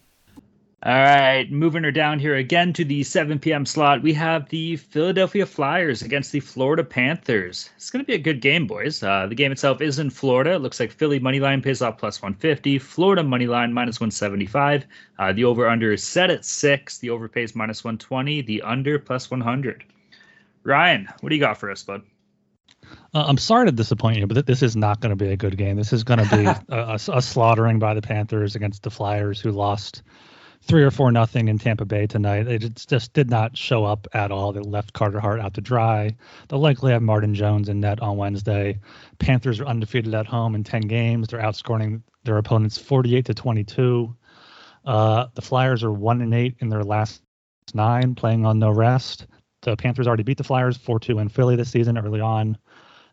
All 0.86 0.93
right, 0.93 1.51
moving 1.51 1.84
her 1.84 1.91
down 1.91 2.19
here 2.19 2.36
again 2.36 2.71
to 2.73 2.86
the 2.86 3.01
7 3.01 3.39
p.m. 3.39 3.65
slot. 3.65 4.04
We 4.04 4.13
have 4.13 4.47
the 4.49 4.75
Philadelphia 4.75 5.47
Flyers 5.47 6.04
against 6.04 6.32
the 6.32 6.41
Florida 6.41 6.84
Panthers. 6.84 7.71
It's 7.75 7.89
going 7.89 8.06
to 8.06 8.08
be 8.08 8.13
a 8.13 8.19
good 8.19 8.39
game, 8.39 8.67
boys. 8.67 9.01
Uh, 9.01 9.25
the 9.25 9.34
game 9.34 9.51
itself 9.51 9.82
is 9.82 9.97
in 9.97 10.12
Florida. 10.12 10.54
It 10.54 10.62
looks 10.62 10.80
like 10.80 10.91
Philly 10.91 11.17
money 11.17 11.39
line 11.39 11.63
pays 11.63 11.82
off 11.82 11.97
plus 11.97 12.21
150, 12.21 12.78
Florida 12.78 13.23
money 13.23 13.47
line 13.47 13.73
minus 13.73 13.99
175. 13.99 14.86
Uh, 15.17 15.34
the 15.34 15.45
over 15.45 15.67
under 15.67 15.91
is 15.91 16.04
set 16.04 16.30
at 16.30 16.45
six. 16.45 16.99
The 16.99 17.10
over 17.10 17.28
pays 17.28 17.56
minus 17.56 17.84
120. 17.84 18.41
The 18.41 18.62
under 18.62 18.99
plus 18.99 19.32
100. 19.32 19.86
Ryan, 20.62 21.08
what 21.21 21.30
do 21.30 21.36
you 21.36 21.41
got 21.41 21.58
for 21.58 21.71
us, 21.71 21.82
bud? 21.82 22.04
Uh, 23.15 23.23
I'm 23.30 23.38
sorry 23.38 23.67
to 23.67 23.71
disappoint 23.71 24.17
you, 24.17 24.28
but 24.28 24.45
this 24.45 24.62
is 24.62 24.75
not 24.75 24.99
going 24.99 25.12
to 25.12 25.15
be 25.15 25.32
a 25.32 25.38
good 25.38 25.58
game. 25.58 25.78
This 25.78 25.93
is 25.93 26.04
going 26.04 26.19
to 26.19 26.36
be 26.36 26.45
a, 26.75 26.75
a, 26.75 26.95
a 26.95 27.21
slaughtering 27.21 27.80
by 27.80 27.93
the 27.93 28.01
Panthers 28.01 28.58
against 28.58 28.84
the 28.84 28.91
Flyers, 28.91 29.39
who 29.39 29.51
lost 29.51 30.04
three 30.63 30.84
or 30.84 30.91
four 30.91 31.13
nothing 31.13 31.47
in 31.47 31.58
Tampa 31.58 31.86
Bay 31.86 32.08
tonight. 32.08 32.43
They 32.43 32.58
just 32.58 33.13
did 33.13 33.30
not 33.30 33.56
show 33.56 33.86
up 33.86 34.06
at 34.13 34.32
all. 34.32 34.51
They 34.51 34.60
left 34.60 34.91
Carter 34.91 35.21
Hart 35.21 35.39
out 35.39 35.54
to 35.54 35.62
dry. 35.62 36.13
They'll 36.49 36.60
likely 36.60 36.91
have 36.91 37.01
Martin 37.01 37.34
Jones 37.34 37.69
in 37.69 37.80
net 37.80 38.01
on 38.01 38.17
Wednesday. 38.17 38.80
Panthers 39.17 39.62
are 39.62 39.65
undefeated 39.65 40.13
at 40.13 40.25
home 40.25 40.54
in 40.54 40.65
10 40.65 40.82
games. 40.82 41.30
They're 41.30 41.39
outscoring 41.39 42.01
their 42.25 42.38
opponents 42.38 42.78
48 42.78 43.25
to 43.28 43.34
22. 43.34 44.13
Uh, 44.84 45.28
the 45.36 45.41
Flyers 45.41 45.86
are 45.86 45.91
one 45.91 46.21
and 46.21 46.34
eight 46.34 46.58
in 46.60 46.67
their 46.67 46.84
last 46.84 47.21
nine, 47.73 48.13
playing 48.13 48.45
on 48.45 48.60
no 48.60 48.71
rest. 48.71 49.28
The 49.62 49.78
Panthers 49.78 50.06
already 50.06 50.23
beat 50.23 50.38
the 50.38 50.43
Flyers 50.43 50.75
4 50.75 50.99
2 50.99 51.19
in 51.19 51.30
Philly 51.30 51.56
this 51.56 51.71
season 51.71 51.97
early 51.97 52.19
on. 52.19 52.58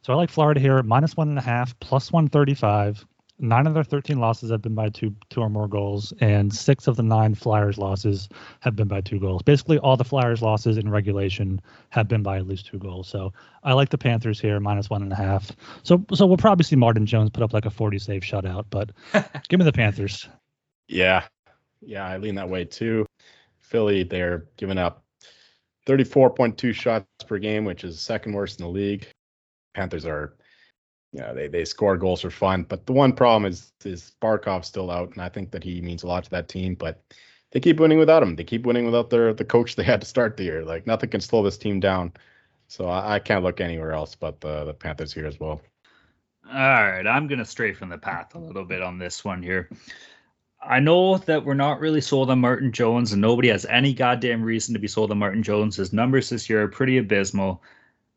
So 0.03 0.13
I 0.13 0.17
like 0.17 0.31
Florida 0.31 0.61
here, 0.61 0.83
minus 0.83 1.17
one 1.17 1.29
and 1.29 1.39
a 1.39 1.43
half, 1.43 1.79
plus 1.81 2.13
135 2.13 3.07
nine 3.43 3.67
of 3.67 3.75
their 3.75 3.85
13 3.85 4.19
losses 4.19 4.51
have 4.51 4.63
been 4.63 4.75
by 4.75 4.89
two 4.89 5.15
two 5.29 5.41
or 5.41 5.51
more 5.51 5.69
goals, 5.69 6.13
and 6.21 6.55
six 6.55 6.87
of 6.87 6.97
the 6.97 7.03
nine 7.03 7.35
Flyers 7.35 7.77
losses 7.77 8.29
have 8.61 8.77
been 8.77 8.89
by 8.89 9.01
two 9.01 9.19
goals. 9.19 9.43
Basically, 9.43 9.79
all 9.79 9.97
the 9.97 10.05
Flyers 10.05 10.41
losses 10.41 10.79
in 10.79 10.89
regulation 10.89 11.61
have 11.91 12.09
been 12.09 12.23
by 12.23 12.39
at 12.39 12.47
least 12.47 12.67
two 12.67 12.79
goals. 12.79 13.09
So 13.09 13.33
I 13.65 13.73
like 13.75 13.91
the 13.91 13.99
Panthers 13.99 14.41
here, 14.41 14.61
minus 14.61 14.89
one 14.89 15.03
and 15.03 15.13
a 15.13 15.17
half. 15.17 15.51
So 15.83 16.05
so 16.15 16.25
we'll 16.25 16.37
probably 16.37 16.65
see 16.65 16.77
Martin 16.77 17.05
Jones 17.05 17.31
put 17.31 17.43
up 17.43 17.53
like 17.53 17.67
a 17.67 17.71
40 17.71 17.99
save 17.99 18.23
shutout, 18.23 18.67
but 18.71 18.91
give 19.49 19.59
me 19.59 19.65
the 19.65 19.73
Panthers. 19.73 20.29
Yeah, 20.89 21.25
yeah, 21.81 22.07
I 22.07 22.17
lean 22.17 22.37
that 22.37 22.49
way 22.49 22.65
too. 22.65 23.07
Philly, 23.59 24.05
they're 24.05 24.47
giving 24.57 24.79
up 24.79 25.03
34.2 25.87 26.75
shots 26.75 27.07
per 27.27 27.39
game, 27.39 27.65
which 27.65 27.85
is 27.85 28.01
second 28.01 28.33
worst 28.33 28.61
in 28.61 28.67
the 28.67 28.71
league. 28.71 29.09
Panthers 29.75 30.07
are 30.07 30.35
yeah, 31.13 31.33
they 31.33 31.49
they 31.49 31.65
score 31.65 31.97
goals 31.97 32.23
for 32.23 32.31
fun. 32.31 32.65
But 32.65 32.87
the 32.87 32.93
one 32.93 33.13
problem 33.13 33.51
is 33.51 33.73
is 33.85 34.13
Barkov 34.21 34.65
still 34.65 34.91
out, 34.91 35.13
and 35.13 35.21
I 35.21 35.29
think 35.29 35.51
that 35.51 35.63
he 35.63 35.81
means 35.81 36.03
a 36.03 36.07
lot 36.07 36.25
to 36.25 36.31
that 36.31 36.49
team. 36.49 36.75
But 36.75 37.03
they 37.51 37.61
keep 37.61 37.81
winning 37.81 37.99
without 37.99 38.23
him. 38.23 38.35
They 38.35 38.45
keep 38.45 38.65
winning 38.65 38.87
without 38.87 39.11
their 39.11 39.35
the 39.35 39.45
coach 39.45 39.77
they 39.77 39.85
had 39.85 40.01
to 40.01 40.07
start 40.07 40.37
the 40.37 40.45
year. 40.45 40.65
Like 40.65 40.87
nothing 40.87 41.11
can 41.11 41.21
slow 41.21 41.43
this 41.43 41.59
team 41.59 41.81
down. 41.81 42.13
So 42.69 42.89
I, 42.89 43.17
I 43.17 43.19
can't 43.19 43.45
look 43.45 43.61
anywhere 43.61 43.93
else 43.93 44.15
but 44.15 44.41
the 44.41 44.65
the 44.65 44.75
Panthers 44.75 45.13
here 45.13 45.27
as 45.27 45.39
well. 45.39 45.61
All 46.49 46.55
right, 46.55 47.07
I'm 47.07 47.29
gonna 47.29 47.45
stray 47.45 47.73
from 47.73 47.91
the 47.91 47.99
path 47.99 48.35
a 48.35 48.39
little 48.39 48.65
bit 48.65 48.83
on 48.83 48.99
this 48.99 49.25
one 49.25 49.43
here. 49.43 49.69
I 50.65 50.81
know 50.81 51.19
that 51.19 51.45
we're 51.45 51.55
not 51.55 51.81
really 51.81 52.01
sold 52.01 52.31
on 52.31 52.41
Martin 52.41 52.73
Jones, 52.73 53.13
and 53.13 53.21
nobody 53.21 53.49
has 53.49 53.67
any 53.67 53.93
goddamn 53.93 54.43
reason 54.43 54.75
to 54.75 54.81
be 54.81 54.87
sold 54.87 55.11
on 55.11 55.19
Martin 55.19 55.43
Jones. 55.43 55.77
His 55.77 55.93
numbers 55.93 56.31
this 56.31 56.49
year 56.49 56.63
are 56.63 56.69
pretty 56.69 56.99
abysmal. 56.99 57.63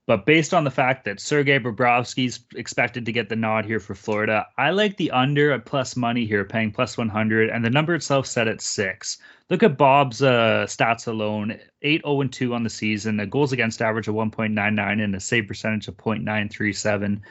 But 0.07 0.25
based 0.25 0.53
on 0.53 0.63
the 0.63 0.71
fact 0.71 1.05
that 1.05 1.19
Sergei 1.19 1.57
Bobrovsky's 1.57 2.39
expected 2.55 3.05
to 3.05 3.11
get 3.11 3.27
the 3.27 3.35
nod 3.35 3.65
here 3.65 3.79
for 3.79 3.95
Florida, 3.95 4.45
I 4.55 4.69
like 4.69 4.97
the 4.97 5.11
under 5.11 5.51
at 5.51 5.65
plus 5.65 5.95
money 5.95 6.25
here, 6.25 6.45
paying 6.45 6.71
plus 6.71 6.95
100, 6.95 7.49
and 7.49 7.65
the 7.65 7.71
number 7.71 7.95
itself 7.95 8.27
set 8.27 8.47
at 8.47 8.61
six. 8.61 9.17
Look 9.51 9.61
at 9.61 9.77
Bob's 9.77 10.23
uh, 10.23 10.65
stats 10.67 11.07
alone 11.07 11.59
8 11.83 12.01
0 12.03 12.23
2 12.23 12.53
on 12.55 12.63
the 12.63 12.69
season, 12.69 13.19
a 13.19 13.27
goals 13.27 13.51
against 13.51 13.79
average 13.79 14.07
of 14.07 14.15
1.99, 14.15 15.03
and 15.03 15.15
a 15.15 15.19
save 15.19 15.47
percentage 15.47 15.87
of 15.87 15.95
0.937. 15.97 17.21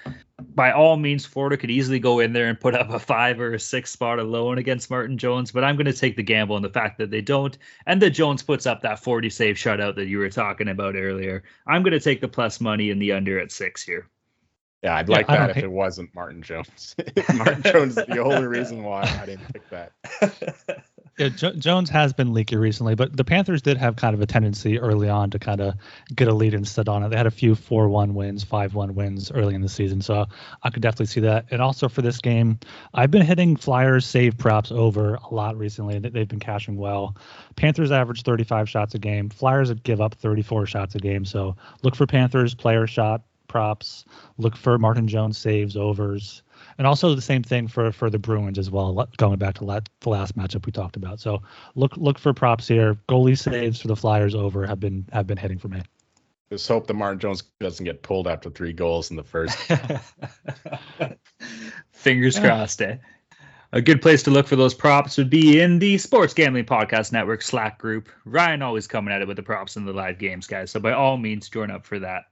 By 0.55 0.70
all 0.70 0.96
means, 0.96 1.27
Florida 1.27 1.57
could 1.57 1.72
easily 1.72 1.98
go 1.98 2.20
in 2.20 2.33
there 2.33 2.46
and 2.46 2.61
put 2.61 2.77
up 2.77 2.90
a 2.90 3.00
five 3.00 3.40
or 3.40 3.55
a 3.55 3.59
six 3.59 3.90
spot 3.90 4.20
alone 4.20 4.59
against 4.59 4.90
Martin 4.90 5.18
Jones, 5.18 5.50
but 5.50 5.64
I'm 5.64 5.74
going 5.74 5.87
to 5.87 5.92
take 5.92 6.14
the 6.14 6.22
gamble 6.22 6.55
on 6.55 6.62
the 6.62 6.70
fact 6.70 6.98
that 6.98 7.11
they 7.11 7.20
don't, 7.20 7.59
and 7.87 8.00
that 8.00 8.11
Jones 8.11 8.44
puts 8.44 8.64
up 8.64 8.81
that 8.83 9.00
40 9.00 9.29
save 9.29 9.57
shutout 9.57 9.96
that 9.96 10.07
you 10.07 10.18
were 10.18 10.31
talking 10.31 10.68
about 10.68 10.94
earlier. 10.94 11.42
I'm 11.66 11.83
going 11.83 11.92
to 11.92 12.00
take 12.00 12.20
the 12.20 12.29
plus 12.29 12.61
money 12.61 12.90
in 12.90 13.00
the 13.00 13.11
under 13.11 13.40
at 13.40 13.50
six 13.50 13.83
here. 13.83 14.09
Yeah, 14.85 14.96
I'd 14.96 15.09
like 15.09 15.27
that 15.29 15.50
if 15.50 15.57
it 15.57 15.70
wasn't 15.70 16.14
Martin 16.14 16.42
Jones. 16.42 16.94
Martin 17.35 17.62
Jones 17.62 17.98
is 17.98 18.07
the 18.07 18.22
only 18.22 18.46
reason 18.46 18.85
why 18.85 19.03
I 19.03 19.27
didn't 19.27 19.53
pick 19.53 19.68
that. 19.70 19.92
Yeah, 21.16 21.29
jo- 21.29 21.53
Jones 21.53 21.90
has 21.90 22.12
been 22.12 22.33
leaky 22.33 22.57
recently, 22.57 22.96
but 22.96 23.16
the 23.16 23.24
Panthers 23.24 23.62
did 23.62 23.77
have 23.77 23.94
kind 23.94 24.14
of 24.14 24.20
a 24.20 24.27
tendency 24.27 24.81
early 24.81 25.09
on 25.09 25.31
to 25.31 25.38
kind 25.38 25.61
of 25.61 25.74
get 26.12 26.27
a 26.27 26.35
lead 26.35 26.55
and 26.55 26.66
sit 26.66 26.88
on 26.88 27.05
it. 27.05 27.11
They 27.11 27.16
had 27.16 27.29
a 27.29 27.31
few 27.31 27.55
4 27.55 27.88
1 27.88 28.14
wins, 28.14 28.42
5 28.42 28.74
1 28.74 28.94
wins 28.96 29.31
early 29.31 29.55
in 29.55 29.61
the 29.61 29.68
season. 29.68 30.00
So 30.00 30.27
I 30.62 30.70
could 30.70 30.83
definitely 30.83 31.07
see 31.07 31.20
that. 31.20 31.46
And 31.53 31.62
also 31.62 31.88
for 31.88 32.03
this 32.03 32.18
game, 32.18 32.59
I've 32.92 33.12
been 33.12 33.22
hitting 33.22 33.55
Flyers 33.55 34.07
save 34.07 34.38
props 34.38 34.72
over 34.72 35.14
a 35.14 35.33
lot 35.33 35.57
recently. 35.57 36.00
They've 36.00 36.27
been 36.27 36.40
cashing 36.40 36.77
well. 36.77 37.16
Panthers 37.55 37.92
average 37.92 38.22
35 38.22 38.68
shots 38.68 38.94
a 38.96 38.98
game. 38.98 39.29
Flyers 39.29 39.72
give 39.72 40.00
up 40.00 40.14
34 40.14 40.66
shots 40.66 40.96
a 40.96 40.98
game. 40.98 41.24
So 41.24 41.57
look 41.83 41.94
for 41.94 42.07
Panthers 42.07 42.55
player 42.55 42.88
shot 42.88 43.22
props. 43.46 44.05
Look 44.37 44.57
for 44.57 44.79
Martin 44.79 45.07
Jones 45.07 45.38
saves 45.38 45.77
overs 45.77 46.42
and 46.78 46.87
also 46.87 47.14
the 47.14 47.22
same 47.22 47.42
thing 47.42 47.68
for 47.68 47.92
for 47.92 48.10
the 48.10 48.18
Bruins 48.18 48.58
as 48.58 48.70
well. 48.70 49.08
Going 49.16 49.38
back 49.38 49.54
to 49.54 49.82
the 50.00 50.10
last 50.10 50.37
matchup 50.37 50.66
we 50.66 50.72
talked 50.72 50.96
about, 50.96 51.20
so 51.20 51.42
look 51.74 51.96
look 51.96 52.18
for 52.18 52.32
props 52.32 52.68
here. 52.68 52.96
Goalie 53.08 53.38
saves 53.38 53.80
for 53.80 53.88
the 53.88 53.96
Flyers 53.96 54.34
over 54.34 54.66
have 54.66 54.80
been 54.80 55.06
have 55.12 55.26
been 55.26 55.38
hitting 55.38 55.58
for 55.58 55.68
me. 55.68 55.82
Just 56.50 56.68
hope 56.68 56.87
that 56.87 56.94
Martin 56.94 57.18
Jones 57.18 57.42
doesn't 57.58 57.84
get 57.84 58.02
pulled 58.02 58.28
after 58.28 58.50
three 58.50 58.72
goals 58.72 59.10
in 59.10 59.16
the 59.16 59.24
first. 59.24 59.58
Fingers 61.92 62.38
crossed, 62.38 62.82
eh? 62.82 62.98
A 63.72 63.82
good 63.82 64.00
place 64.00 64.22
to 64.22 64.30
look 64.30 64.46
for 64.46 64.54
those 64.54 64.72
props 64.72 65.18
would 65.18 65.30
be 65.30 65.60
in 65.60 65.80
the 65.80 65.98
Sports 65.98 66.32
Gambling 66.32 66.66
Podcast 66.66 67.10
Network 67.10 67.42
Slack 67.42 67.76
group. 67.76 68.08
Ryan 68.24 68.62
always 68.62 68.87
coming 68.87 69.12
at 69.12 69.20
it 69.20 69.26
with 69.26 69.37
the 69.37 69.42
props 69.42 69.76
in 69.76 69.84
the 69.84 69.92
live 69.92 70.18
games, 70.18 70.46
guys. 70.46 70.70
So 70.70 70.78
by 70.78 70.92
all 70.92 71.16
means, 71.16 71.48
join 71.48 71.72
up 71.72 71.84
for 71.84 71.98
that. 71.98 72.26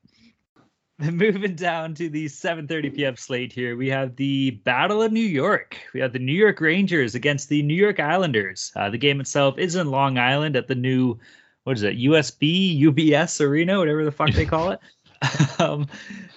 moving 1.11 1.57
down 1.57 1.95
to 1.95 2.09
the 2.09 2.27
7:30 2.27 2.95
p.m. 2.95 3.17
slate 3.17 3.53
here, 3.53 3.77
we 3.77 3.89
have 3.89 4.15
the 4.17 4.51
Battle 4.51 5.03
of 5.03 5.11
New 5.11 5.21
York. 5.21 5.77
We 5.95 6.01
have 6.01 6.13
the 6.13 6.21
New 6.21 6.33
York 6.33 6.61
Rangers 6.61 7.15
against 7.15 7.49
the 7.49 7.63
New 7.63 7.75
York 7.75 7.99
Islanders. 7.99 8.73
Uh, 8.77 8.89
the 8.89 8.99
game 8.99 9.21
itself 9.21 9.59
is 9.59 9.75
in 9.75 9.91
Long 9.91 10.17
Island 10.17 10.55
at 10.55 10.69
the 10.69 10.77
new, 10.77 11.19
what 11.65 11.77
is 11.77 11.83
it, 11.83 11.99
USB 11.99 12.81
UBS 12.81 13.41
Arena, 13.41 13.79
whatever 13.79 14.05
the 14.05 14.13
fuck 14.13 14.31
they 14.31 14.47
call 14.47 14.71
it. 14.71 14.81
um, 15.59 15.89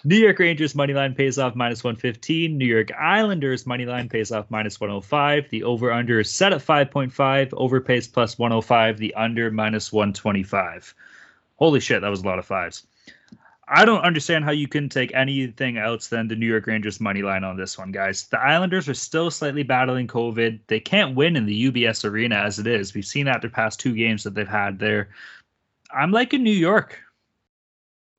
New 0.03 0.17
York 0.17 0.39
Rangers 0.39 0.73
money 0.73 0.93
line 0.93 1.13
pays 1.13 1.37
off 1.37 1.55
minus 1.55 1.83
115. 1.83 2.57
New 2.57 2.65
York 2.65 2.91
Islanders 2.93 3.67
money 3.67 3.85
line 3.85 4.09
pays 4.09 4.31
off 4.31 4.49
minus 4.49 4.79
105. 4.79 5.49
The 5.49 5.63
over 5.63 5.91
under 5.91 6.21
is 6.21 6.31
set 6.31 6.53
at 6.53 6.61
5.5. 6.61 7.53
Over 7.53 7.81
pays 7.81 8.07
plus 8.07 8.39
105. 8.39 8.97
The 8.97 9.13
under 9.13 9.51
minus 9.51 9.93
125. 9.93 10.95
Holy 11.57 11.79
shit, 11.79 12.01
that 12.01 12.09
was 12.09 12.21
a 12.21 12.25
lot 12.25 12.39
of 12.39 12.45
fives. 12.45 12.85
I 13.67 13.83
don't 13.83 14.03
understand 14.03 14.45
how 14.45 14.51
you 14.51 14.67
couldn't 14.67 14.89
take 14.89 15.13
anything 15.15 15.77
else 15.77 16.07
than 16.07 16.27
the 16.27 16.35
New 16.35 16.45
York 16.45 16.67
Rangers 16.67 16.99
money 16.99 17.23
line 17.23 17.43
on 17.43 17.57
this 17.57 17.77
one, 17.77 17.91
guys. 17.91 18.27
The 18.27 18.39
Islanders 18.39 18.87
are 18.87 18.93
still 18.93 19.31
slightly 19.31 19.63
battling 19.63 20.07
COVID. 20.07 20.59
They 20.67 20.79
can't 20.79 21.15
win 21.15 21.35
in 21.35 21.45
the 21.45 21.71
UBS 21.71 22.05
arena 22.05 22.35
as 22.35 22.59
it 22.59 22.67
is. 22.67 22.93
We've 22.93 23.05
seen 23.05 23.25
that 23.25 23.41
the 23.41 23.49
past 23.49 23.79
two 23.79 23.95
games 23.95 24.23
that 24.23 24.35
they've 24.35 24.47
had 24.47 24.77
there. 24.77 25.09
I'm 25.91 26.11
liking 26.11 26.43
New 26.43 26.51
York. 26.51 26.99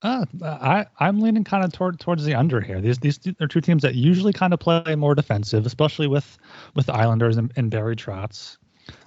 Uh, 0.03 0.27
I 0.43 0.87
I'm 1.01 1.21
leaning 1.21 1.45
kind 1.45 1.65
of 1.65 1.73
toward 1.73 2.01
towards 2.01 2.25
the 2.25 2.35
under 2.35 2.61
here. 2.61 2.81
These 2.81 2.99
these 2.99 3.19
are 3.41 3.49
two 3.49 3.61
teams 3.61 3.83
that 3.83 3.95
usually 3.95 4.33
kind 4.33 4.53
of 4.53 4.61
play 4.61 4.95
more 4.95 5.15
defensive, 5.15 5.65
especially 5.65 6.07
with 6.07 6.39
with 6.75 6.87
the 6.87 6.95
Islanders 6.95 7.37
and, 7.37 7.53
and 7.57 7.71
Barry 7.71 7.97
Trotz. 7.97 8.59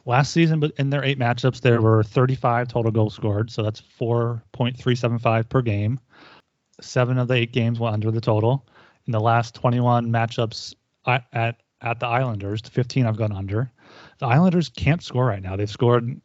Last 0.06 0.32
season, 0.32 0.60
but 0.60 0.72
in 0.78 0.90
their 0.90 1.04
eight 1.04 1.20
matchups, 1.20 1.62
there 1.62 1.82
were 1.82 2.04
35 2.04 2.68
total 2.68 2.92
goals 2.92 3.14
scored, 3.14 3.50
so 3.50 3.64
that's 3.64 3.82
4.375 3.82 5.48
per 5.48 5.62
game. 5.62 6.00
Seven 6.82 7.18
of 7.18 7.28
the 7.28 7.36
eight 7.36 7.52
games 7.52 7.80
went 7.80 7.94
under 7.94 8.12
the 8.12 8.22
total. 8.22 8.66
In 9.06 9.12
the 9.12 9.20
last 9.20 9.56
21 9.56 10.12
matchups 10.12 10.76
at 11.06 11.62
at, 11.82 12.00
the 12.00 12.06
Islanders, 12.06 12.62
15 12.62 13.06
I've 13.06 13.18
gone 13.18 13.32
under. 13.32 13.72
The 14.20 14.26
Islanders 14.26 14.70
can't 14.70 15.02
score 15.02 15.26
right 15.26 15.42
now. 15.42 15.56
They've 15.56 15.70
scored 15.70 16.20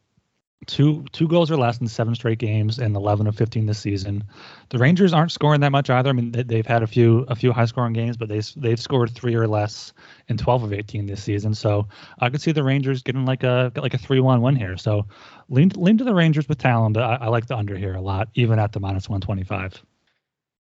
two 0.66 1.04
two 1.12 1.28
goals 1.28 1.50
or 1.50 1.56
less 1.56 1.78
in 1.78 1.86
seven 1.86 2.14
straight 2.14 2.38
games 2.38 2.78
and 2.78 2.96
11 2.96 3.26
of 3.26 3.36
15 3.36 3.66
this 3.66 3.78
season. 3.78 4.24
The 4.70 4.78
Rangers 4.78 5.12
aren't 5.12 5.32
scoring 5.32 5.60
that 5.60 5.72
much 5.72 5.90
either. 5.90 6.10
I 6.10 6.12
mean, 6.12 6.32
they've 6.32 6.66
had 6.66 6.82
a 6.82 6.86
few 6.86 7.24
a 7.28 7.34
few 7.34 7.52
high 7.52 7.66
scoring 7.66 7.92
games, 7.92 8.16
but 8.16 8.28
they 8.28 8.40
they've 8.56 8.80
scored 8.80 9.10
three 9.10 9.34
or 9.34 9.46
less 9.46 9.92
in 10.28 10.36
12 10.36 10.64
of 10.64 10.72
18 10.72 11.06
this 11.06 11.22
season. 11.22 11.54
So 11.54 11.88
I 12.18 12.30
could 12.30 12.40
see 12.40 12.52
the 12.52 12.64
Rangers 12.64 13.02
getting 13.02 13.24
like 13.24 13.42
a 13.42 13.72
like 13.76 13.94
a 13.94 13.98
three 13.98 14.20
one 14.20 14.42
win 14.42 14.56
here. 14.56 14.76
So 14.76 15.06
lean 15.48 15.70
lean 15.76 15.98
to 15.98 16.04
the 16.04 16.14
Rangers 16.14 16.48
with 16.48 16.58
talent, 16.58 16.94
but 16.94 17.02
I, 17.02 17.26
I 17.26 17.28
like 17.28 17.46
the 17.46 17.56
under 17.56 17.76
here 17.76 17.94
a 17.94 18.00
lot, 18.00 18.28
even 18.34 18.58
at 18.58 18.72
the 18.72 18.80
minus 18.80 19.08
125. 19.08 19.82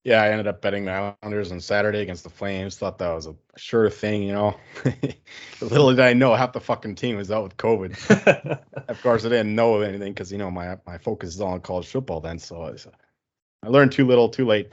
Yeah, 0.09 0.23
I 0.23 0.29
ended 0.29 0.47
up 0.47 0.59
betting 0.59 0.85
the 0.85 1.15
Islanders 1.21 1.51
on 1.51 1.61
Saturday 1.61 1.99
against 1.99 2.23
the 2.23 2.31
Flames. 2.31 2.75
Thought 2.75 2.97
that 2.97 3.13
was 3.13 3.27
a 3.27 3.35
sure 3.57 3.91
thing, 3.91 4.23
you 4.23 4.33
know. 4.33 4.59
Little 5.61 5.91
did 5.91 5.99
I 5.99 6.13
know 6.13 6.33
half 6.33 6.51
the 6.51 6.59
fucking 6.59 6.95
team 6.95 7.17
was 7.17 7.29
out 7.29 7.43
with 7.43 7.57
COVID. 7.57 8.59
of 8.87 9.01
course, 9.03 9.23
I 9.23 9.29
didn't 9.29 9.53
know 9.53 9.75
of 9.75 9.83
anything 9.83 10.11
because 10.11 10.31
you 10.31 10.39
know 10.39 10.49
my 10.49 10.77
my 10.87 10.97
focus 10.97 11.35
is 11.35 11.41
on 11.41 11.61
college 11.61 11.85
football 11.85 12.21
then. 12.21 12.39
So 12.39 12.63
I, 12.63 12.75
I 13.63 13.69
learned 13.69 13.91
too 13.91 14.07
little, 14.07 14.29
too 14.29 14.47
late. 14.47 14.71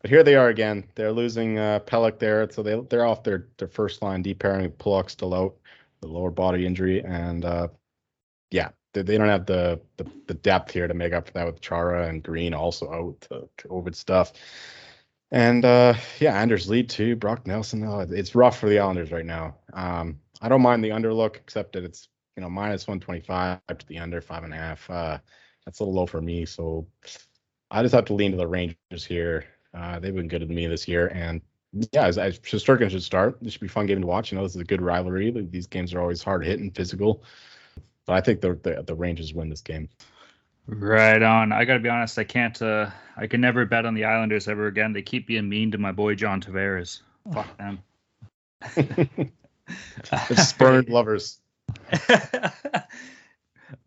But 0.00 0.08
here 0.08 0.22
they 0.22 0.34
are 0.34 0.48
again. 0.48 0.86
They're 0.94 1.12
losing 1.12 1.58
uh, 1.58 1.80
Pelech 1.80 2.18
there, 2.18 2.48
so 2.50 2.62
they 2.62 2.80
they're 2.88 3.04
off 3.04 3.22
their 3.22 3.48
their 3.58 3.68
first 3.68 4.00
line 4.00 4.22
deep 4.22 4.38
pairing. 4.38 4.70
Pulock 4.70 5.10
still 5.10 5.34
out, 5.34 5.56
the 6.00 6.08
lower 6.08 6.30
body 6.30 6.64
injury, 6.64 7.04
and 7.04 7.44
uh, 7.44 7.68
yeah, 8.50 8.70
they, 8.92 9.18
don't 9.18 9.28
have 9.28 9.46
the, 9.46 9.80
the, 9.96 10.06
the 10.26 10.34
depth 10.34 10.72
here 10.72 10.88
to 10.88 10.94
make 10.94 11.12
up 11.12 11.26
for 11.26 11.32
that 11.34 11.46
with 11.46 11.60
Chara 11.60 12.08
and 12.08 12.22
Green 12.22 12.54
also 12.54 12.92
out 12.92 13.20
to 13.22 13.48
COVID 13.68 13.94
stuff. 13.94 14.32
And 15.30 15.64
uh, 15.64 15.94
yeah, 16.18 16.40
Anders 16.40 16.68
Lee 16.68 16.82
too, 16.82 17.14
Brock 17.16 17.46
Nelson. 17.46 17.84
Oh, 17.84 18.00
it's 18.00 18.34
rough 18.34 18.58
for 18.58 18.68
the 18.68 18.80
Islanders 18.80 19.12
right 19.12 19.26
now. 19.26 19.56
Um, 19.72 20.18
I 20.42 20.48
don't 20.48 20.62
mind 20.62 20.82
the 20.82 20.90
underlook, 20.90 21.36
except 21.36 21.74
that 21.74 21.84
it's 21.84 22.08
you 22.36 22.42
know 22.42 22.50
minus 22.50 22.88
125 22.88 23.60
to 23.78 23.86
the 23.86 23.98
under 23.98 24.20
five 24.20 24.42
and 24.42 24.52
a 24.52 24.56
half. 24.56 24.90
Uh, 24.90 25.18
that's 25.64 25.78
a 25.78 25.84
little 25.84 25.94
low 25.94 26.06
for 26.06 26.20
me, 26.20 26.44
so 26.46 26.86
I 27.70 27.82
just 27.82 27.94
have 27.94 28.06
to 28.06 28.14
lean 28.14 28.32
to 28.32 28.36
the 28.36 28.46
Rangers 28.46 29.04
here. 29.06 29.44
Uh, 29.72 30.00
they've 30.00 30.14
been 30.14 30.26
good 30.26 30.40
to 30.40 30.46
me 30.46 30.66
this 30.66 30.88
year, 30.88 31.08
and 31.08 31.40
yeah, 31.92 32.06
as, 32.06 32.18
as 32.18 32.40
Shesterkin 32.40 32.90
should 32.90 33.02
start. 33.02 33.38
This 33.40 33.52
should 33.52 33.62
be 33.62 33.68
fun 33.68 33.86
game 33.86 34.00
to 34.00 34.06
watch. 34.06 34.32
You 34.32 34.38
know, 34.38 34.42
this 34.42 34.56
is 34.56 34.60
a 34.60 34.64
good 34.64 34.82
rivalry. 34.82 35.30
These 35.30 35.68
games 35.68 35.94
are 35.94 36.00
always 36.00 36.22
hard 36.22 36.44
hitting, 36.44 36.66
and 36.66 36.74
physical. 36.74 37.22
I 38.12 38.20
think 38.20 38.40
the, 38.40 38.54
the 38.54 38.82
the 38.86 38.94
Rangers 38.94 39.32
win 39.34 39.48
this 39.48 39.60
game. 39.60 39.88
Right 40.66 41.22
on. 41.22 41.52
I 41.52 41.64
got 41.64 41.74
to 41.74 41.80
be 41.80 41.88
honest. 41.88 42.18
I 42.18 42.24
can't. 42.24 42.60
Uh, 42.60 42.90
I 43.16 43.26
can 43.26 43.40
never 43.40 43.64
bet 43.64 43.86
on 43.86 43.94
the 43.94 44.04
Islanders 44.04 44.48
ever 44.48 44.66
again. 44.66 44.92
They 44.92 45.02
keep 45.02 45.26
being 45.26 45.48
mean 45.48 45.72
to 45.72 45.78
my 45.78 45.92
boy 45.92 46.14
John 46.14 46.40
Tavares. 46.40 47.00
Fuck 47.32 47.56
them. 47.58 47.80
it's 48.76 50.48
spurned 50.48 50.88
lovers. 50.88 51.38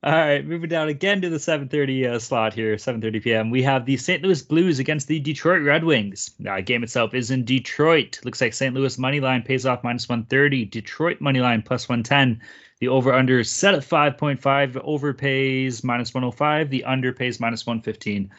All 0.04 0.12
right, 0.12 0.46
moving 0.46 0.70
down 0.70 0.88
again 0.88 1.22
to 1.22 1.30
the 1.30 1.38
7:30 1.38 2.08
uh, 2.08 2.20
slot 2.20 2.54
here, 2.54 2.76
7:30 2.76 3.24
p.m. 3.24 3.50
We 3.50 3.64
have 3.64 3.86
the 3.86 3.98
St. 3.98 4.24
Louis 4.24 4.42
Blues 4.42 4.80
against 4.80 5.08
the 5.08 5.20
Detroit 5.20 5.62
Red 5.62 5.84
Wings. 5.84 6.32
Uh, 6.48 6.62
game 6.62 6.84
itself 6.84 7.14
is 7.14 7.32
in 7.32 7.44
Detroit. 7.44 8.20
Looks 8.24 8.40
like 8.40 8.54
St. 8.54 8.74
Louis 8.74 8.98
money 8.98 9.20
line 9.20 9.44
pays 9.44 9.66
off 9.66 9.84
minus 9.84 10.08
130. 10.08 10.66
Detroit 10.66 11.20
money 11.20 11.42
line 11.42 11.62
plus 11.62 11.90
110. 11.90 12.42
The 12.80 12.88
over 12.88 13.14
under 13.14 13.40
is 13.40 13.50
set 13.50 13.74
at 13.74 13.82
5.5. 13.82 14.82
Over 14.84 15.14
pays 15.14 15.84
minus 15.84 16.14
105. 16.14 16.70
The 16.70 16.84
under 16.86 17.12
pays 17.14 17.40
minus 17.40 17.66
115. 17.66 18.32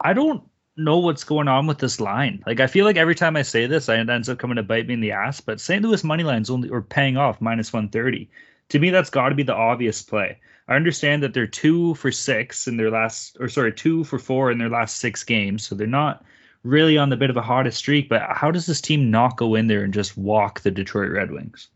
I 0.00 0.12
don't 0.12 0.42
know 0.76 0.98
what's 0.98 1.24
going 1.24 1.46
on 1.46 1.66
with 1.66 1.78
this 1.78 2.00
line. 2.00 2.42
Like 2.46 2.60
I 2.60 2.66
feel 2.66 2.84
like 2.84 2.96
every 2.96 3.14
time 3.14 3.36
I 3.36 3.42
say 3.42 3.66
this, 3.66 3.88
it 3.88 4.08
ends 4.08 4.28
up 4.28 4.38
coming 4.38 4.56
to 4.56 4.62
bite 4.62 4.88
me 4.88 4.94
in 4.94 5.00
the 5.00 5.12
ass. 5.12 5.40
But 5.40 5.60
St. 5.60 5.82
Louis 5.82 6.02
money 6.02 6.24
lines 6.24 6.50
only 6.50 6.70
are 6.70 6.82
paying 6.82 7.16
off 7.16 7.40
minus 7.40 7.72
130. 7.72 8.28
To 8.70 8.78
me, 8.78 8.90
that's 8.90 9.10
got 9.10 9.28
to 9.28 9.34
be 9.34 9.42
the 9.42 9.54
obvious 9.54 10.02
play. 10.02 10.38
I 10.66 10.76
understand 10.76 11.22
that 11.22 11.34
they're 11.34 11.46
two 11.46 11.94
for 11.94 12.10
six 12.10 12.66
in 12.66 12.76
their 12.76 12.90
last, 12.90 13.36
or 13.38 13.48
sorry, 13.48 13.72
two 13.72 14.04
for 14.04 14.18
four 14.18 14.50
in 14.50 14.58
their 14.58 14.70
last 14.70 14.96
six 14.96 15.22
games. 15.22 15.66
So 15.66 15.74
they're 15.74 15.86
not 15.86 16.24
really 16.62 16.96
on 16.96 17.10
the 17.10 17.16
bit 17.16 17.30
of 17.30 17.36
a 17.36 17.42
hottest 17.42 17.78
streak. 17.78 18.08
But 18.08 18.22
how 18.30 18.50
does 18.50 18.66
this 18.66 18.80
team 18.80 19.10
not 19.10 19.36
go 19.36 19.54
in 19.54 19.66
there 19.66 19.84
and 19.84 19.92
just 19.92 20.16
walk 20.16 20.60
the 20.60 20.70
Detroit 20.70 21.10
Red 21.10 21.30
Wings? 21.30 21.68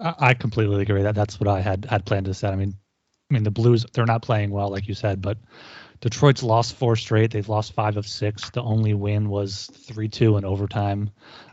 I 0.00 0.34
completely 0.34 0.82
agree. 0.82 1.02
That 1.02 1.16
that's 1.16 1.40
what 1.40 1.48
I 1.48 1.60
had 1.60 1.84
had 1.84 2.04
planned 2.04 2.26
to 2.26 2.34
say. 2.34 2.48
I 2.48 2.56
mean, 2.56 2.74
I 3.30 3.34
mean 3.34 3.42
the 3.42 3.50
Blues 3.50 3.84
they're 3.92 4.06
not 4.06 4.22
playing 4.22 4.50
well, 4.50 4.70
like 4.70 4.86
you 4.86 4.94
said, 4.94 5.20
but 5.20 5.38
Detroit's 6.00 6.42
lost 6.42 6.76
four 6.76 6.94
straight. 6.94 7.32
They've 7.32 7.48
lost 7.48 7.72
five 7.72 7.96
of 7.96 8.06
six. 8.06 8.50
The 8.50 8.62
only 8.62 8.94
win 8.94 9.28
was 9.28 9.66
three 9.74 10.08
two 10.08 10.36
in 10.36 10.44
overtime 10.44 11.10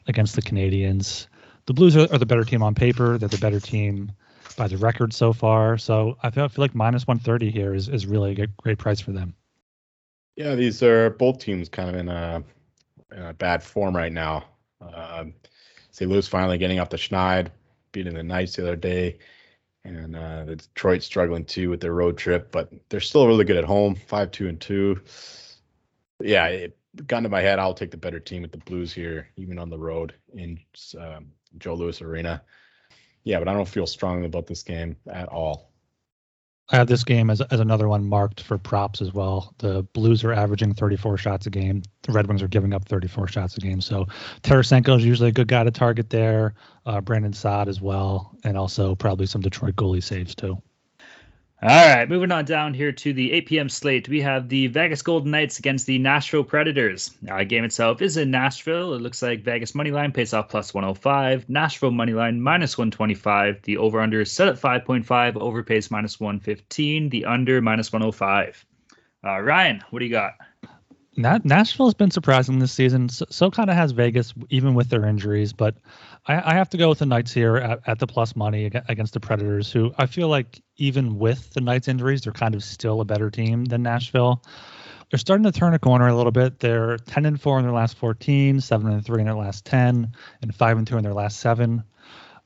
against 0.07 0.35
the 0.35 0.43
Canadiens. 0.43 1.27
The 1.65 1.73
Blues 1.73 1.97
are, 1.97 2.07
are, 2.13 2.19
the 2.19 2.27
better 2.27 2.43
team 2.43 2.61
on 2.61 2.75
paper. 2.75 3.17
They're 3.17 3.29
the 3.29 3.39
better 3.39 3.59
team 3.59 4.11
by 4.57 4.67
the 4.67 4.77
record 4.77 5.13
so 5.13 5.33
far. 5.33 5.77
So 5.77 6.17
I 6.23 6.29
feel, 6.29 6.45
I 6.45 6.47
feel 6.47 6.63
like 6.63 6.75
minus 6.75 7.07
130 7.07 7.51
here 7.51 7.73
is, 7.73 7.89
is 7.89 8.05
really 8.05 8.31
a 8.39 8.47
great 8.47 8.77
price 8.77 8.99
for 8.99 9.11
them. 9.11 9.33
Yeah, 10.35 10.55
these 10.55 10.83
are 10.83 11.11
both 11.11 11.39
teams 11.39 11.69
kind 11.69 11.89
of 11.89 11.95
in 11.95 12.09
a, 12.09 12.43
in 13.15 13.21
a 13.23 13.33
bad 13.33 13.63
form 13.63 13.95
right 13.95 14.11
now. 14.11 14.45
Uh, 14.81 15.25
St. 15.91 16.11
Louis 16.11 16.27
finally 16.27 16.57
getting 16.57 16.79
off 16.79 16.89
the 16.89 16.97
schneid 16.97 17.49
beating 17.95 18.13
the 18.13 18.23
Knights 18.23 18.57
the 18.57 18.61
other 18.61 18.75
day, 18.75 19.17
and 19.85 20.15
uh, 20.17 20.43
Detroit 20.43 21.01
struggling 21.01 21.45
too 21.45 21.69
with 21.69 21.79
their 21.79 21.93
road 21.93 22.17
trip, 22.17 22.51
but 22.51 22.69
they're 22.89 22.99
still 22.99 23.25
really 23.25 23.45
good 23.45 23.55
at 23.55 23.63
home, 23.63 23.95
five 23.95 24.29
two 24.31 24.49
and 24.49 24.59
two. 24.59 25.01
Yeah, 26.19 26.47
it 26.47 26.77
got 27.07 27.19
into 27.19 27.29
my 27.29 27.41
head. 27.41 27.57
I'll 27.57 27.73
take 27.73 27.91
the 27.91 27.97
better 27.97 28.19
team 28.19 28.41
with 28.41 28.51
the 28.51 28.57
Blues 28.59 28.93
here, 28.93 29.29
even 29.37 29.57
on 29.57 29.69
the 29.69 29.79
road 29.79 30.13
in 30.33 30.59
um, 30.99 31.27
Joe 31.57 31.73
Louis 31.73 32.01
Arena. 32.01 32.43
Yeah, 33.25 33.39
but 33.39 33.47
I 33.47 33.53
don't 33.53 33.67
feel 33.67 33.87
strongly 33.87 34.27
about 34.27 34.47
this 34.47 34.63
game 34.63 34.95
at 35.11 35.27
all. 35.27 35.71
I 36.69 36.77
have 36.77 36.87
this 36.87 37.03
game 37.03 37.29
as, 37.29 37.41
as 37.41 37.59
another 37.59 37.87
one 37.87 38.05
marked 38.05 38.41
for 38.41 38.57
props 38.57 39.01
as 39.01 39.13
well. 39.13 39.53
The 39.59 39.83
Blues 39.93 40.23
are 40.23 40.33
averaging 40.33 40.73
34 40.73 41.17
shots 41.17 41.45
a 41.45 41.51
game. 41.51 41.83
The 42.03 42.11
Red 42.11 42.27
Wings 42.27 42.41
are 42.41 42.47
giving 42.47 42.73
up 42.73 42.87
34 42.87 43.27
shots 43.27 43.57
a 43.57 43.61
game. 43.61 43.81
So 43.81 44.07
Tarasenko 44.41 44.97
is 44.97 45.05
usually 45.05 45.29
a 45.29 45.33
good 45.33 45.47
guy 45.47 45.63
to 45.63 45.69
target 45.69 46.09
there. 46.09 46.55
Uh, 46.85 47.01
Brandon 47.01 47.33
Saad 47.33 47.67
as 47.67 47.81
well, 47.81 48.35
and 48.43 48.57
also 48.57 48.95
probably 48.95 49.27
some 49.27 49.41
Detroit 49.41 49.75
goalie 49.75 50.01
saves 50.01 50.33
too. 50.33 50.59
All 51.61 51.69
right, 51.69 52.09
moving 52.09 52.33
on 52.33 52.43
down 52.43 52.73
here 52.73 52.91
to 52.91 53.13
the 53.13 53.31
8 53.31 53.45
p.m. 53.45 53.69
slate. 53.69 54.09
We 54.09 54.19
have 54.21 54.49
the 54.49 54.67
Vegas 54.67 55.01
Golden 55.01 55.31
Knights 55.31 55.57
against 55.57 55.87
the 55.87 55.97
Nashville 55.97 56.43
Predators. 56.43 57.11
Uh, 57.31 57.45
game 57.45 57.63
itself 57.63 58.01
is 58.01 58.17
in 58.17 58.29
Nashville. 58.29 58.93
It 58.93 59.01
looks 59.01 59.21
like 59.21 59.41
Vegas 59.41 59.73
money 59.73 59.89
line 59.89 60.11
pays 60.11 60.33
off 60.33 60.49
plus 60.49 60.73
105. 60.73 61.47
Nashville 61.47 61.91
money 61.91 62.11
line 62.11 62.41
minus 62.41 62.77
125. 62.77 63.61
The 63.61 63.77
over 63.77 64.01
under 64.01 64.19
is 64.19 64.33
set 64.33 64.49
at 64.49 64.59
5.5. 64.59 65.37
Over 65.37 65.63
pays 65.63 65.89
minus 65.89 66.19
115. 66.19 67.07
The 67.09 67.23
under 67.23 67.61
minus 67.61 67.91
105. 67.93 68.65
Uh, 69.23 69.39
Ryan, 69.39 69.81
what 69.91 69.99
do 69.99 70.05
you 70.05 70.11
got? 70.11 70.33
Nashville 71.17 71.85
has 71.85 71.93
been 71.93 72.11
surprising 72.11 72.59
this 72.59 72.71
season. 72.71 73.09
So, 73.09 73.25
so 73.29 73.49
kind 73.49 73.69
of 73.69 73.75
has 73.75 73.91
Vegas, 73.91 74.33
even 74.49 74.73
with 74.73 74.89
their 74.89 75.05
injuries. 75.05 75.53
But 75.53 75.75
I, 76.27 76.51
I, 76.51 76.53
have 76.55 76.69
to 76.71 76.77
go 76.77 76.89
with 76.89 76.99
the 76.99 77.05
Knights 77.05 77.31
here 77.31 77.55
at, 77.55 77.79
at 77.87 77.99
the 77.99 78.07
plus 78.07 78.35
money 78.35 78.65
against 78.65 79.13
the 79.13 79.19
Predators, 79.19 79.71
who 79.71 79.93
I 79.97 80.07
feel 80.07 80.27
like 80.27 80.61
even 80.77 81.17
with 81.17 81.53
the 81.53 81.61
Knights 81.61 81.87
injuries, 81.87 82.21
they're 82.21 82.33
kind 82.33 82.53
of 82.53 82.63
still 82.63 82.99
a 83.01 83.05
better 83.05 83.29
team 83.29 83.65
than 83.65 83.83
Nashville. 83.83 84.43
They're 85.09 85.19
starting 85.19 85.45
to 85.45 85.51
turn 85.51 85.73
a 85.73 85.79
corner 85.79 86.07
a 86.07 86.15
little 86.15 86.31
bit. 86.31 86.59
They're 86.59 86.97
10 86.97 87.25
and 87.25 87.39
4 87.39 87.59
in 87.59 87.65
their 87.65 87.73
last 87.73 87.97
14, 87.97 88.59
7 88.59 88.87
and 88.87 89.05
3 89.05 89.19
in 89.19 89.25
their 89.25 89.35
last 89.35 89.63
10, 89.65 90.11
and 90.41 90.55
5 90.55 90.77
and 90.77 90.87
2 90.87 90.97
in 90.97 91.03
their 91.03 91.13
last 91.13 91.39
7. 91.39 91.83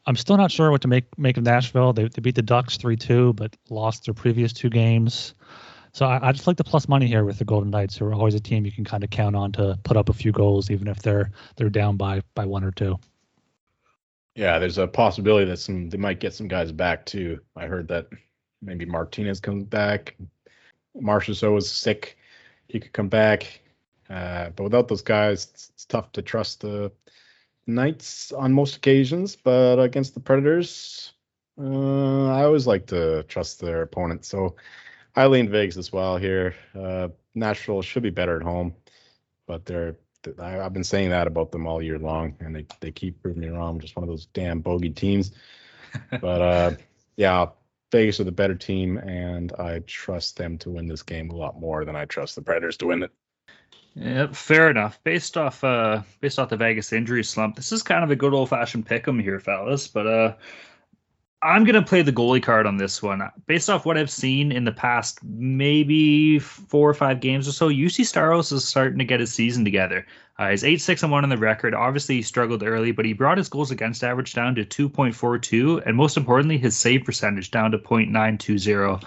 I'm 0.06 0.16
still 0.16 0.38
not 0.38 0.52
sure 0.52 0.72
what 0.72 0.82
to 0.82 0.88
make 0.88 1.18
make 1.18 1.38
of 1.38 1.44
Nashville. 1.44 1.94
They, 1.94 2.08
they 2.08 2.22
beat 2.22 2.36
the 2.36 2.42
Ducks 2.42 2.78
3-2, 2.78 3.36
but 3.36 3.56
lost 3.70 4.06
their 4.06 4.14
previous 4.14 4.54
two 4.54 4.70
games. 4.70 5.34
So 5.94 6.06
I, 6.06 6.30
I, 6.30 6.32
just 6.32 6.48
like 6.48 6.58
the 6.58 6.64
plus 6.64 6.88
money 6.88 7.08
here 7.08 7.26
with 7.26 7.40
the 7.40 7.46
Golden 7.46 7.72
Knights, 7.72 7.98
who 7.98 8.06
are 8.06 8.14
always 8.14 8.36
a 8.36 8.40
team 8.40 8.66
you 8.66 8.72
can 8.72 8.86
kind 8.86 9.04
of 9.04 9.10
count 9.10 9.36
on 9.36 9.52
to 9.54 9.78
put 9.84 9.98
up 9.98 10.10
a 10.10 10.14
few 10.14 10.32
goals, 10.32 10.70
even 10.70 10.88
if 10.88 11.02
they're 11.02 11.32
they're 11.56 11.70
down 11.70 11.98
by 11.98 12.22
by 12.36 12.46
one 12.46 12.64
or 12.64 12.72
two. 12.72 13.00
Yeah, 14.36 14.60
there's 14.60 14.78
a 14.78 14.88
possibility 14.88 15.46
that 15.46 15.58
some 15.58 15.90
they 15.90 15.98
might 15.98 16.20
get 16.20 16.34
some 16.34 16.48
guys 16.48 16.72
back 16.72 17.06
too. 17.06 17.40
I 17.56 17.66
heard 17.66 17.88
that 17.88 18.08
maybe 18.62 18.86
Martinez 18.86 19.40
comes 19.40 19.64
back. 19.64 20.16
Marchessault 20.96 21.54
was 21.54 21.70
sick; 21.70 22.18
he 22.68 22.80
could 22.80 22.94
come 22.94 23.10
back. 23.10 23.62
Uh, 24.10 24.50
but 24.52 24.64
without 24.64 24.88
those 24.88 25.04
guys, 25.04 25.50
it's, 25.52 25.72
it's, 25.74 25.86
tough 25.86 26.12
to 26.12 26.22
trust 26.22 26.62
the 26.62 26.92
Knights 27.68 28.32
on 28.32 28.52
most 28.52 28.78
occasions. 28.78 29.36
But 29.36 29.78
against 29.78 30.16
the 30.16 30.20
Predators, 30.20 31.14
uh, 31.60 32.28
I 32.28 32.44
always 32.44 32.66
like 32.66 32.88
to 32.88 33.24
trust 33.24 33.60
their 33.60 33.84
opponents. 33.84 34.28
So 34.28 34.56
I 35.16 35.28
lean 35.28 35.50
Vegas 35.50 35.78
as 35.78 35.92
well 35.92 36.18
here. 36.18 36.56
Uh, 36.76 37.10
Nashville 37.36 37.82
should 37.82 38.04
be 38.04 38.10
better 38.12 38.38
at 38.38 38.44
home. 38.44 38.76
but 39.48 39.66
they're 39.66 39.98
I, 40.40 40.60
I've 40.62 40.74
been 40.74 40.84
saying 40.84 41.12
that 41.12 41.28
about 41.28 41.52
them 41.52 41.68
all 41.68 41.82
year 41.82 42.00
long, 42.00 42.36
and 42.42 42.56
they 42.56 42.66
they 42.82 42.92
keep 42.92 43.22
proving 43.22 43.42
me 43.42 43.50
wrong. 43.50 43.80
Just 43.80 43.96
one 43.96 44.04
of 44.04 44.10
those 44.10 44.28
damn 44.28 44.62
bogey 44.62 44.90
teams. 44.92 45.32
but 46.22 46.42
uh, 46.42 46.72
yeah, 47.18 47.48
Vegas 47.92 48.20
are 48.20 48.26
the 48.26 48.32
better 48.32 48.56
team, 48.56 48.98
and 48.98 49.54
I 49.54 49.80
trust 49.88 50.38
them 50.38 50.58
to 50.60 50.72
win 50.72 50.88
this 50.88 51.04
game 51.04 51.32
a 51.32 51.36
lot 51.36 51.60
more 51.60 51.86
than 51.86 51.96
I 51.96 52.06
trust 52.06 52.36
the 52.36 52.42
Predators 52.42 52.78
to 52.78 52.88
win 52.88 53.04
it. 53.04 53.12
Yeah, 53.96 54.28
fair 54.32 54.70
enough. 54.70 55.04
Based 55.04 55.38
off 55.38 55.64
uh 55.64 56.04
based 56.22 56.40
off 56.40 56.50
the 56.50 56.58
Vegas 56.58 56.94
injury 56.94 57.24
slump, 57.24 57.56
this 57.56 57.72
is 57.72 57.84
kind 57.84 58.04
of 58.04 58.12
a 58.12 58.16
good 58.16 58.34
old 58.34 58.50
fashioned 58.50 58.86
pick 58.86 59.08
'em 59.08 59.20
here, 59.20 59.40
fellas. 59.40 59.88
But 59.88 60.08
uh 60.08 60.36
I'm 61.42 61.64
gonna 61.64 61.82
play 61.82 62.02
the 62.02 62.12
goalie 62.12 62.44
card 62.44 62.66
on 62.66 62.76
this 62.76 63.02
one. 63.02 63.22
Based 63.48 63.70
off 63.70 63.86
what 63.86 63.98
I've 63.98 64.12
seen 64.12 64.52
in 64.52 64.66
the 64.66 64.74
past, 64.74 65.24
maybe 65.24 66.38
four 66.38 66.90
or 66.90 66.94
five 66.94 67.22
games 67.22 67.48
or 67.48 67.54
so, 67.54 67.70
Juuse 67.70 68.06
Saros 68.06 68.52
is 68.52 68.68
starting 68.68 69.00
to 69.00 69.06
get 69.06 69.22
his 69.22 69.32
season 69.32 69.64
together. 69.64 70.06
Uh, 70.38 70.50
he's 70.50 70.66
eight 70.66 70.82
six 70.82 71.02
and 71.02 71.12
one 71.14 71.24
on 71.24 71.30
the 71.30 71.38
record. 71.38 71.74
Obviously, 71.74 72.16
he 72.16 72.22
struggled 72.22 72.62
early, 72.62 72.92
but 72.92 73.06
he 73.06 73.14
brought 73.14 73.38
his 73.38 73.48
goals 73.48 73.72
against 73.72 74.04
average 74.04 74.34
down 74.34 74.54
to 74.56 74.66
2.42, 74.66 75.82
and 75.86 75.96
most 75.96 76.18
importantly, 76.18 76.58
his 76.58 76.76
save 76.76 77.06
percentage 77.06 77.52
down 77.52 77.72
to 77.72 77.78
0.920. 77.78 79.02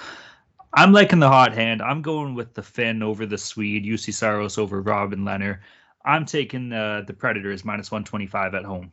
I'm 0.74 0.92
liking 0.92 1.18
the 1.18 1.28
hot 1.28 1.52
hand. 1.52 1.82
I'm 1.82 2.00
going 2.00 2.34
with 2.34 2.54
the 2.54 2.62
Finn 2.62 3.02
over 3.02 3.26
the 3.26 3.36
Swede, 3.36 3.84
Juuse 3.84 4.14
Saros 4.14 4.56
over 4.56 4.80
Robin 4.80 5.20
Lehner. 5.20 5.58
I'm 6.04 6.24
taking 6.24 6.72
uh, 6.72 7.02
the 7.06 7.12
Predators 7.12 7.62
minus 7.62 7.90
125 7.90 8.54
at 8.54 8.64
home. 8.64 8.90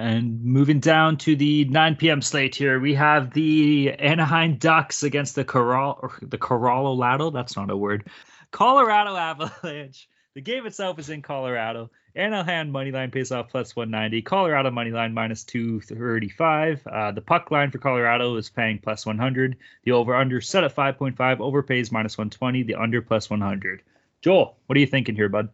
And 0.00 0.42
moving 0.42 0.80
down 0.80 1.18
to 1.18 1.36
the 1.36 1.66
9 1.66 1.96
p.m. 1.96 2.22
slate 2.22 2.54
here, 2.54 2.80
we 2.80 2.94
have 2.94 3.34
the 3.34 3.92
Anaheim 3.98 4.56
Ducks 4.56 5.02
against 5.02 5.34
the 5.34 5.44
Coral 5.44 6.10
the 6.22 6.38
Colorado. 6.38 7.30
That's 7.30 7.54
not 7.54 7.70
a 7.70 7.76
word. 7.76 8.08
Colorado 8.50 9.14
Avalanche. 9.14 10.08
The 10.34 10.40
game 10.40 10.64
itself 10.64 10.98
is 10.98 11.10
in 11.10 11.20
Colorado. 11.20 11.90
Anaheim 12.16 12.70
money 12.70 12.92
line 12.92 13.10
pays 13.10 13.30
off 13.30 13.50
plus 13.50 13.76
190. 13.76 14.22
Colorado 14.22 14.70
money 14.70 14.90
line 14.90 15.12
minus 15.12 15.44
235. 15.44 16.86
Uh, 16.86 17.12
the 17.12 17.20
puck 17.20 17.50
line 17.50 17.70
for 17.70 17.76
Colorado 17.76 18.34
is 18.36 18.48
paying 18.48 18.78
plus 18.78 19.04
100. 19.04 19.58
The 19.84 19.92
over 19.92 20.14
under 20.14 20.40
set 20.40 20.64
at 20.64 20.74
5.5. 20.74 21.16
Overpays 21.16 21.92
minus 21.92 22.16
120. 22.16 22.62
The 22.62 22.76
under 22.76 23.02
plus 23.02 23.28
100. 23.28 23.82
Joel, 24.22 24.56
what 24.64 24.78
are 24.78 24.80
you 24.80 24.86
thinking 24.86 25.14
here, 25.14 25.28
bud? 25.28 25.50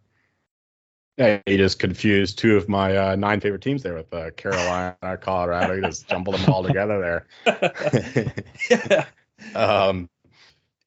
Yeah, 1.16 1.40
he 1.46 1.56
just 1.56 1.78
confused 1.78 2.38
two 2.38 2.56
of 2.56 2.68
my 2.68 2.94
uh, 2.96 3.16
nine 3.16 3.40
favorite 3.40 3.62
teams 3.62 3.82
there 3.82 3.94
with 3.94 4.12
uh, 4.12 4.30
Carolina, 4.32 5.16
Colorado. 5.20 5.76
He 5.76 5.80
just 5.80 6.06
jumbled 6.08 6.36
them 6.36 6.52
all 6.52 6.62
together 6.62 7.24
there. 7.46 8.34
yeah. 8.70 9.06
Um, 9.54 10.08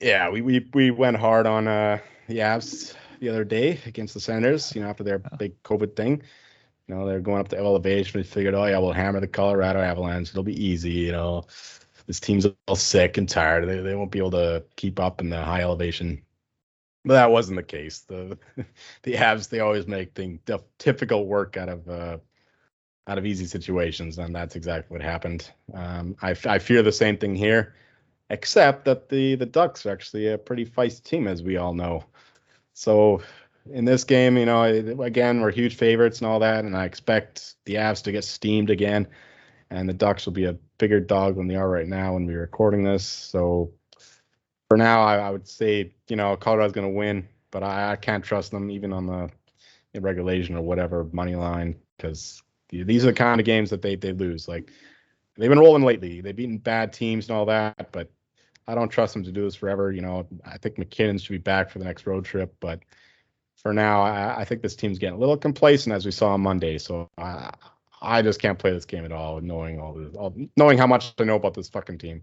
yeah, 0.02 0.32
we, 0.32 0.42
we 0.42 0.68
we 0.74 0.90
went 0.90 1.18
hard 1.18 1.46
on 1.46 1.68
uh, 1.68 2.00
the 2.28 2.40
Avs 2.40 2.96
the 3.20 3.30
other 3.30 3.44
day 3.44 3.80
against 3.86 4.16
the 4.16 4.20
Senators. 4.20 4.74
You 4.74 4.82
know, 4.82 4.88
after 4.90 5.04
their 5.04 5.20
big 5.20 5.62
COVID 5.62 5.96
thing. 5.96 6.24
You 6.88 6.96
know, 6.96 7.06
they're 7.06 7.20
going 7.20 7.40
up 7.40 7.50
to 7.50 7.58
elevation. 7.58 8.20
We 8.20 8.24
figured, 8.24 8.56
oh 8.56 8.66
yeah, 8.66 8.80
we'll 8.80 8.92
hammer 8.92 9.20
the 9.20 9.28
Colorado 9.28 9.80
Avalanche. 9.82 10.32
It'll 10.32 10.42
be 10.42 10.66
easy. 10.66 10.90
You 10.90 11.12
know, 11.12 11.46
this 12.08 12.20
team's 12.20 12.48
all 12.68 12.76
sick 12.76 13.18
and 13.18 13.30
tired. 13.30 13.70
They 13.70 13.82
they 13.82 13.94
won't 13.94 14.10
be 14.10 14.18
able 14.18 14.32
to 14.32 14.64
keep 14.76 15.00
up 15.00 15.22
in 15.22 15.30
the 15.30 15.44
high 15.44 15.62
elevation 15.62 16.24
but 17.06 17.14
that 17.14 17.32
wasn't 17.32 17.58
the 17.58 17.64
case. 17.64 18.00
The 18.00 18.38
the 19.04 19.14
Avs 19.14 19.50
they 19.50 19.60
always 19.60 19.88
make 19.88 20.14
thing 20.14 20.40
typical 20.78 21.26
work 21.26 21.58
out 21.58 21.70
of 21.70 21.90
uh, 21.90 22.18
out 23.08 23.18
of 23.18 23.26
easy 23.26 23.46
situations, 23.46 24.18
and 24.18 24.36
that's 24.36 24.56
exactly 24.56 24.96
what 24.96 25.02
happened. 25.02 25.50
Um, 25.74 26.16
I, 26.22 26.36
I 26.46 26.60
fear 26.60 26.84
the 26.84 26.92
same 26.92 27.18
thing 27.18 27.36
here, 27.36 27.76
except 28.30 28.86
that 28.86 29.10
the 29.10 29.36
the 29.36 29.46
Ducks 29.46 29.86
are 29.86 29.92
actually 29.92 30.28
a 30.28 30.38
pretty 30.38 30.66
feisty 30.66 31.04
team, 31.04 31.28
as 31.28 31.42
we 31.42 31.58
all 31.58 31.74
know. 31.74 32.04
So 32.74 33.22
in 33.72 33.86
this 33.86 34.04
game, 34.04 34.38
you 34.38 34.46
know, 34.46 34.64
again 34.64 35.42
we're 35.42 35.52
huge 35.52 35.76
favorites 35.76 36.20
and 36.20 36.28
all 36.28 36.40
that, 36.40 36.66
and 36.66 36.76
I 36.76 36.86
expect 36.86 37.56
the 37.66 37.76
Avs 37.76 38.04
to 38.04 38.12
get 38.12 38.24
steamed 38.24 38.70
again, 38.70 39.08
and 39.70 39.88
the 39.88 39.94
Ducks 39.94 40.26
will 40.26 40.34
be 40.34 40.46
a 40.46 40.58
bigger 40.78 41.00
dog 41.00 41.36
than 41.36 41.48
they 41.48 41.56
are 41.56 41.70
right 41.70 41.88
now 41.88 42.14
when 42.14 42.26
we're 42.26 42.42
recording 42.42 42.84
this. 42.84 43.06
So 43.06 43.72
for 44.70 44.78
now, 44.78 45.02
I, 45.02 45.18
I 45.18 45.30
would 45.30 45.48
say 45.48 45.92
you 46.08 46.16
know 46.16 46.38
Colorado's 46.38 46.72
going 46.72 46.88
to 46.88 46.98
win, 46.98 47.28
but 47.52 47.64
I, 47.64 47.92
I, 47.92 47.96
can't 47.96 48.24
trust 48.24 48.52
them 48.52 48.70
even 48.72 48.94
on 48.94 49.08
the, 49.08 49.30
regulation 50.00 50.56
or 50.56 50.62
whatever 50.62 51.10
money 51.12 51.36
line 51.36 51.76
because 51.98 52.44
these 52.70 53.04
are 53.04 53.08
the 53.08 53.14
kind 53.14 53.42
of 53.42 53.46
games 53.46 53.72
that 53.72 53.82
they 53.82 53.96
they 53.96 54.14
lose. 54.14 54.48
Like 54.48 54.72
they've 55.36 55.50
been 55.50 55.60
rolling 55.60 55.84
lately. 55.84 56.22
They've 56.22 56.36
beaten 56.36 56.60
bad 56.60 56.94
teams 56.94 57.28
and 57.28 57.36
all 57.36 57.46
that, 57.48 57.92
but 57.92 58.12
I 58.68 58.76
don't 58.76 58.90
trust 58.90 59.16
them 59.16 59.24
to 59.24 59.32
do 59.32 59.44
this 59.44 59.56
forever. 59.56 59.92
You 59.92 60.02
know, 60.02 60.28
I 60.46 60.60
think 60.60 60.78
MacKinnon 60.78 61.18
should 61.18 61.32
be 61.32 61.40
back 61.40 61.72
for 61.72 61.80
the 61.80 61.86
next 61.86 62.06
road 62.06 62.24
trip, 62.24 62.56
but 62.60 62.82
for 63.56 63.74
now, 63.74 64.04
I, 64.04 64.42
I 64.42 64.46
think 64.46 64.62
this 64.62 64.76
team's 64.76 65.00
getting 65.00 65.18
a 65.18 65.20
little 65.20 65.36
complacent 65.36 65.94
as 65.94 66.06
we 66.06 66.12
saw 66.12 66.34
on 66.34 66.42
Monday. 66.42 66.78
So 66.78 67.10
I 67.18 67.52
I 68.02 68.22
just 68.22 68.40
can't 68.40 68.60
play 68.60 68.72
this 68.72 68.86
game 68.86 69.06
at 69.06 69.12
all, 69.12 69.42
knowing 69.42 69.80
all 69.80 69.94
this, 69.94 70.16
all, 70.16 70.36
knowing 70.56 70.78
how 70.78 70.88
much 70.88 71.14
I 71.20 71.24
know 71.24 71.36
about 71.36 71.56
this 71.56 71.68
fucking 71.68 71.98
team. 71.98 72.22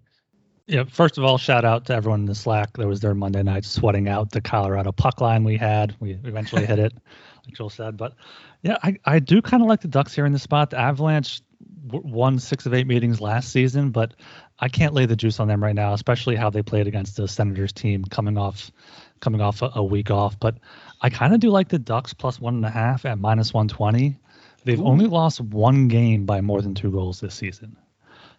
Yeah, 0.67 0.83
first 0.85 1.17
of 1.17 1.25
all, 1.25 1.39
shout 1.39 1.64
out 1.64 1.87
to 1.87 1.95
everyone 1.95 2.21
in 2.21 2.27
the 2.27 2.35
Slack 2.35 2.77
that 2.77 2.89
was 2.89 3.01
there 3.01 3.14
Monday 3.14 3.43
night 3.45 3.64
sweating 3.64 4.09
out 4.09 4.33
the 4.33 4.41
Colorado 4.41 4.91
puck 4.91 5.21
line 5.21 5.45
we 5.45 5.57
had. 5.57 5.95
We 6.01 6.19
eventually 6.25 6.67
hit 6.67 6.81
it, 6.81 6.93
like 7.47 7.55
Joel 7.55 7.71
said. 7.71 7.97
But 7.97 8.14
yeah, 8.62 8.77
I, 8.83 8.99
I 9.05 9.19
do 9.21 9.41
kind 9.41 9.62
of 9.62 9.69
like 9.69 9.81
the 9.81 9.89
Ducks 9.89 10.12
here 10.12 10.27
in 10.27 10.33
the 10.33 10.41
spot. 10.41 10.71
The 10.71 10.79
Avalanche 10.81 11.41
won 11.85 12.41
six 12.41 12.67
of 12.67 12.75
eight 12.75 12.89
meetings 12.89 13.21
last 13.21 13.53
season, 13.53 13.91
but 13.91 14.14
I 14.59 14.69
can't 14.69 14.93
lay 14.93 15.07
the 15.07 15.14
juice 15.14 15.39
on 15.39 15.47
them 15.47 15.62
right 15.62 15.75
now, 15.75 15.93
especially 15.93 16.35
how 16.35 16.51
they 16.51 16.62
played 16.62 16.89
against 16.89 17.17
the 17.17 17.29
Senators 17.29 17.73
team 17.73 18.05
coming 18.05 18.37
off 18.37 18.73
coming 19.21 19.41
off 19.41 19.62
a, 19.62 19.71
a 19.77 19.85
week 19.85 20.11
off. 20.11 20.39
But 20.41 20.59
I 21.01 21.11
kind 21.11 21.33
of 21.33 21.39
do 21.39 21.51
like 21.51 21.69
the 21.69 21.79
Ducks 21.79 22.12
plus 22.12 22.41
one 22.41 22.57
and 22.57 22.67
a 22.67 22.71
half 22.71 23.05
at 23.05 23.21
minus 23.21 23.55
120. 23.55 24.19
They've 24.64 24.81
Ooh. 24.81 24.87
only 24.87 25.07
lost 25.07 25.41
one 25.41 25.87
game 25.87 26.27
by 26.27 26.41
more 26.41 26.61
than 26.61 26.75
two 26.75 26.91
goals 26.91 27.21
this 27.21 27.37
season. 27.37 27.77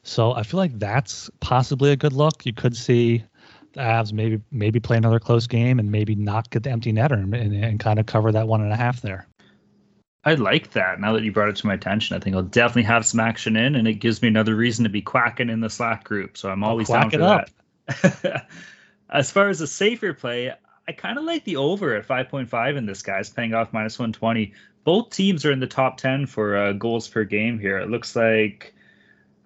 So 0.03 0.33
I 0.33 0.43
feel 0.43 0.59
like 0.59 0.77
that's 0.79 1.29
possibly 1.39 1.91
a 1.91 1.95
good 1.95 2.13
look. 2.13 2.45
You 2.45 2.53
could 2.53 2.75
see 2.75 3.23
the 3.73 3.81
Avs 3.81 4.13
maybe 4.13 4.41
maybe 4.51 4.79
play 4.79 4.97
another 4.97 5.19
close 5.19 5.47
game 5.47 5.79
and 5.79 5.91
maybe 5.91 6.15
not 6.15 6.49
get 6.49 6.63
the 6.63 6.71
empty 6.71 6.93
netter 6.93 7.13
and, 7.13 7.33
and, 7.33 7.53
and 7.53 7.79
kind 7.79 7.99
of 7.99 8.05
cover 8.05 8.31
that 8.31 8.47
one 8.47 8.61
and 8.61 8.71
a 8.71 8.75
half 8.75 9.01
there. 9.01 9.27
I 10.23 10.33
like 10.33 10.71
that. 10.71 10.99
Now 10.99 11.13
that 11.13 11.23
you 11.23 11.31
brought 11.31 11.49
it 11.49 11.55
to 11.57 11.67
my 11.67 11.73
attention, 11.73 12.15
I 12.15 12.19
think 12.19 12.35
I'll 12.35 12.41
definitely 12.41 12.83
have 12.83 13.05
some 13.05 13.21
action 13.21 13.55
in, 13.55 13.75
and 13.75 13.87
it 13.87 13.95
gives 13.95 14.21
me 14.21 14.27
another 14.27 14.55
reason 14.55 14.83
to 14.83 14.89
be 14.89 15.01
quacking 15.01 15.49
in 15.49 15.61
the 15.61 15.69
Slack 15.69 16.03
group. 16.03 16.37
So 16.37 16.49
I'm 16.49 16.65
always 16.65 16.89
down 16.89 17.09
for 17.09 17.17
that. 17.17 18.45
as 19.09 19.31
far 19.31 19.47
as 19.47 19.61
a 19.61 19.67
safer 19.67 20.13
play, 20.13 20.51
I 20.85 20.91
kind 20.91 21.17
of 21.17 21.23
like 21.23 21.45
the 21.45 21.55
over 21.55 21.95
at 21.95 22.05
5.5 22.05 22.77
in 22.77 22.85
this 22.85 23.01
guy's 23.01 23.29
paying 23.29 23.53
off 23.53 23.71
minus 23.71 23.97
120. 23.97 24.53
Both 24.83 25.11
teams 25.11 25.45
are 25.45 25.51
in 25.51 25.61
the 25.61 25.67
top 25.67 25.97
10 25.97 26.25
for 26.25 26.57
uh, 26.57 26.73
goals 26.73 27.07
per 27.07 27.23
game 27.23 27.57
here. 27.57 27.77
It 27.77 27.89
looks 27.89 28.15
like 28.15 28.73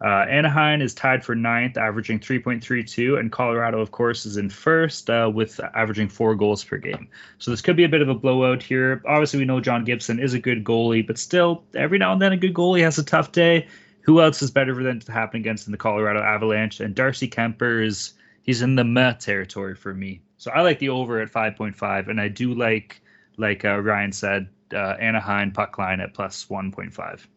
uh, 0.04 0.26
Anaheim 0.28 0.82
is 0.82 0.96
tied 0.96 1.24
for 1.24 1.36
ninth, 1.36 1.78
averaging 1.78 2.20
3.32, 2.20 3.20
and 3.20 3.32
Colorado, 3.32 3.80
of 3.80 3.92
course, 3.92 4.26
is 4.26 4.36
in 4.36 4.50
first 4.50 5.10
uh, 5.12 5.30
with 5.32 5.60
averaging 5.76 6.10
four 6.10 6.34
goals 6.34 6.64
per 6.64 6.78
game. 6.78 7.08
So 7.38 7.52
this 7.52 7.62
could 7.62 7.76
be 7.76 7.84
a 7.84 7.90
bit 7.90 8.02
of 8.02 8.10
a 8.10 8.16
blowout 8.16 8.64
here. 8.64 9.04
Obviously, 9.06 9.40
we 9.40 9.46
know 9.46 9.62
John 9.62 9.86
Gibson 9.86 10.20
is 10.20 10.34
a 10.34 10.40
good 10.40 10.64
goalie, 10.64 11.06
but 11.06 11.20
still, 11.20 11.64
every 11.76 12.00
now 12.00 12.14
and 12.14 12.22
then 12.22 12.34
a 12.34 12.38
good 12.38 12.56
goalie 12.56 12.82
has 12.82 12.98
a 12.98 13.04
tough 13.04 13.32
day. 13.32 13.68
Who 14.02 14.22
else 14.22 14.42
is 14.42 14.50
better 14.50 14.74
for 14.74 14.82
them 14.82 15.00
to 15.00 15.12
happen 15.12 15.40
against 15.40 15.68
in 15.68 15.72
the 15.72 15.78
Colorado 15.78 16.22
Avalanche? 16.22 16.80
And 16.80 16.96
Darcy 16.96 17.28
Kuemper 17.30 17.86
is 17.86 18.14
he's 18.42 18.64
in 18.64 18.76
the 18.76 18.84
meh 18.84 19.14
territory 19.14 19.76
for 19.76 19.94
me. 19.94 20.22
So 20.38 20.50
I 20.50 20.62
like 20.62 20.80
the 20.80 20.90
over 20.90 21.22
at 21.22 21.32
5.5, 21.32 22.08
and 22.08 22.20
I 22.20 22.28
do 22.28 22.56
like, 22.56 23.00
like 23.38 23.64
uh, 23.64 23.80
Ryan 23.80 24.12
said, 24.12 24.50
uh, 24.74 24.96
Anaheim 25.00 25.52
puck 25.52 25.78
line 25.78 26.00
at 26.00 26.16
plus 26.16 26.46
1.5. 26.46 27.28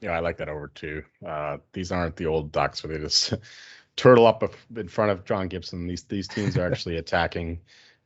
Yeah, 0.00 0.12
I 0.12 0.20
like 0.20 0.38
that 0.38 0.48
over 0.48 0.68
too. 0.68 1.04
Uh, 1.24 1.58
these 1.72 1.92
aren't 1.92 2.16
the 2.16 2.26
old 2.26 2.52
Ducks 2.52 2.82
where 2.82 2.96
they 2.96 3.02
just 3.02 3.34
turtle 3.96 4.26
up 4.26 4.42
in 4.76 4.88
front 4.88 5.10
of 5.10 5.24
John 5.24 5.48
Gibson. 5.48 5.86
These 5.86 6.04
these 6.04 6.28
teams 6.28 6.56
are 6.56 6.66
actually 6.66 6.96
attacking, 6.98 7.60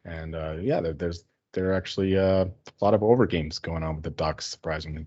and 0.04 0.34
uh, 0.34 0.56
yeah, 0.60 0.80
there, 0.80 0.92
there's 0.92 1.24
there 1.52 1.70
are 1.70 1.74
actually 1.74 2.16
uh, 2.18 2.46
a 2.46 2.84
lot 2.84 2.94
of 2.94 3.02
over 3.02 3.26
games 3.26 3.58
going 3.60 3.84
on 3.84 3.96
with 3.96 4.04
the 4.04 4.10
Ducks, 4.10 4.46
surprisingly. 4.46 5.06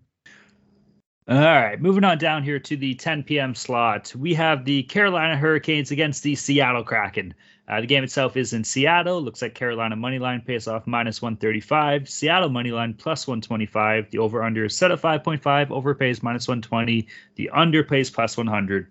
All 1.29 1.35
right, 1.35 1.81
moving 1.81 2.05
on 2.05 2.19
down 2.19 2.41
here 2.41 2.57
to 2.57 2.77
the 2.77 2.95
10 2.95 3.23
p.m. 3.23 3.53
slot. 3.53 4.15
We 4.15 4.33
have 4.35 4.63
the 4.63 4.83
Carolina 4.83 5.35
Hurricanes 5.35 5.91
against 5.91 6.23
the 6.23 6.35
Seattle 6.35 6.85
Kraken. 6.85 7.33
Uh, 7.67 7.81
the 7.81 7.87
game 7.87 8.05
itself 8.05 8.37
is 8.37 8.53
in 8.53 8.63
Seattle. 8.63 9.21
Looks 9.21 9.41
like 9.41 9.53
Carolina 9.53 9.97
money 9.97 10.19
line 10.19 10.39
pays 10.39 10.69
off 10.69 10.87
minus 10.87 11.21
135. 11.21 12.07
Seattle 12.07 12.47
money 12.47 12.71
line 12.71 12.93
plus 12.93 13.27
125. 13.27 14.09
The 14.09 14.19
over 14.19 14.41
under 14.41 14.63
is 14.63 14.77
set 14.77 14.91
at 14.91 15.01
5.5. 15.01 15.69
Over 15.69 15.93
pays 15.93 16.23
minus 16.23 16.47
120. 16.47 17.05
The 17.35 17.49
under 17.49 17.83
pays 17.83 18.09
plus 18.09 18.37
100. 18.37 18.87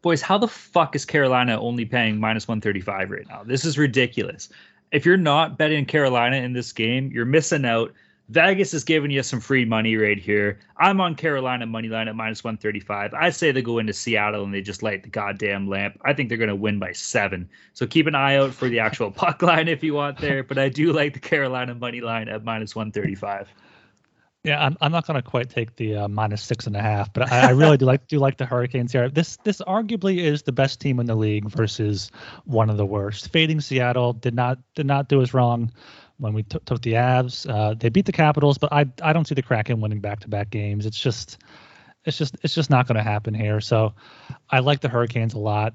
Boys, 0.00 0.22
how 0.22 0.38
the 0.38 0.46
fuck 0.46 0.94
is 0.94 1.04
Carolina 1.04 1.60
only 1.60 1.84
paying 1.84 2.20
minus 2.20 2.46
135 2.46 3.10
right 3.10 3.26
now? 3.28 3.42
This 3.42 3.64
is 3.64 3.76
ridiculous. 3.76 4.48
If 4.92 5.04
you're 5.04 5.16
not 5.16 5.58
betting 5.58 5.86
Carolina 5.86 6.36
in 6.36 6.52
this 6.52 6.72
game, 6.72 7.10
you're 7.12 7.24
missing 7.24 7.64
out 7.64 7.92
Vegas 8.28 8.72
is 8.72 8.84
giving 8.84 9.10
you 9.10 9.22
some 9.22 9.40
free 9.40 9.64
money 9.64 9.96
right 9.96 10.18
here. 10.18 10.58
I'm 10.78 11.00
on 11.00 11.14
Carolina 11.14 11.66
money 11.66 11.88
line 11.88 12.08
at 12.08 12.16
minus 12.16 12.42
135. 12.42 13.12
I 13.14 13.30
say 13.30 13.52
they 13.52 13.62
go 13.62 13.78
into 13.78 13.92
Seattle 13.92 14.44
and 14.44 14.54
they 14.54 14.62
just 14.62 14.82
light 14.82 15.02
the 15.02 15.08
goddamn 15.08 15.68
lamp. 15.68 16.00
I 16.04 16.14
think 16.14 16.28
they're 16.28 16.38
going 16.38 16.48
to 16.48 16.56
win 16.56 16.78
by 16.78 16.92
seven. 16.92 17.48
So 17.74 17.86
keep 17.86 18.06
an 18.06 18.14
eye 18.14 18.36
out 18.36 18.54
for 18.54 18.68
the 18.68 18.78
actual 18.78 19.10
puck 19.12 19.42
line 19.42 19.68
if 19.68 19.82
you 19.82 19.94
want 19.94 20.18
there. 20.18 20.42
But 20.42 20.58
I 20.58 20.68
do 20.68 20.92
like 20.92 21.14
the 21.14 21.20
Carolina 21.20 21.74
money 21.74 22.00
line 22.00 22.28
at 22.28 22.44
minus 22.44 22.74
135. 22.74 23.48
Yeah, 24.44 24.64
I'm, 24.64 24.76
I'm 24.80 24.90
not 24.90 25.06
going 25.06 25.22
to 25.22 25.28
quite 25.28 25.50
take 25.50 25.76
the 25.76 25.96
uh, 25.96 26.08
minus 26.08 26.42
six 26.42 26.66
and 26.66 26.74
a 26.74 26.82
half, 26.82 27.12
but 27.12 27.30
I, 27.30 27.48
I 27.48 27.50
really 27.50 27.76
do 27.76 27.84
like 27.84 28.08
do 28.08 28.18
like 28.18 28.38
the 28.38 28.46
Hurricanes 28.46 28.90
here. 28.90 29.08
This 29.08 29.36
this 29.44 29.60
arguably 29.60 30.18
is 30.18 30.42
the 30.42 30.50
best 30.50 30.80
team 30.80 30.98
in 30.98 31.06
the 31.06 31.14
league 31.14 31.48
versus 31.48 32.10
one 32.44 32.68
of 32.68 32.76
the 32.76 32.84
worst. 32.84 33.30
Fading 33.30 33.60
Seattle 33.60 34.14
did 34.14 34.34
not 34.34 34.58
did 34.74 34.86
not 34.86 35.08
do 35.08 35.22
us 35.22 35.32
wrong 35.32 35.70
when 36.18 36.34
we 36.34 36.42
t- 36.42 36.58
took 36.64 36.82
the 36.82 36.94
Avs. 36.94 37.48
Uh, 37.48 37.74
they 37.74 37.88
beat 37.88 38.06
the 38.06 38.12
Capitals, 38.12 38.58
but 38.58 38.72
I 38.72 38.86
I 39.02 39.12
don't 39.12 39.26
see 39.26 39.34
the 39.34 39.42
Kraken 39.42 39.80
winning 39.80 40.00
back 40.00 40.20
to 40.20 40.28
back 40.28 40.50
games. 40.50 40.86
It's 40.86 40.98
just 40.98 41.38
it's 42.04 42.18
just 42.18 42.36
it's 42.42 42.54
just 42.54 42.70
not 42.70 42.86
going 42.86 42.96
to 42.96 43.02
happen 43.02 43.34
here. 43.34 43.60
So 43.60 43.94
I 44.50 44.60
like 44.60 44.80
the 44.80 44.88
Hurricanes 44.88 45.34
a 45.34 45.38
lot. 45.38 45.74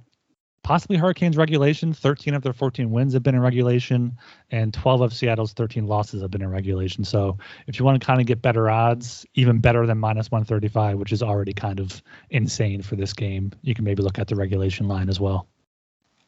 Possibly 0.63 0.97
Hurricanes 0.97 1.37
regulation. 1.37 1.93
13 1.93 2.33
of 2.33 2.41
their 2.41 2.51
14 2.51 2.91
wins 2.91 3.13
have 3.13 3.23
been 3.23 3.35
in 3.35 3.41
regulation, 3.41 4.17
and 4.51 4.73
12 4.73 4.99
of 4.99 5.13
Seattle's 5.13 5.53
13 5.53 5.87
losses 5.87 6.21
have 6.21 6.29
been 6.29 6.41
in 6.41 6.49
regulation. 6.49 7.05
So 7.05 7.37
if 7.67 7.79
you 7.79 7.85
want 7.85 8.01
to 8.01 8.05
kind 8.05 8.19
of 8.19 8.27
get 8.27 8.41
better 8.41 8.69
odds, 8.69 9.25
even 9.33 9.59
better 9.59 9.85
than 9.85 9.97
minus 9.97 10.29
135, 10.29 10.97
which 10.97 11.13
is 11.13 11.23
already 11.23 11.53
kind 11.53 11.79
of 11.79 12.01
insane 12.29 12.81
for 12.81 12.97
this 12.97 13.13
game, 13.13 13.53
you 13.61 13.75
can 13.75 13.85
maybe 13.85 14.03
look 14.03 14.19
at 14.19 14.27
the 14.27 14.35
regulation 14.35 14.89
line 14.89 15.07
as 15.07 15.21
well. 15.21 15.47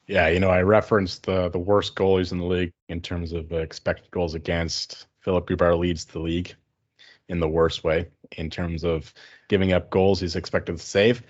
Yeah, 0.10 0.28
you 0.30 0.39
know, 0.39 0.49
I 0.49 0.64
referenced 0.64 1.28
the 1.28 1.49
the 1.49 1.60
worst 1.60 1.93
goalies 1.93 2.32
in 2.32 2.39
the 2.39 2.45
league 2.45 2.74
in 2.88 2.99
terms 2.99 3.32
of 3.32 3.51
expected 3.51 4.10
goals 4.10 4.34
against. 4.34 5.05
Philip 5.20 5.47
Grubauer 5.47 5.78
leads 5.78 6.05
the 6.05 6.18
league 6.18 6.55
in 7.28 7.39
the 7.39 7.47
worst 7.47 7.84
way 7.84 8.07
in 8.36 8.49
terms 8.49 8.84
of 8.84 9.14
giving 9.49 9.72
up 9.72 9.91
goals 9.91 10.20
he's 10.20 10.36
expected 10.36 10.78
to 10.78 10.84
save 10.84 11.22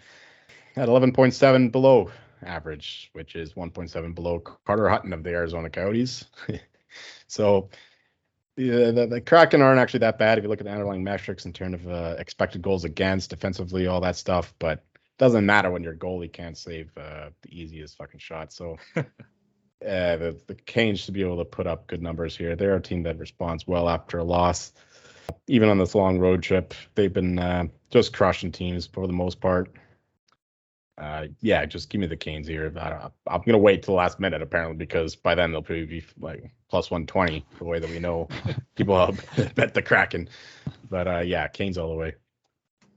at 0.78 0.88
11.7 0.88 1.74
below 1.74 2.10
average, 2.42 3.10
which 3.12 3.36
is 3.36 3.54
1.7 3.54 4.16
below 4.16 4.40
Carter 4.40 4.88
Hutton 4.88 5.12
of 5.12 5.24
the 5.24 5.32
Arizona 5.32 5.70
Coyotes. 5.70 6.24
so 7.28 7.70
the, 8.56 9.08
the, 9.10 9.20
Kraken 9.20 9.62
aren't 9.62 9.82
actually 9.82 10.00
that 10.00 10.18
bad 10.18 10.38
if 10.38 10.46
you 10.46 10.50
look 10.50 10.62
at 10.62 10.66
the 10.66 10.72
underlying 10.72 11.04
metrics 11.04 11.44
in 11.44 11.52
terms 11.52 11.76
of 11.76 11.90
uh, 11.90 12.16
expected 12.18 12.62
goals 12.62 12.86
against, 12.86 13.30
defensively, 13.30 13.88
all 13.88 14.00
that 14.00 14.16
stuff. 14.16 14.54
But 14.58 14.86
doesn't 15.20 15.46
matter 15.46 15.70
when 15.70 15.84
your 15.84 15.94
goalie 15.94 16.32
can't 16.32 16.58
save 16.58 16.90
uh, 16.98 17.30
the 17.42 17.62
easiest 17.62 17.98
fucking 17.98 18.22
shot. 18.22 18.52
So 18.52 18.78
uh, 18.96 19.04
the 19.82 20.42
the 20.48 20.56
Canes 20.56 21.02
should 21.02 21.14
be 21.14 21.22
able 21.22 21.38
to 21.38 21.46
put 21.46 21.68
up 21.68 21.86
good 21.88 22.02
numbers 22.02 22.36
here. 22.36 22.56
They're 22.56 22.78
a 22.78 22.82
team 22.82 23.04
that 23.04 23.20
responds 23.20 23.68
well 23.68 23.88
after 23.88 24.18
a 24.18 24.24
loss. 24.24 24.74
Even 25.48 25.70
on 25.70 25.78
this 25.78 25.94
long 25.94 26.18
road 26.18 26.42
trip, 26.42 26.74
they've 26.96 27.14
been 27.14 27.38
uh, 27.38 27.66
just 27.92 28.14
crushing 28.14 28.52
teams 28.52 28.88
for 28.88 29.06
the 29.06 29.14
most 29.14 29.40
part. 29.40 29.76
Uh, 30.98 31.28
yeah, 31.42 31.66
just 31.66 31.90
give 31.90 32.02
me 32.02 32.08
the 32.08 32.18
Canes 32.18 32.48
here. 32.48 32.74
I, 32.78 33.10
am 33.34 33.42
gonna 33.46 33.58
wait 33.58 33.84
till 33.84 33.94
the 33.94 33.98
last 33.98 34.20
minute 34.20 34.42
apparently 34.42 34.78
because 34.78 35.16
by 35.16 35.36
then 35.36 35.52
they'll 35.52 35.62
probably 35.62 35.86
be 35.86 36.04
like 36.20 36.50
plus 36.70 36.90
120 36.90 37.46
the 37.58 37.64
way 37.64 37.80
that 37.80 37.90
we 37.90 38.00
know 38.00 38.28
people 38.76 38.98
have 39.06 39.56
bet 39.56 39.74
the 39.74 39.82
Kraken. 39.82 40.30
But 40.90 41.08
uh, 41.08 41.20
yeah, 41.20 41.48
Canes 41.50 41.78
all 41.78 41.90
the 41.90 41.96
way 41.96 42.16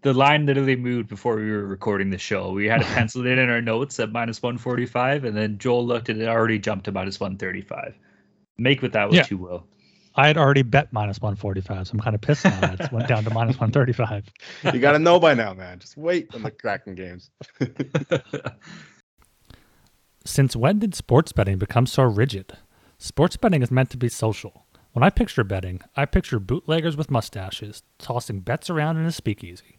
the 0.02 0.12
line 0.12 0.46
literally 0.46 0.76
moved 0.76 1.08
before 1.08 1.36
we 1.36 1.50
were 1.50 1.64
recording 1.64 2.10
the 2.10 2.18
show. 2.18 2.52
We 2.52 2.66
had 2.66 2.82
it 2.82 2.86
penciled 2.94 3.26
in 3.26 3.38
in 3.38 3.48
our 3.48 3.62
notes 3.62 3.98
at 3.98 4.12
minus 4.12 4.42
145, 4.42 5.24
and 5.24 5.36
then 5.36 5.58
Joel 5.58 5.86
looked 5.86 6.10
at 6.10 6.18
it, 6.18 6.28
already 6.28 6.58
jumped 6.58 6.84
to 6.84 6.92
minus 6.92 7.18
135. 7.18 7.96
Make 8.58 8.82
with 8.82 8.92
that 8.92 9.08
what 9.08 9.14
yeah. 9.14 9.26
you 9.30 9.38
will. 9.38 9.66
I 10.14 10.26
had 10.26 10.36
already 10.36 10.62
bet 10.62 10.92
minus 10.92 11.20
145, 11.20 11.86
so 11.86 11.92
I'm 11.92 12.00
kind 12.00 12.14
of 12.14 12.20
pissed 12.20 12.44
on 12.44 12.60
that. 12.60 12.80
It 12.80 12.92
went 12.92 13.08
down 13.08 13.24
to 13.24 13.30
minus 13.30 13.58
135. 13.58 14.30
You 14.74 14.78
got 14.78 14.92
to 14.92 14.98
know 14.98 15.18
by 15.18 15.32
now, 15.32 15.54
man. 15.54 15.78
Just 15.78 15.96
wait 15.96 16.34
on 16.34 16.42
the 16.42 16.50
Kraken 16.62 16.94
games. 16.94 17.30
Since 20.26 20.54
when 20.54 20.78
did 20.78 20.94
sports 20.94 21.32
betting 21.32 21.56
become 21.58 21.86
so 21.86 22.02
rigid? 22.02 22.58
Sports 22.98 23.36
betting 23.38 23.62
is 23.62 23.70
meant 23.70 23.88
to 23.90 23.96
be 23.96 24.08
social. 24.08 24.66
When 24.92 25.02
I 25.02 25.08
picture 25.08 25.44
betting, 25.44 25.80
I 25.96 26.04
picture 26.04 26.38
bootleggers 26.38 26.96
with 26.96 27.10
mustaches 27.10 27.82
tossing 27.98 28.40
bets 28.40 28.68
around 28.68 28.98
in 28.98 29.06
a 29.06 29.12
speakeasy. 29.12 29.78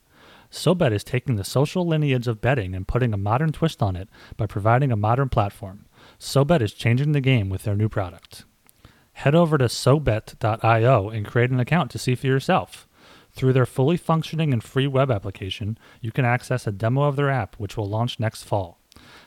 SoBet 0.54 0.92
is 0.92 1.04
taking 1.04 1.36
the 1.36 1.44
social 1.44 1.84
lineage 1.84 2.28
of 2.28 2.40
betting 2.40 2.76
and 2.76 2.88
putting 2.88 3.12
a 3.12 3.18
modern 3.18 3.52
twist 3.52 3.82
on 3.82 3.96
it 3.96 4.08
by 4.38 4.46
providing 4.46 4.92
a 4.92 4.96
modern 4.96 5.28
platform. 5.28 5.88
SoBet 6.20 6.62
is 6.62 6.74
changing 6.74 7.12
the 7.12 7.22
game 7.22 7.50
with 7.50 7.64
their 7.64 7.76
new 7.76 7.90
product. 7.90 8.46
Head 9.14 9.34
over 9.34 9.58
to 9.58 9.66
SoBet.io 9.66 11.10
and 11.10 11.26
create 11.26 11.50
an 11.50 11.60
account 11.60 11.90
to 11.90 11.98
see 11.98 12.14
for 12.14 12.28
yourself. 12.28 12.88
Through 13.32 13.54
their 13.54 13.66
fully 13.66 13.98
functioning 13.98 14.54
and 14.54 14.64
free 14.64 14.86
web 14.86 15.10
application, 15.10 15.76
you 16.02 16.12
can 16.12 16.24
access 16.24 16.68
a 16.68 16.72
demo 16.72 17.02
of 17.02 17.16
their 17.16 17.32
app, 17.32 17.56
which 17.56 17.76
will 17.76 17.90
launch 17.90 18.20
next 18.20 18.44
fall. 18.44 18.80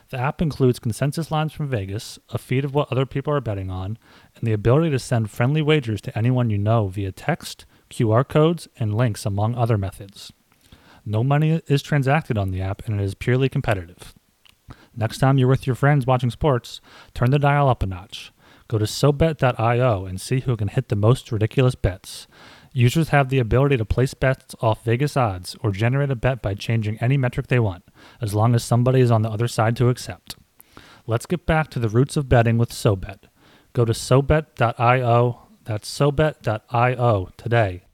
The 0.09 0.17
app 0.17 0.41
includes 0.41 0.79
consensus 0.79 1.29
lines 1.29 1.51
from 1.51 1.67
Vegas, 1.67 2.17
a 2.29 2.37
feed 2.37 2.63
of 2.63 2.73
what 2.73 2.89
other 2.89 3.05
people 3.05 3.33
are 3.33 3.41
betting 3.41 3.69
on, 3.69 3.97
and 4.37 4.47
the 4.47 4.53
ability 4.53 4.91
to 4.91 4.99
send 4.99 5.29
friendly 5.29 5.61
wagers 5.61 5.99
to 6.01 6.17
anyone 6.17 6.49
you 6.49 6.57
know 6.57 6.87
via 6.87 7.11
text, 7.11 7.65
QR 7.89 8.25
codes, 8.25 8.69
and 8.79 8.95
links, 8.95 9.25
among 9.25 9.55
other 9.55 9.77
methods. 9.77 10.31
No 11.09 11.23
money 11.23 11.61
is 11.67 11.81
transacted 11.81 12.37
on 12.37 12.51
the 12.51 12.61
app 12.61 12.85
and 12.85 12.99
it 12.99 13.03
is 13.03 13.15
purely 13.15 13.47
competitive. 13.47 14.13
Next 14.93 15.19
time 15.19 15.37
you're 15.37 15.47
with 15.47 15.65
your 15.65 15.73
friends 15.77 16.05
watching 16.05 16.29
sports, 16.29 16.81
turn 17.13 17.31
the 17.31 17.39
dial 17.39 17.69
up 17.69 17.81
a 17.81 17.85
notch. 17.85 18.33
Go 18.67 18.77
to 18.77 18.83
SoBet.io 18.83 20.05
and 20.05 20.19
see 20.19 20.41
who 20.41 20.57
can 20.57 20.67
hit 20.67 20.89
the 20.89 20.97
most 20.97 21.31
ridiculous 21.31 21.75
bets. 21.75 22.27
Users 22.73 23.09
have 23.09 23.29
the 23.29 23.39
ability 23.39 23.77
to 23.77 23.85
place 23.85 24.13
bets 24.13 24.53
off 24.59 24.83
Vegas 24.83 25.15
odds 25.15 25.55
or 25.63 25.71
generate 25.71 26.11
a 26.11 26.15
bet 26.17 26.41
by 26.41 26.53
changing 26.53 26.97
any 26.99 27.15
metric 27.15 27.47
they 27.47 27.57
want, 27.59 27.85
as 28.19 28.33
long 28.33 28.53
as 28.53 28.65
somebody 28.65 28.99
is 28.99 29.09
on 29.09 29.21
the 29.21 29.29
other 29.29 29.47
side 29.47 29.77
to 29.77 29.87
accept. 29.87 30.35
Let's 31.05 31.25
get 31.25 31.45
back 31.45 31.69
to 31.69 31.79
the 31.79 31.87
roots 31.87 32.17
of 32.17 32.27
betting 32.27 32.57
with 32.57 32.71
SoBet. 32.71 33.29
Go 33.71 33.85
to 33.85 33.93
SoBet.io, 33.93 35.47
that's 35.63 35.89
SoBet.io 35.89 37.29
today 37.37 37.86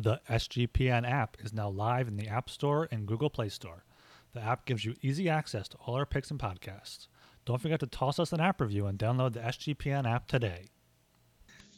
the 0.00 0.20
SGPN 0.30 1.10
app 1.10 1.36
is 1.40 1.52
now 1.52 1.68
live 1.68 2.06
in 2.06 2.16
the 2.16 2.28
App 2.28 2.48
Store 2.48 2.86
and 2.92 3.04
Google 3.04 3.28
Play 3.28 3.48
Store. 3.48 3.84
The 4.32 4.40
app 4.40 4.64
gives 4.64 4.84
you 4.84 4.94
easy 5.02 5.28
access 5.28 5.66
to 5.68 5.76
all 5.78 5.96
our 5.96 6.06
picks 6.06 6.30
and 6.30 6.38
podcasts. 6.38 7.08
Don't 7.44 7.60
forget 7.60 7.80
to 7.80 7.86
toss 7.88 8.20
us 8.20 8.32
an 8.32 8.40
app 8.40 8.60
review 8.60 8.86
and 8.86 8.96
download 8.96 9.32
the 9.32 9.40
SGPN 9.40 10.08
app 10.08 10.28
today. 10.28 10.66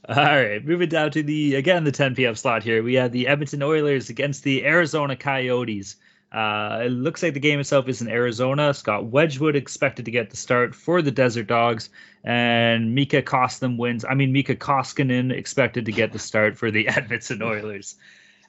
All 0.08 0.16
right, 0.16 0.62
moving 0.62 0.90
down 0.90 1.12
to 1.12 1.22
the 1.22 1.54
again 1.54 1.84
the 1.84 1.92
10 1.92 2.14
p.m. 2.14 2.34
slot 2.34 2.62
here. 2.62 2.82
We 2.82 2.94
have 2.94 3.12
the 3.12 3.26
Edmonton 3.26 3.62
Oilers 3.62 4.10
against 4.10 4.44
the 4.44 4.66
Arizona 4.66 5.16
Coyotes. 5.16 5.96
Uh, 6.32 6.82
it 6.84 6.90
looks 6.90 7.22
like 7.22 7.34
the 7.34 7.40
game 7.40 7.58
itself 7.58 7.88
is 7.88 8.00
in 8.00 8.08
Arizona. 8.08 8.72
Scott 8.72 9.06
Wedgewood 9.06 9.56
expected 9.56 10.04
to 10.04 10.10
get 10.10 10.30
the 10.30 10.36
start 10.36 10.74
for 10.74 11.02
the 11.02 11.10
Desert 11.10 11.48
Dogs, 11.48 11.90
and 12.22 12.94
Mikko 12.94 13.22
Koskinen 13.22 13.76
wins. 13.76 14.04
I 14.04 14.14
mean, 14.14 14.32
Mikko 14.32 14.54
Koskinen 14.54 15.32
expected 15.32 15.86
to 15.86 15.92
get 15.92 16.12
the 16.12 16.20
start 16.20 16.56
for 16.56 16.70
the 16.70 16.86
Edmonton 16.96 17.42
Oilers. 17.42 17.96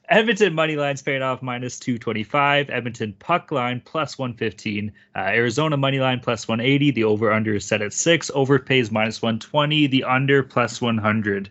Edmonton 0.09 0.53
money 0.53 0.75
lines 0.75 1.01
paying 1.01 1.21
off 1.21 1.41
minus 1.41 1.79
225. 1.79 2.69
Edmonton 2.69 3.15
puck 3.17 3.49
line 3.49 3.81
plus 3.83 4.17
115. 4.17 4.91
Uh, 5.15 5.19
Arizona 5.19 5.77
money 5.77 5.99
line 6.01 6.19
plus 6.19 6.47
180. 6.49 6.91
The 6.91 7.05
over 7.05 7.31
under 7.31 7.55
is 7.55 7.65
set 7.65 7.81
at 7.81 7.93
six. 7.93 8.29
Over 8.35 8.59
pays 8.59 8.91
minus 8.91 9.21
120. 9.21 9.87
The 9.87 10.03
under 10.03 10.43
plus 10.43 10.81
100. 10.81 11.49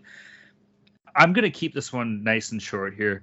I'm 1.16 1.32
going 1.32 1.44
to 1.44 1.50
keep 1.50 1.74
this 1.74 1.92
one 1.92 2.22
nice 2.22 2.52
and 2.52 2.60
short 2.60 2.94
here. 2.94 3.22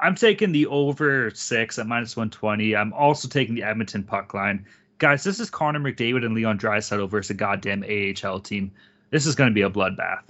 I'm 0.00 0.14
taking 0.14 0.52
the 0.52 0.66
over 0.66 1.30
six 1.30 1.78
at 1.78 1.86
minus 1.86 2.16
120. 2.16 2.76
I'm 2.76 2.92
also 2.92 3.28
taking 3.28 3.54
the 3.54 3.64
Edmonton 3.64 4.04
puck 4.04 4.34
line. 4.34 4.66
Guys, 4.98 5.24
this 5.24 5.40
is 5.40 5.50
Connor 5.50 5.80
McDavid 5.80 6.24
and 6.24 6.34
Leon 6.34 6.58
Draisaitl 6.58 7.08
versus 7.08 7.30
a 7.30 7.34
goddamn 7.34 7.84
AHL 7.84 8.40
team. 8.40 8.72
This 9.10 9.26
is 9.26 9.34
going 9.34 9.50
to 9.50 9.54
be 9.54 9.62
a 9.62 9.70
bloodbath. 9.70 10.22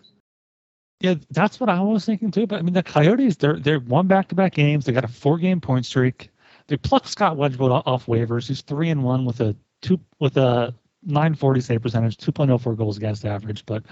Yeah, 1.01 1.15
that's 1.31 1.61
what 1.61 1.71
I 1.71 1.81
was 1.81 2.05
thinking 2.05 2.31
too. 2.31 2.47
But 2.47 2.59
I 2.59 2.63
mean, 2.63 2.75
the 2.75 2.83
Coyotes, 2.83 3.37
they're 3.37 3.59
they're 3.59 3.81
won 3.81 4.09
back 4.09 4.29
to 4.29 4.35
back 4.35 4.55
games. 4.55 4.85
They 4.85 4.93
got 4.93 5.05
a 5.05 5.09
four 5.09 5.39
game 5.39 5.61
point 5.61 5.87
streak. 5.87 6.31
They 6.67 6.77
plucked 6.77 7.09
Scott 7.09 7.37
Wedgewood 7.37 7.71
off 7.87 8.07
waivers. 8.07 8.49
He's 8.49 8.63
three 8.63 8.91
and 8.91 9.05
one 9.05 9.25
with 9.25 9.41
a 9.41 9.55
two 9.81 10.01
with 10.19 10.37
a 10.37 10.75
940 11.05 11.61
save 11.61 11.83
percentage, 11.83 12.17
2.04 12.17 12.77
goals 12.77 12.97
against 12.97 13.25
average. 13.25 13.65
But 13.65 13.85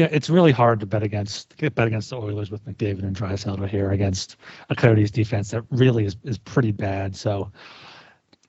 yeah, 0.00 0.08
it's 0.10 0.30
really 0.30 0.50
hard 0.50 0.80
to 0.80 0.86
bet 0.86 1.02
against 1.02 1.54
bet 1.58 1.86
against 1.86 2.08
the 2.08 2.16
Oilers 2.16 2.50
with 2.50 2.64
McDavid 2.64 3.02
and 3.02 3.14
Draisaitl 3.14 3.68
here 3.68 3.90
against 3.90 4.36
a 4.70 4.74
Coyotes 4.74 5.10
defense 5.10 5.50
that 5.50 5.62
really 5.70 6.06
is 6.06 6.16
is 6.24 6.38
pretty 6.38 6.72
bad. 6.72 7.14
So 7.14 7.52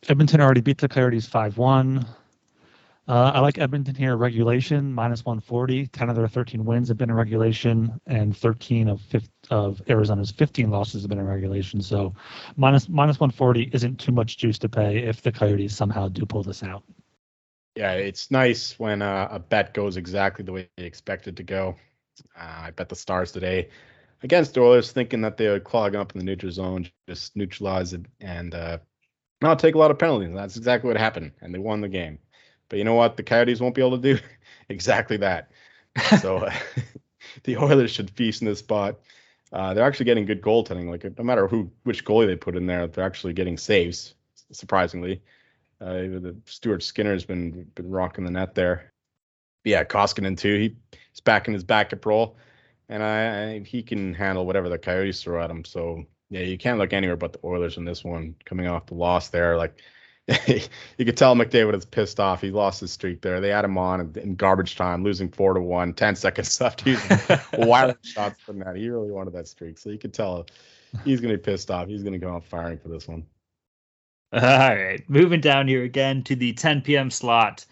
Edmonton 0.08 0.40
already 0.40 0.62
beat 0.62 0.78
the 0.78 0.88
Coyotes 0.88 1.26
five 1.26 1.58
one. 1.58 2.06
Uh, 3.06 3.32
I 3.36 3.40
like 3.42 3.58
Edmonton 3.58 3.96
here 3.96 4.16
regulation 4.16 4.94
minus 4.94 5.26
140. 5.26 5.88
10 5.88 6.10
of 6.10 6.16
their 6.16 6.30
13 6.30 6.64
wins 6.64 6.88
have 6.88 6.98
been 6.98 7.10
in 7.10 7.16
regulation, 7.18 8.00
and 8.08 8.38
13 8.38 8.88
of 8.88 9.02
15, 9.02 9.30
of 9.50 9.82
Arizona's 9.90 10.32
15 10.32 10.70
losses 10.70 11.02
have 11.02 11.10
been 11.10 11.20
in 11.20 11.28
regulation. 11.28 11.82
So 11.82 12.14
minus 12.56 12.88
minus 12.88 13.20
140 13.20 13.72
isn't 13.74 14.00
too 14.00 14.14
much 14.14 14.38
juice 14.38 14.58
to 14.60 14.70
pay 14.70 15.00
if 15.00 15.22
the 15.22 15.34
Coyotes 15.34 15.76
somehow 15.76 16.08
do 16.08 16.26
pull 16.26 16.44
this 16.44 16.64
out. 16.64 16.84
Yeah, 17.76 17.94
it's 17.94 18.32
nice 18.32 18.78
when 18.80 19.02
uh, 19.02 19.28
a 19.32 19.40
bet 19.40 19.74
goes 19.74 19.98
exactly 19.98 20.44
the 20.44 20.52
way 20.52 20.70
you 20.78 20.86
expect 20.86 21.28
it 21.28 21.36
to 21.38 21.44
go. 21.44 21.76
Uh, 22.38 22.64
I 22.66 22.72
bet 22.72 22.90
the 22.90 22.96
Stars 22.96 23.32
today. 23.32 23.70
against 24.24 24.56
the 24.56 24.62
Oilers, 24.62 24.92
thinking 24.94 25.22
that 25.22 25.38
they 25.38 25.50
would 25.50 25.66
clog 25.66 25.96
up 25.96 26.14
in 26.14 26.20
the 26.20 26.26
neutral 26.26 26.52
zone, 26.52 26.88
just 27.08 27.36
neutralize 27.38 27.94
it, 27.94 28.06
and 28.22 28.56
uh, 28.56 28.80
not 29.42 29.60
take 29.60 29.76
a 29.76 29.80
lot 29.80 29.92
of 29.92 30.00
penalties. 30.00 30.34
That's 30.34 30.58
exactly 30.58 30.90
what 30.90 30.98
happened, 30.98 31.34
and 31.42 31.54
they 31.54 31.60
won 31.60 31.82
the 31.82 31.90
game. 31.90 32.20
But 32.70 32.80
you 32.80 32.86
know 32.86 32.96
what? 32.96 33.18
The 33.18 33.24
Coyotes 33.24 33.62
won't 33.62 33.76
be 33.76 33.82
able 33.82 34.00
to 34.02 34.16
do 34.16 34.20
exactly 34.70 35.18
that. 35.18 35.52
So 36.10 36.40
uh, 36.40 36.54
the 37.44 37.58
Oilers 37.58 37.92
should 37.92 38.10
feast 38.12 38.42
in 38.42 38.48
this 38.48 38.60
spot. 38.60 39.00
Uh, 39.54 39.74
they're 39.74 39.86
actually 39.86 40.06
getting 40.06 40.26
good 40.26 40.42
goaltending. 40.42 40.90
Like 40.90 41.18
no 41.18 41.24
matter 41.24 41.48
who, 41.48 41.72
which 41.84 42.06
goalie 42.06 42.28
they 42.28 42.36
put 42.36 42.56
in 42.56 42.68
there, 42.68 42.88
they're 42.88 43.06
actually 43.06 43.34
getting 43.34 43.58
saves. 43.58 44.16
Surprisingly, 44.52 45.22
uh, 45.82 45.94
the 45.94 46.36
Stuart 46.46 46.84
Skinner's 46.84 47.26
been 47.26 47.64
been 47.76 47.90
rocking 47.90 48.24
the 48.24 48.32
net 48.32 48.56
there. 48.56 48.92
But 49.64 49.70
yeah, 49.72 49.84
Koskinen 49.84 50.38
too. 50.38 50.56
He, 50.58 50.76
he's 51.12 51.22
back 51.22 51.48
in 51.48 51.54
his 51.54 51.64
backup 51.64 52.06
role, 52.06 52.38
and 52.88 53.04
I, 53.04 53.54
I, 53.54 53.60
he 53.60 53.84
can 53.84 54.14
handle 54.14 54.46
whatever 54.46 54.70
the 54.70 54.78
Coyotes 54.78 55.24
throw 55.24 55.44
at 55.44 55.50
him. 55.50 55.66
So 55.66 56.06
yeah, 56.30 56.42
you 56.42 56.58
can't 56.58 56.80
look 56.80 56.94
anywhere 56.94 57.18
but 57.18 57.34
the 57.34 57.40
Oilers 57.44 57.78
in 57.78 57.86
this 57.86 58.04
one, 58.04 58.36
coming 58.46 58.68
off 58.68 58.86
the 58.86 58.96
loss 58.96 59.30
there. 59.30 59.58
Like 59.58 59.82
you 60.48 61.06
could 61.06 61.18
tell 61.18 61.36
McDavid 61.36 61.76
is 61.76 61.86
pissed 61.86 62.20
off. 62.20 62.42
He 62.42 62.52
lost 62.52 62.80
his 62.80 62.92
streak 62.92 63.22
there. 63.22 63.42
They 63.42 63.50
had 63.50 63.66
him 63.66 63.78
on 63.78 64.02
in, 64.02 64.18
in 64.18 64.36
garbage 64.36 64.76
time, 64.76 65.04
losing 65.04 65.30
four 65.30 65.54
to 65.54 65.62
one, 65.62 65.94
10 65.94 66.16
seconds 66.16 66.62
left. 66.62 66.82
He's 66.82 67.02
wild 67.58 67.98
shots 68.04 68.40
from 68.42 68.60
that. 68.60 68.76
He 68.76 68.90
really 68.90 69.12
wanted 69.12 69.34
that 69.34 69.48
streak. 69.48 69.78
So 69.78 69.90
you 69.90 69.98
could 69.98 70.14
tell 70.14 70.46
he's 71.04 71.22
going 71.22 71.32
to 71.32 71.38
be 71.38 71.44
pissed 71.44 71.72
off. 71.72 71.88
He's 71.88 72.04
going 72.04 72.14
to 72.14 72.20
go 72.20 72.34
out 72.34 72.46
firing 72.46 72.78
for 72.78 72.90
this 72.90 73.08
one. 73.08 73.26
All 74.34 74.40
right. 74.42 75.04
Moving 75.10 75.42
down 75.42 75.68
here 75.68 75.84
again 75.84 76.24
to 76.24 76.36
the 76.38 76.54
10 76.54 76.82
p.m. 76.82 77.12
slot. 77.12 77.66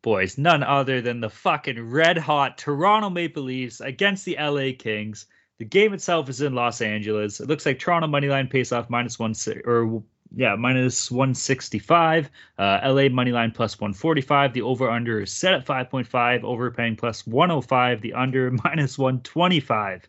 Boys, 0.00 0.38
none 0.38 0.62
other 0.62 1.02
than 1.02 1.20
the 1.20 1.28
fucking 1.28 1.90
red 1.90 2.16
hot 2.16 2.56
Toronto 2.56 3.10
Maple 3.10 3.42
Leafs 3.42 3.82
against 3.82 4.24
the 4.24 4.36
LA 4.40 4.70
Kings. 4.78 5.26
The 5.58 5.66
game 5.66 5.92
itself 5.92 6.30
is 6.30 6.40
in 6.40 6.54
Los 6.54 6.80
Angeles. 6.80 7.38
It 7.38 7.48
looks 7.48 7.66
like 7.66 7.78
Toronto 7.78 8.08
moneyline 8.08 8.48
pays 8.48 8.72
off 8.72 8.88
minus 8.88 9.18
one 9.18 9.34
or 9.66 10.02
yeah, 10.34 10.54
minus 10.54 11.10
165. 11.10 12.30
Uh, 12.58 12.80
LA 12.82 13.10
money 13.10 13.32
line 13.32 13.50
plus 13.50 13.78
145. 13.78 14.54
The 14.54 14.62
over 14.62 14.88
under 14.88 15.20
is 15.20 15.32
set 15.32 15.52
at 15.52 15.66
5.5. 15.66 16.44
Overpaying 16.44 16.96
plus 16.96 17.26
105. 17.26 18.00
The 18.00 18.14
under 18.14 18.50
minus 18.64 18.96
125. 18.96 20.08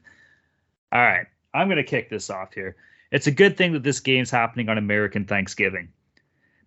All 0.94 1.02
right, 1.02 1.28
I'm 1.54 1.68
to 1.68 1.84
kick 1.84 2.10
this 2.10 2.30
off 2.30 2.54
here. 2.54 2.78
It's 3.12 3.28
a 3.28 3.32
good 3.32 3.58
thing 3.58 3.74
that 3.74 3.84
this 3.84 4.00
game's 4.00 4.32
happening 4.32 4.70
on 4.70 4.78
American 4.78 5.26
Thanksgiving 5.26 5.90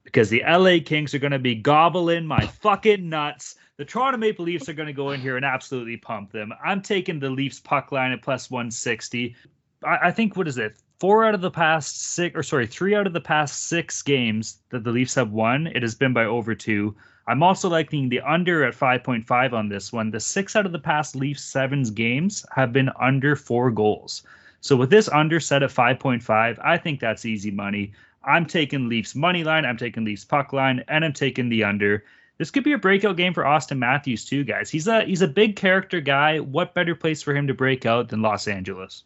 because 0.05 0.29
the 0.29 0.43
LA 0.47 0.79
Kings 0.85 1.15
are 1.15 1.19
going 1.19 1.33
to 1.33 1.39
be 1.39 1.55
gobbling 1.55 2.27
my 2.27 2.47
fucking 2.47 3.09
nuts. 3.09 3.57
The 3.77 3.85
Toronto 3.85 4.19
Maple 4.19 4.45
Leafs 4.45 4.69
are 4.69 4.75
going 4.75 4.87
to 4.87 4.93
go 4.93 5.11
in 5.11 5.21
here 5.21 5.37
and 5.37 5.45
absolutely 5.45 5.97
pump 5.97 6.31
them. 6.31 6.53
I'm 6.65 6.83
taking 6.83 7.19
the 7.19 7.31
Leafs 7.31 7.61
puck 7.61 7.93
line 7.93 8.13
at 8.13 8.23
plus 8.23 8.51
160. 8.51 9.35
I, 9.83 9.99
I 10.03 10.11
think, 10.11 10.37
what 10.37 10.47
is 10.47 10.59
it? 10.59 10.77
four 11.05 11.25
out 11.25 11.35
of 11.35 11.41
the 11.41 11.51
past 11.51 12.01
six, 12.15 12.35
or 12.35 12.43
sorry, 12.43 12.67
three 12.67 12.95
out 12.95 13.07
of 13.07 13.13
the 13.13 13.21
past 13.21 13.67
six 13.67 14.01
games 14.01 14.59
that 14.71 14.85
the 14.85 14.91
Leafs 14.91 15.15
have 15.15 15.33
won, 15.33 15.67
it 15.67 15.83
has 15.83 15.95
been 15.95 16.13
by 16.13 16.25
over 16.25 16.55
two. 16.55 16.97
I'm 17.27 17.43
also 17.43 17.69
liking 17.69 18.09
the 18.09 18.21
under 18.21 18.65
at 18.65 18.75
5.5 18.75 19.53
on 19.53 19.69
this 19.69 19.93
one. 19.93 20.11
The 20.11 20.21
six 20.21 20.57
out 20.57 20.67
of 20.67 20.73
the 20.73 20.79
past 20.79 21.17
Leafs 21.17 21.45
sevens 21.45 21.91
games 21.91 22.47
have 22.55 22.73
been 22.73 22.91
under 23.01 23.37
four 23.37 23.71
goals. 23.71 24.23
So 24.65 24.77
with 24.77 24.89
this 24.89 25.11
under 25.11 25.41
set 25.41 25.63
at 25.63 25.69
5.5, 25.69 26.59
I 26.65 26.79
think 26.79 26.99
that's 26.99 27.27
easy 27.27 27.51
money. 27.51 27.93
I'm 28.25 28.47
taking 28.47 28.89
Leafs 28.89 29.15
money 29.15 29.45
line, 29.45 29.67
I'm 29.67 29.77
taking 29.77 30.07
Leafs 30.07 30.25
puck 30.25 30.55
line, 30.55 30.83
and 30.89 31.05
I'm 31.05 31.13
taking 31.13 31.51
the 31.51 31.65
under. 31.65 32.03
This 32.39 32.51
could 32.51 32.65
be 32.65 32.73
a 32.73 32.79
breakout 32.79 33.19
game 33.19 33.35
for 33.35 33.45
Auston 33.45 33.77
Matthews 33.77 34.25
too, 34.25 34.43
guys. 34.43 34.71
He's 34.71 34.89
a 34.89 35.05
he's 35.05 35.21
a 35.21 35.29
big 35.29 35.57
character 35.57 36.01
guy. 36.01 36.39
What 36.39 36.73
better 36.73 36.95
place 36.95 37.21
for 37.21 37.37
him 37.37 37.47
to 37.47 37.53
break 37.53 37.85
out 37.85 38.09
than 38.09 38.23
Los 38.23 38.49
Angeles? 38.49 39.05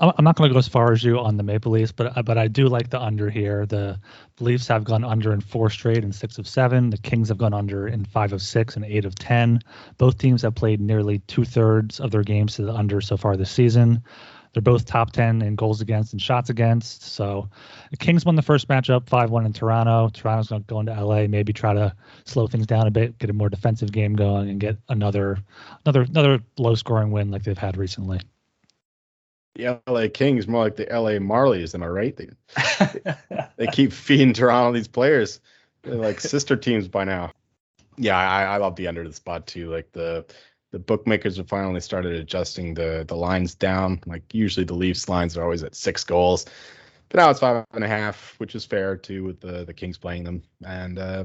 I'm 0.00 0.24
not 0.24 0.34
going 0.34 0.50
to 0.50 0.52
go 0.52 0.58
as 0.58 0.66
far 0.66 0.90
as 0.90 1.04
you 1.04 1.20
on 1.20 1.36
the 1.36 1.44
Maple 1.44 1.70
Leafs, 1.70 1.92
but 1.92 2.24
but 2.24 2.36
I 2.36 2.48
do 2.48 2.66
like 2.66 2.90
the 2.90 3.00
under 3.00 3.30
here. 3.30 3.66
The 3.66 4.00
Leafs 4.40 4.66
have 4.66 4.82
gone 4.82 5.04
under 5.04 5.32
in 5.32 5.40
four 5.40 5.70
straight 5.70 6.02
and 6.02 6.12
six 6.12 6.36
of 6.36 6.48
seven. 6.48 6.90
The 6.90 6.98
Kings 6.98 7.28
have 7.28 7.38
gone 7.38 7.54
under 7.54 7.86
in 7.86 8.04
five 8.04 8.32
of 8.32 8.42
six 8.42 8.74
and 8.74 8.84
eight 8.84 9.04
of 9.04 9.14
ten. 9.14 9.60
Both 9.98 10.18
teams 10.18 10.42
have 10.42 10.56
played 10.56 10.80
nearly 10.80 11.20
two 11.20 11.44
thirds 11.44 12.00
of 12.00 12.10
their 12.10 12.24
games 12.24 12.56
to 12.56 12.62
the 12.62 12.74
under 12.74 13.00
so 13.00 13.16
far 13.16 13.36
this 13.36 13.52
season. 13.52 14.02
They're 14.54 14.62
both 14.62 14.86
top 14.86 15.12
ten 15.12 15.42
in 15.42 15.56
goals 15.56 15.82
against 15.82 16.12
and 16.12 16.22
shots 16.22 16.48
against. 16.48 17.02
So 17.02 17.50
the 17.90 17.96
Kings 17.98 18.24
won 18.24 18.36
the 18.36 18.42
first 18.42 18.68
matchup 18.68 19.08
five 19.08 19.30
one 19.30 19.44
in 19.44 19.52
Toronto. 19.52 20.08
Toronto's 20.08 20.48
going 20.48 20.62
to 20.62 20.66
go 20.66 20.80
into 20.80 21.04
LA, 21.04 21.26
maybe 21.26 21.52
try 21.52 21.74
to 21.74 21.94
slow 22.24 22.46
things 22.46 22.66
down 22.66 22.86
a 22.86 22.90
bit, 22.90 23.18
get 23.18 23.28
a 23.28 23.34
more 23.34 23.50
defensive 23.50 23.92
game 23.92 24.14
going, 24.14 24.48
and 24.48 24.58
get 24.58 24.78
another 24.88 25.38
another 25.84 26.02
another 26.02 26.40
low 26.58 26.74
scoring 26.74 27.10
win 27.10 27.30
like 27.30 27.42
they've 27.42 27.58
had 27.58 27.76
recently 27.76 28.20
the 29.54 29.80
LA 29.86 30.08
Kings 30.12 30.48
more 30.48 30.64
like 30.64 30.76
the 30.76 30.86
LA 30.90 31.18
Marlies, 31.18 31.74
am 31.74 31.82
I 31.82 31.86
right? 31.86 32.16
They, 32.16 32.28
they 33.56 33.66
keep 33.68 33.92
feeding 33.92 34.32
Toronto 34.32 34.72
these 34.72 34.88
players. 34.88 35.40
They're 35.82 35.94
like 35.94 36.20
sister 36.20 36.56
teams 36.56 36.88
by 36.88 37.04
now. 37.04 37.32
Yeah, 37.96 38.16
I, 38.16 38.42
I 38.44 38.56
love 38.56 38.74
the 38.76 38.88
under 38.88 39.06
the 39.06 39.14
spot 39.14 39.46
too. 39.46 39.70
Like 39.70 39.92
the 39.92 40.24
the 40.74 40.80
bookmakers 40.80 41.36
have 41.36 41.48
finally 41.48 41.80
started 41.80 42.14
adjusting 42.14 42.74
the 42.74 43.04
the 43.06 43.14
lines 43.14 43.54
down. 43.54 44.00
Like 44.06 44.34
usually 44.34 44.64
the 44.64 44.74
Leafs 44.74 45.08
lines 45.08 45.36
are 45.36 45.44
always 45.44 45.62
at 45.62 45.76
six 45.76 46.02
goals, 46.02 46.46
but 47.08 47.18
now 47.20 47.30
it's 47.30 47.38
five 47.38 47.64
and 47.74 47.84
a 47.84 47.88
half, 47.88 48.34
which 48.38 48.56
is 48.56 48.64
fair 48.64 48.96
too 48.96 49.22
with 49.22 49.40
the 49.40 49.64
the 49.64 49.72
Kings 49.72 49.96
playing 49.96 50.24
them. 50.24 50.42
And 50.66 50.98
uh, 50.98 51.24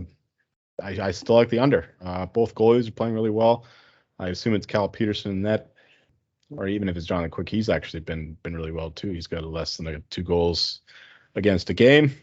I, 0.83 0.89
I 1.01 1.11
still 1.11 1.33
like 1.33 1.49
the 1.49 1.57
under. 1.57 1.89
Uh, 1.99 2.27
both 2.27 2.53
goalies 2.53 2.87
are 2.87 2.91
playing 2.91 3.15
really 3.15 3.31
well. 3.31 3.65
I 4.19 4.27
assume 4.27 4.53
it's 4.53 4.67
Cal 4.67 4.87
Petersen 4.87 5.31
in 5.31 5.41
net 5.41 5.73
or 6.55 6.67
even 6.67 6.87
if 6.87 6.95
it's 6.95 7.07
Jonathan 7.07 7.31
Quick, 7.31 7.49
he's 7.49 7.69
actually 7.69 8.01
been 8.01 8.37
been 8.43 8.55
really 8.55 8.71
well 8.71 8.91
too. 8.91 9.11
He's 9.11 9.27
got 9.27 9.43
less 9.43 9.77
than 9.77 10.03
two 10.11 10.23
goals 10.23 10.81
against 11.33 11.71
a 11.71 11.73
game. 11.73 12.15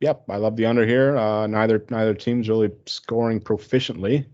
Yep, 0.00 0.24
I 0.30 0.36
love 0.36 0.56
the 0.56 0.64
under 0.64 0.86
here. 0.86 1.14
Uh, 1.14 1.46
neither 1.46 1.84
neither 1.90 2.14
team's 2.14 2.48
really 2.48 2.70
scoring 2.86 3.38
proficiently, 3.38 4.24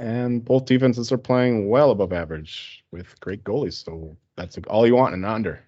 and 0.00 0.42
both 0.42 0.64
defenses 0.64 1.12
are 1.12 1.18
playing 1.18 1.68
well 1.68 1.90
above 1.90 2.12
average 2.12 2.82
with 2.90 3.20
great 3.20 3.44
goalies. 3.44 3.84
So 3.84 4.16
that's 4.34 4.58
all 4.66 4.86
you 4.86 4.96
want 4.96 5.14
in 5.14 5.22
an 5.24 5.30
under. 5.30 5.62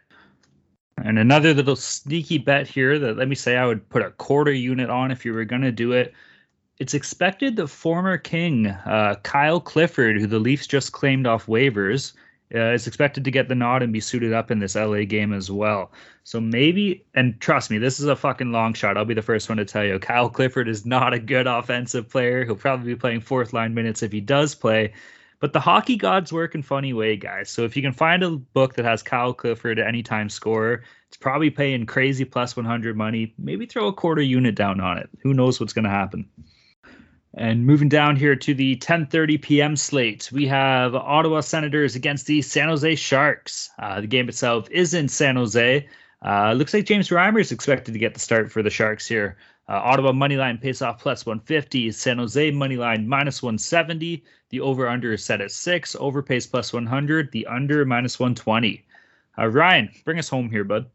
And 1.05 1.19
another 1.19 1.53
little 1.53 1.77
sneaky 1.77 2.39
bet 2.39 2.67
here 2.67 2.99
that 2.99 3.19
let 3.19 3.29
me 3.29 3.35
say 3.35 3.57
I 3.59 3.67
would 3.67 3.87
put 3.91 4.03
a 4.03 4.11
quarter 4.13 4.53
unit 4.53 4.89
on 4.89 5.11
if 5.11 5.27
you 5.27 5.35
were 5.35 5.45
going 5.45 5.63
to 5.63 5.73
do 5.73 5.93
it. 5.93 6.15
It's 6.79 6.95
expected 6.95 7.57
the 7.57 7.69
former 7.69 8.17
King, 8.17 8.69
uh, 8.69 9.17
Kyle 9.23 9.61
Clifford, 9.61 10.19
who 10.19 10.27
the 10.27 10.39
Leafs 10.39 10.67
just 10.67 10.93
claimed 10.93 11.27
off 11.27 11.47
waivers, 11.47 12.15
uh, 12.55 12.73
is 12.73 12.87
expected 12.87 13.25
to 13.25 13.31
get 13.31 13.49
the 13.49 13.55
nod 13.55 13.83
and 13.83 13.93
be 13.93 14.01
suited 14.01 14.33
up 14.33 14.51
in 14.51 14.59
this 14.59 14.75
LA 14.75 15.05
game 15.05 15.33
as 15.33 15.51
well. 15.51 15.93
So 16.25 16.41
maybe, 16.41 17.05
and 17.15 17.41
trust 17.41 17.71
me, 17.71 17.79
this 17.79 17.99
is 17.99 18.07
a 18.07 18.17
fucking 18.17 18.53
long 18.53 18.75
shot. 18.75 18.97
I'll 18.97 19.05
be 19.05 19.15
the 19.15 19.23
first 19.23 19.49
one 19.49 19.59
to 19.59 19.65
tell 19.65 19.85
you. 19.85 19.99
Kyle 19.99 20.29
Clifford 20.29 20.69
is 20.69 20.87
not 20.87 21.15
a 21.15 21.19
good 21.19 21.47
offensive 21.47 22.09
player. 22.09 22.45
He'll 22.45 22.57
probably 22.57 22.95
be 22.95 22.99
playing 22.99 23.21
fourth 23.23 23.53
line 23.53 23.75
minutes 23.75 24.03
if 24.03 24.13
he 24.13 24.21
does 24.21 24.55
play. 24.55 24.93
But 25.41 25.53
the 25.53 25.61
hockey 25.61 25.97
gods 25.97 26.33
work 26.33 26.55
in 26.55 26.63
funny 26.63 26.93
way, 26.93 27.17
guys. 27.17 27.51
So 27.51 27.65
if 27.65 27.75
you 27.75 27.83
can 27.83 27.93
find 27.93 28.23
a 28.23 28.31
book 28.31 28.75
that 28.75 28.85
has 28.85 29.03
Kyle 29.03 29.35
Clifford 29.35 29.81
anytime 29.81 30.31
scorer, 30.31 30.85
it's 31.09 31.17
probably 31.17 31.51
paying 31.51 31.85
crazy 31.85 32.25
plus 32.25 32.55
100 32.55 32.97
money. 32.97 33.35
Maybe 33.39 33.67
throw 33.67 33.89
a 33.89 33.93
quarter 33.93 34.23
unit 34.23 34.55
down 34.55 34.81
on 34.81 34.99
it. 34.99 35.11
Who 35.25 35.35
knows 35.35 35.59
what's 35.59 35.73
going 35.73 35.85
to 35.85 35.91
happen? 35.91 36.29
And 37.35 37.65
moving 37.65 37.89
down 37.89 38.17
here 38.17 38.37
to 38.37 38.55
the 38.55 38.77
10:30 38.77 39.41
p.m. 39.41 39.77
slate, 39.77 40.31
we 40.33 40.47
have 40.49 40.95
Ottawa 40.95 41.41
Senators 41.41 41.97
against 41.97 42.27
the 42.27 42.43
San 42.43 42.69
Jose 42.69 42.95
Sharks. 42.97 43.71
Uh, 43.79 44.03
the 44.03 44.07
game 44.07 44.29
itself 44.29 44.69
is 44.71 44.93
in 44.93 45.09
San 45.09 45.37
Jose. 45.37 45.89
Uh, 46.25 46.53
looks 46.53 46.75
like 46.75 46.85
James 46.85 47.09
Reimer 47.09 47.41
is 47.41 47.51
expected 47.51 47.93
to 47.93 47.99
get 47.99 48.13
the 48.13 48.21
start 48.21 48.53
for 48.53 48.63
the 48.63 48.71
Sharks 48.71 49.07
here. 49.07 49.39
Uh, 49.67 49.81
Ottawa 49.83 50.13
moneyline 50.13 50.61
pays 50.61 50.83
off 50.83 51.01
plus 51.01 51.25
150. 51.25 51.91
San 51.93 52.19
Jose 52.19 52.51
money 52.51 52.77
line 52.77 53.09
minus 53.09 53.43
170. 53.43 54.23
The 54.51 54.61
over 54.61 54.87
under 54.87 55.15
is 55.15 55.25
set 55.25 55.41
at 55.41 55.51
six. 55.51 55.97
Over 55.99 56.23
pays 56.23 56.47
plus 56.47 56.73
100. 56.73 57.33
The 57.33 57.47
under 57.47 57.85
minus 57.87 58.21
120. 58.21 58.85
Uh, 59.39 59.49
Ryan, 59.49 59.89
bring 60.05 60.19
us 60.19 60.29
home 60.29 60.51
here, 60.51 60.65
bud. 60.65 60.91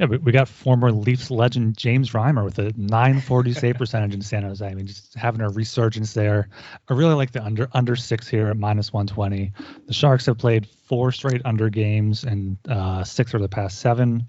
Yeah, 0.00 0.06
we 0.06 0.32
got 0.32 0.48
former 0.48 0.90
Leafs 0.90 1.30
legend 1.30 1.76
James 1.76 2.12
Reimer 2.12 2.42
with 2.42 2.58
a 2.58 2.72
940 2.74 3.52
save 3.52 3.74
percentage 3.78 4.14
in 4.14 4.22
San 4.22 4.44
Jose. 4.44 4.66
I 4.66 4.72
mean, 4.72 4.86
just 4.86 5.12
having 5.14 5.42
a 5.42 5.50
resurgence 5.50 6.14
there. 6.14 6.48
I 6.88 6.94
really 6.94 7.12
like 7.12 7.32
the 7.32 7.44
under 7.44 7.68
under 7.74 7.96
six 7.96 8.26
here 8.26 8.48
at 8.48 8.56
minus 8.56 8.94
120. 8.94 9.52
The 9.86 9.92
Sharks 9.92 10.24
have 10.24 10.38
played 10.38 10.66
four 10.66 11.12
straight 11.12 11.42
under 11.44 11.68
games 11.68 12.24
and 12.24 12.56
uh, 12.66 13.04
six 13.04 13.34
of 13.34 13.42
the 13.42 13.48
past 13.50 13.80
seven. 13.80 14.24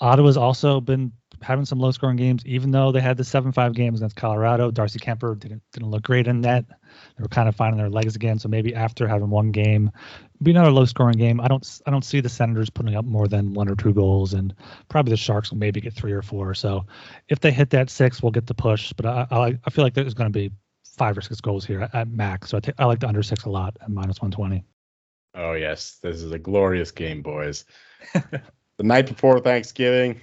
Ottawa's 0.00 0.38
also 0.38 0.80
been 0.80 1.12
having 1.42 1.64
some 1.64 1.78
low 1.78 1.90
scoring 1.90 2.16
games, 2.16 2.44
even 2.46 2.70
though 2.70 2.92
they 2.92 3.00
had 3.00 3.16
the 3.16 3.24
seven 3.24 3.52
five 3.52 3.74
games 3.74 4.00
against 4.00 4.16
Colorado. 4.16 4.70
Darcy 4.70 4.98
Kuemper 4.98 5.38
didn't 5.38 5.62
didn't 5.72 5.90
look 5.90 6.02
great 6.02 6.26
in 6.26 6.40
net. 6.40 6.64
They 6.68 7.22
were 7.22 7.28
kind 7.28 7.48
of 7.48 7.56
finding 7.56 7.78
their 7.78 7.90
legs 7.90 8.16
again. 8.16 8.38
So 8.38 8.48
maybe 8.48 8.74
after 8.74 9.06
having 9.06 9.30
one 9.30 9.50
game, 9.50 9.90
be 10.42 10.52
another 10.52 10.70
low 10.70 10.84
scoring 10.84 11.18
game. 11.18 11.40
I 11.40 11.48
don't 11.48 11.80
I 11.86 11.90
don't 11.90 12.04
see 12.04 12.20
the 12.20 12.28
Senators 12.28 12.70
putting 12.70 12.94
up 12.94 13.04
more 13.04 13.28
than 13.28 13.54
one 13.54 13.68
or 13.68 13.74
two 13.74 13.92
goals, 13.92 14.34
and 14.34 14.54
probably 14.88 15.10
the 15.10 15.16
Sharks 15.16 15.50
will 15.50 15.58
maybe 15.58 15.80
get 15.80 15.94
three 15.94 16.12
or 16.12 16.22
four. 16.22 16.54
So 16.54 16.86
if 17.28 17.40
they 17.40 17.50
hit 17.50 17.70
that 17.70 17.90
six, 17.90 18.22
we'll 18.22 18.32
get 18.32 18.46
the 18.46 18.54
push. 18.54 18.92
But 18.92 19.06
I 19.06 19.26
I, 19.30 19.58
I 19.64 19.70
feel 19.70 19.84
like 19.84 19.94
there's 19.94 20.14
going 20.14 20.32
to 20.32 20.38
be 20.38 20.50
five 20.84 21.16
or 21.16 21.22
six 21.22 21.40
goals 21.40 21.64
here 21.64 21.80
at, 21.80 21.94
at 21.94 22.08
max. 22.08 22.50
So 22.50 22.58
I, 22.58 22.60
t- 22.60 22.72
I 22.78 22.84
like 22.84 23.00
the 23.00 23.08
under 23.08 23.22
six 23.22 23.44
a 23.44 23.50
lot 23.50 23.76
at 23.80 23.90
minus 23.90 24.20
one 24.20 24.30
twenty. 24.30 24.64
Oh 25.34 25.54
yes, 25.54 25.98
this 26.02 26.22
is 26.22 26.30
a 26.32 26.38
glorious 26.38 26.90
game, 26.90 27.22
boys. 27.22 27.64
the 28.12 28.42
night 28.82 29.06
before 29.06 29.40
Thanksgiving, 29.40 30.20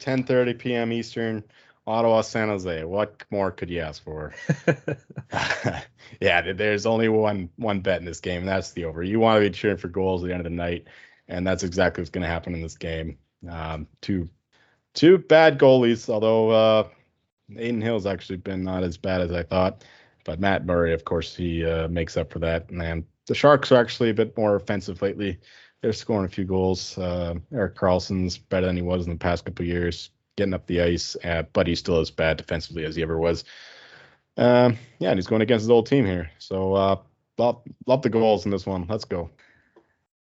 10:30 0.00 0.58
p.m. 0.58 0.92
Eastern, 0.92 1.44
Ottawa, 1.86 2.20
San 2.20 2.48
Jose. 2.48 2.84
What 2.84 3.24
more 3.30 3.50
could 3.50 3.70
you 3.70 3.80
ask 3.80 4.02
for? 4.02 4.34
yeah, 6.20 6.52
there's 6.52 6.86
only 6.86 7.08
one 7.08 7.50
one 7.56 7.80
bet 7.80 8.00
in 8.00 8.04
this 8.04 8.20
game, 8.20 8.40
and 8.40 8.48
that's 8.48 8.72
the 8.72 8.84
over. 8.84 9.02
You 9.02 9.20
want 9.20 9.42
to 9.42 9.48
be 9.48 9.54
cheering 9.54 9.76
for 9.76 9.88
goals 9.88 10.22
at 10.22 10.28
the 10.28 10.34
end 10.34 10.40
of 10.46 10.50
the 10.50 10.56
night, 10.56 10.86
and 11.28 11.46
that's 11.46 11.62
exactly 11.62 12.02
what's 12.02 12.10
going 12.10 12.22
to 12.22 12.28
happen 12.28 12.54
in 12.54 12.62
this 12.62 12.76
game. 12.76 13.18
Um, 13.48 13.86
two 14.00 14.28
two 14.94 15.18
bad 15.18 15.58
goalies, 15.58 16.08
although 16.08 16.50
uh, 16.50 16.88
Adin 17.56 17.80
Hill's 17.80 18.06
actually 18.06 18.38
been 18.38 18.62
not 18.62 18.82
as 18.82 18.96
bad 18.96 19.20
as 19.20 19.32
I 19.32 19.42
thought. 19.42 19.84
But 20.24 20.40
Matt 20.40 20.66
Murray, 20.66 20.92
of 20.92 21.04
course, 21.04 21.34
he 21.34 21.64
uh, 21.64 21.88
makes 21.88 22.16
up 22.16 22.30
for 22.32 22.38
that. 22.40 22.68
And 22.70 23.04
the 23.26 23.34
Sharks 23.34 23.72
are 23.72 23.80
actually 23.80 24.10
a 24.10 24.14
bit 24.14 24.36
more 24.36 24.56
offensive 24.56 25.00
lately. 25.00 25.38
They're 25.80 25.92
scoring 25.92 26.26
a 26.26 26.28
few 26.28 26.44
goals. 26.44 26.98
Uh, 26.98 27.34
Erik 27.52 27.76
Karlsson's 27.76 28.36
better 28.36 28.66
than 28.66 28.76
he 28.76 28.82
was 28.82 29.06
in 29.06 29.12
the 29.12 29.18
past 29.18 29.44
couple 29.44 29.64
years, 29.64 30.10
getting 30.36 30.54
up 30.54 30.66
the 30.66 30.82
ice, 30.82 31.16
uh, 31.24 31.44
but 31.52 31.66
he's 31.66 31.78
still 31.78 32.00
as 32.00 32.10
bad 32.10 32.36
defensively 32.36 32.84
as 32.84 32.96
he 32.96 33.02
ever 33.02 33.18
was. 33.18 33.44
Um, 34.36 34.76
yeah, 34.98 35.10
and 35.10 35.18
he's 35.18 35.26
going 35.26 35.42
against 35.42 35.62
his 35.62 35.70
old 35.70 35.86
team 35.86 36.04
here. 36.04 36.30
So 36.38 36.74
uh, 36.74 36.96
love, 37.38 37.62
love 37.86 38.02
the 38.02 38.10
goals 38.10 38.44
in 38.44 38.50
this 38.50 38.66
one. 38.66 38.86
Let's 38.88 39.04
go. 39.04 39.30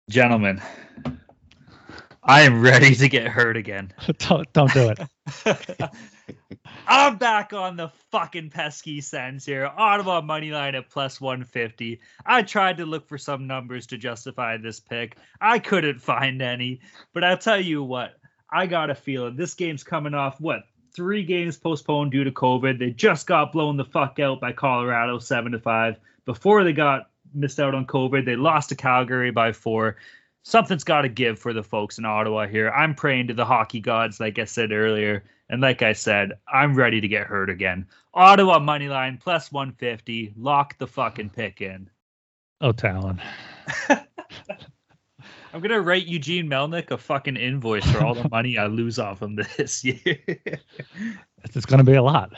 Gentlemen, 0.09 0.61
I 2.23 2.41
am 2.41 2.61
ready 2.61 2.95
to 2.95 3.07
get 3.07 3.27
hurt 3.27 3.57
again. 3.57 3.91
don't, 4.17 4.51
don't 4.53 4.73
do 4.73 4.91
it. 4.91 4.99
I'm 6.87 7.17
back 7.17 7.53
on 7.53 7.75
the 7.75 7.89
fucking 8.11 8.49
pesky 8.49 9.01
Sens 9.01 9.45
here. 9.45 9.69
Ottawa 9.77 10.21
money 10.21 10.51
line 10.51 10.75
at 10.75 10.89
plus 10.89 11.21
150. 11.21 11.99
I 12.25 12.41
tried 12.41 12.77
to 12.77 12.85
look 12.85 13.07
for 13.07 13.17
some 13.17 13.47
numbers 13.47 13.87
to 13.87 13.97
justify 13.97 14.57
this 14.57 14.79
pick. 14.79 15.17
I 15.39 15.59
couldn't 15.59 16.01
find 16.01 16.41
any. 16.41 16.81
But 17.13 17.23
I'll 17.23 17.37
tell 17.37 17.61
you 17.61 17.83
what, 17.83 18.15
I 18.51 18.65
got 18.65 18.89
a 18.89 18.95
feeling 18.95 19.35
this 19.35 19.53
game's 19.53 19.83
coming 19.83 20.13
off 20.13 20.39
what 20.41 20.63
three 20.95 21.23
games 21.23 21.57
postponed 21.57 22.11
due 22.11 22.23
to 22.23 22.31
COVID. 22.31 22.79
They 22.79 22.91
just 22.91 23.27
got 23.27 23.51
blown 23.51 23.77
the 23.77 23.85
fuck 23.85 24.19
out 24.19 24.39
by 24.39 24.53
Colorado 24.53 25.19
seven 25.19 25.51
to 25.51 25.59
five. 25.59 25.99
Before 26.25 26.63
they 26.63 26.73
got 26.73 27.09
missed 27.33 27.59
out 27.59 27.75
on 27.75 27.85
COVID, 27.85 28.25
they 28.25 28.35
lost 28.35 28.69
to 28.69 28.75
Calgary 28.75 29.31
by 29.31 29.51
four 29.51 29.97
something's 30.49 30.83
got 30.83 31.03
to 31.03 31.09
give 31.09 31.37
for 31.37 31.53
the 31.53 31.63
folks 31.63 31.99
in 31.99 32.05
Ottawa 32.05 32.47
here. 32.47 32.71
I'm 32.71 32.95
praying 32.95 33.27
to 33.27 33.33
the 33.33 33.45
hockey 33.45 33.79
gods, 33.79 34.19
like 34.19 34.39
I 34.39 34.45
said 34.45 34.71
earlier. 34.71 35.23
And 35.49 35.61
like 35.61 35.81
I 35.81 35.93
said, 35.93 36.33
I'm 36.51 36.75
ready 36.75 36.99
to 37.01 37.07
get 37.07 37.27
hurt 37.27 37.49
again. 37.49 37.85
Ottawa 38.13 38.59
money 38.59 38.87
line 38.87 39.19
plus 39.21 39.51
150. 39.51 40.33
Lock 40.37 40.77
the 40.77 40.87
fucking 40.87 41.29
pick 41.29 41.61
in. 41.61 41.89
Oh, 42.61 42.71
Talon. 42.71 43.21
I'm 45.51 45.61
gonna 45.61 45.81
write 45.81 46.05
Eugene 46.05 46.47
Melnyk 46.47 46.91
a 46.91 46.97
fucking 46.97 47.35
invoice 47.35 47.89
for 47.89 48.03
all 48.03 48.13
the 48.13 48.29
money 48.31 48.57
I 48.59 48.67
lose 48.67 48.99
off 48.99 49.21
him 49.21 49.35
this 49.35 49.83
year. 49.83 50.17
it's 51.43 51.65
gonna 51.65 51.83
be 51.83 51.95
a 51.95 52.03
lot. 52.03 52.31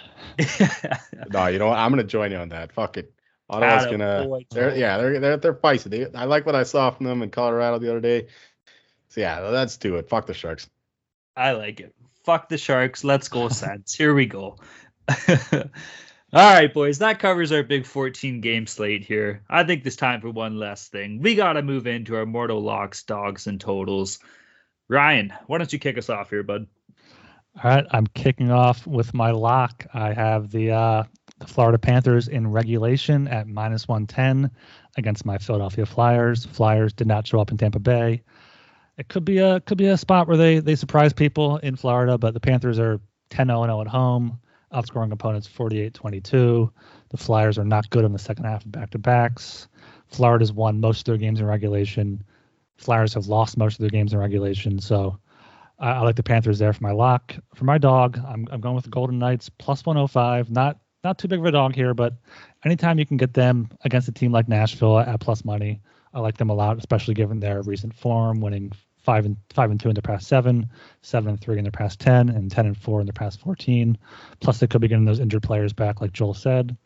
no, 1.34 1.48
you 1.48 1.60
know 1.60 1.68
what? 1.68 1.78
I'm 1.78 1.92
gonna 1.92 2.06
join 2.06 2.32
you 2.32 2.38
on 2.38 2.50
that. 2.50 2.72
Fuck 2.72 2.96
it. 2.98 3.14
Ottawa's 3.52 3.86
gonna. 3.86 4.28
They're, 4.50 4.76
yeah, 4.76 4.98
they're 4.98 5.20
they're 5.20 5.38
they're 5.38 5.54
feisty. 5.54 5.90
They, 5.90 6.18
I 6.18 6.26
like 6.26 6.46
what 6.46 6.56
I 6.56 6.64
saw 6.64 6.90
from 6.92 7.06
them 7.06 7.22
in 7.22 7.30
Colorado 7.30 7.80
the 7.80 7.90
other 7.90 8.00
day. 8.00 8.28
So 9.10 9.22
yeah, 9.22 9.40
let's 9.40 9.78
do 9.78 9.98
it. 9.98 10.08
Fuck 10.10 10.26
the 10.26 10.34
Sharks. 10.34 10.70
I 11.36 11.52
like 11.52 11.80
it. 11.82 11.94
Fuck 12.24 12.50
the 12.50 12.58
Sharks. 12.58 13.04
Let's 13.04 13.28
go 13.28 13.50
Sens. 13.50 13.94
Here 13.94 14.14
we 14.14 14.26
go. 14.26 14.58
All 16.34 16.54
right, 16.54 16.74
boys, 16.74 17.00
that 17.00 17.20
covers 17.20 17.52
our 17.52 17.62
big 17.62 17.86
14 17.86 18.40
game 18.40 18.66
slate 18.66 19.04
here. 19.04 19.44
I 19.50 19.66
think 19.66 19.86
it's 19.86 19.98
time 19.98 20.22
for 20.22 20.30
one 20.30 20.58
last 20.58 20.90
thing. 20.90 21.22
We 21.22 21.36
got 21.36 21.54
to 21.54 21.62
move 21.62 21.88
into 21.88 22.16
our 22.16 22.26
mortal 22.26 22.62
locks, 22.62 23.04
dogs, 23.04 23.48
and 23.48 23.60
totals. 23.60 24.20
Ryan, 24.88 25.34
why 25.48 25.58
don't 25.58 25.74
you 25.74 25.80
kick 25.80 25.98
us 25.98 26.10
off 26.10 26.30
here, 26.30 26.44
bud? 26.44 26.68
All 27.62 27.70
right, 27.70 27.86
I'm 27.92 28.08
kicking 28.08 28.50
off 28.50 28.88
with 28.88 29.14
my 29.14 29.32
lock. 29.32 29.86
I 29.94 30.14
have 30.14 30.52
the 30.52 30.72
uh, 30.72 31.04
the 31.42 31.48
Florida 31.48 31.78
Panthers 31.78 32.28
in 32.28 32.48
regulation 32.48 33.28
at 33.28 33.48
minus 33.48 33.88
110 33.88 34.50
against 34.98 35.26
my 35.26 35.38
Philadelphia 35.38 35.86
Flyers. 35.86 36.46
Flyers 36.46 36.94
did 36.94 37.08
not 37.08 37.28
show 37.28 37.40
up 37.40 37.52
in 37.52 37.58
Tampa 37.58 37.80
Bay. 37.80 38.22
It 38.98 39.08
could 39.08 39.26
be 39.26 39.40
a 39.40 39.60
could 39.62 39.78
be 39.78 39.88
a 39.88 39.98
spot 39.98 40.28
where 40.28 40.38
they 40.38 40.60
they 40.60 40.76
surprise 40.76 41.12
people 41.12 41.58
in 41.58 41.76
Florida, 41.76 42.18
but 42.18 42.34
the 42.34 42.40
Panthers 42.40 42.80
are 42.80 43.00
10-0-0 43.32 43.82
at 43.82 43.88
home, 43.88 44.40
outscoring 44.74 45.12
opponents 45.12 45.48
48-22. 45.48 46.72
The 47.10 47.18
Flyers 47.18 47.58
are 47.58 47.66
not 47.66 47.90
good 47.90 48.06
in 48.06 48.14
the 48.14 48.20
second 48.20 48.46
half 48.46 48.64
of 48.64 48.72
back-to-backs. 48.72 49.68
Florida's 50.08 50.54
won 50.54 50.80
most 50.80 51.00
of 51.00 51.06
their 51.06 51.18
games 51.18 51.40
in 51.40 51.46
regulation. 51.48 52.24
Flyers 52.78 53.14
have 53.14 53.28
lost 53.28 53.58
most 53.58 53.76
of 53.76 53.80
their 53.80 53.90
games 53.90 54.14
in 54.14 54.20
regulation, 54.20 54.80
so 54.80 55.18
I, 55.80 55.92
I 55.92 56.00
like 56.02 56.18
the 56.18 56.24
Panthers 56.24 56.60
there 56.60 56.74
for 56.74 56.84
my 56.84 56.92
lock. 56.92 57.36
For 57.56 57.66
my 57.66 57.80
dog, 57.80 58.20
I'm 58.28 58.48
I'm 58.52 58.62
going 58.62 58.76
with 58.76 58.84
the 58.84 58.92
Golden 58.92 59.18
Knights 59.18 59.50
plus 59.50 59.86
105. 59.86 60.52
Not 60.52 60.78
not 61.04 61.18
too 61.18 61.28
big 61.28 61.40
of 61.40 61.46
a 61.46 61.52
dog 61.52 61.76
here, 61.76 61.94
but 61.94 62.14
anytime 62.64 63.00
you 63.00 63.06
can 63.06 63.18
get 63.18 63.34
them 63.34 63.70
against 63.84 64.08
a 64.08 64.12
team 64.12 64.32
like 64.32 64.48
Nashville 64.48 65.00
at 65.00 65.20
plus 65.20 65.44
money, 65.44 65.82
I 66.14 66.20
like 66.20 66.38
them 66.38 66.50
a 66.50 66.54
lot, 66.54 66.78
especially 66.78 67.14
given 67.14 67.40
their 67.40 67.62
recent 67.64 67.96
form, 67.96 68.42
winning 68.42 68.72
five 69.02 69.26
and 69.26 69.38
five 69.50 69.72
and 69.72 69.80
two 69.80 69.90
in 69.90 69.96
their 69.96 70.02
past 70.02 70.28
seven, 70.28 70.70
seven 71.02 71.30
and 71.30 71.42
three 71.42 71.58
in 71.58 71.64
their 71.64 71.72
past 71.72 72.00
ten, 72.00 72.30
and 72.30 72.52
ten 72.52 72.66
and 72.66 72.78
four 72.78 73.00
in 73.00 73.06
their 73.06 73.14
past 73.14 73.40
fourteen. 73.42 73.98
Plus, 74.42 74.60
they 74.60 74.68
could 74.68 74.82
be 74.82 74.88
getting 74.88 75.06
those 75.06 75.20
injured 75.20 75.44
players 75.44 75.74
back, 75.74 76.02
like 76.02 76.14
Joel 76.14 76.34
said. 76.34 76.78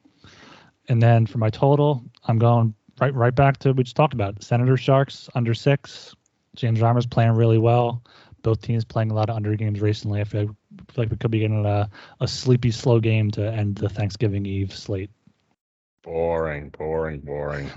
And 0.87 1.01
then 1.01 1.25
for 1.25 1.39
my 1.39 1.49
total, 1.49 2.03
I'm 2.25 2.37
going 2.37 2.73
right 3.01 3.13
right 3.13 3.35
back 3.35 3.57
to 3.59 3.73
we 3.73 3.83
just 3.83 3.95
talked 3.95 4.13
about 4.13 4.41
Senator 4.43 4.77
Sharks 4.77 5.29
under 5.35 5.53
six. 5.53 6.15
James 6.55 6.79
Reimer's 6.79 7.05
playing 7.05 7.33
really 7.33 7.57
well 7.57 8.01
both 8.45 8.61
teams 8.61 8.85
playing 8.85 9.09
a 9.09 9.13
lot 9.13 9.29
of 9.29 9.35
under 9.35 9.55
games 9.55 9.81
recently. 9.81 10.21
I 10.21 10.23
feel 10.23 10.41
like, 10.41 10.55
we 10.97 11.07
could 11.07 11.31
be 11.31 11.39
getting 11.39 11.65
a, 11.65 11.89
a 12.19 12.27
sleepy, 12.27 12.71
slow 12.71 12.99
game 12.99 13.31
to 13.31 13.51
end 13.51 13.75
the 13.75 13.89
Thanksgiving 13.89 14.45
Eve 14.45 14.73
slate. 14.73 15.11
Boring, 16.03 16.69
boring, 16.69 17.21
boring. 17.21 17.69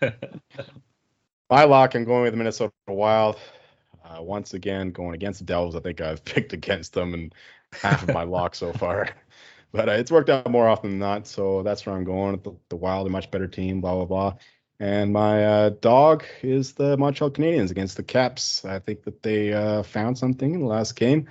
My 1.50 1.64
lock, 1.64 1.94
I'm 1.94 2.04
going 2.04 2.22
with 2.22 2.32
the 2.32 2.36
Minnesota 2.36 2.72
Wild. 2.88 3.38
Uh, 4.04 4.22
once 4.22 4.54
again, 4.54 4.90
going 4.90 5.14
against 5.14 5.38
the 5.40 5.44
Devils. 5.44 5.76
I 5.76 5.80
think 5.80 6.00
I've 6.00 6.24
picked 6.24 6.52
against 6.52 6.92
them 6.92 7.14
in 7.14 7.32
half 7.72 8.02
of 8.02 8.12
my 8.14 8.24
lock 8.24 8.54
so 8.54 8.72
far. 8.72 9.08
But 9.72 9.88
uh, 9.90 9.92
it's 9.92 10.12
worked 10.12 10.30
out 10.30 10.48
more 10.48 10.66
often 10.66 10.90
than 10.90 10.98
not. 11.00 11.26
So 11.26 11.62
that's 11.62 11.84
where 11.84 11.94
I'm 11.94 12.04
going. 12.04 12.40
The, 12.42 12.52
the 12.70 12.76
Wild, 12.76 13.08
a 13.08 13.10
much 13.10 13.30
better 13.30 13.48
team, 13.48 13.82
blah, 13.82 13.94
blah, 13.94 14.04
blah. 14.06 14.34
And 14.78 15.12
my 15.12 15.44
uh, 15.44 15.70
dog 15.80 16.24
is 16.42 16.72
the 16.74 16.96
Montreal 16.96 17.30
Canadiens 17.30 17.72
against 17.72 17.96
the 17.96 18.02
Caps. 18.02 18.64
I 18.64 18.78
think 18.78 19.02
that 19.02 19.22
they 19.22 19.52
uh, 19.52 19.82
found 19.82 20.16
something 20.16 20.54
in 20.54 20.60
the 20.60 20.66
last 20.66 20.96
game, 20.96 21.28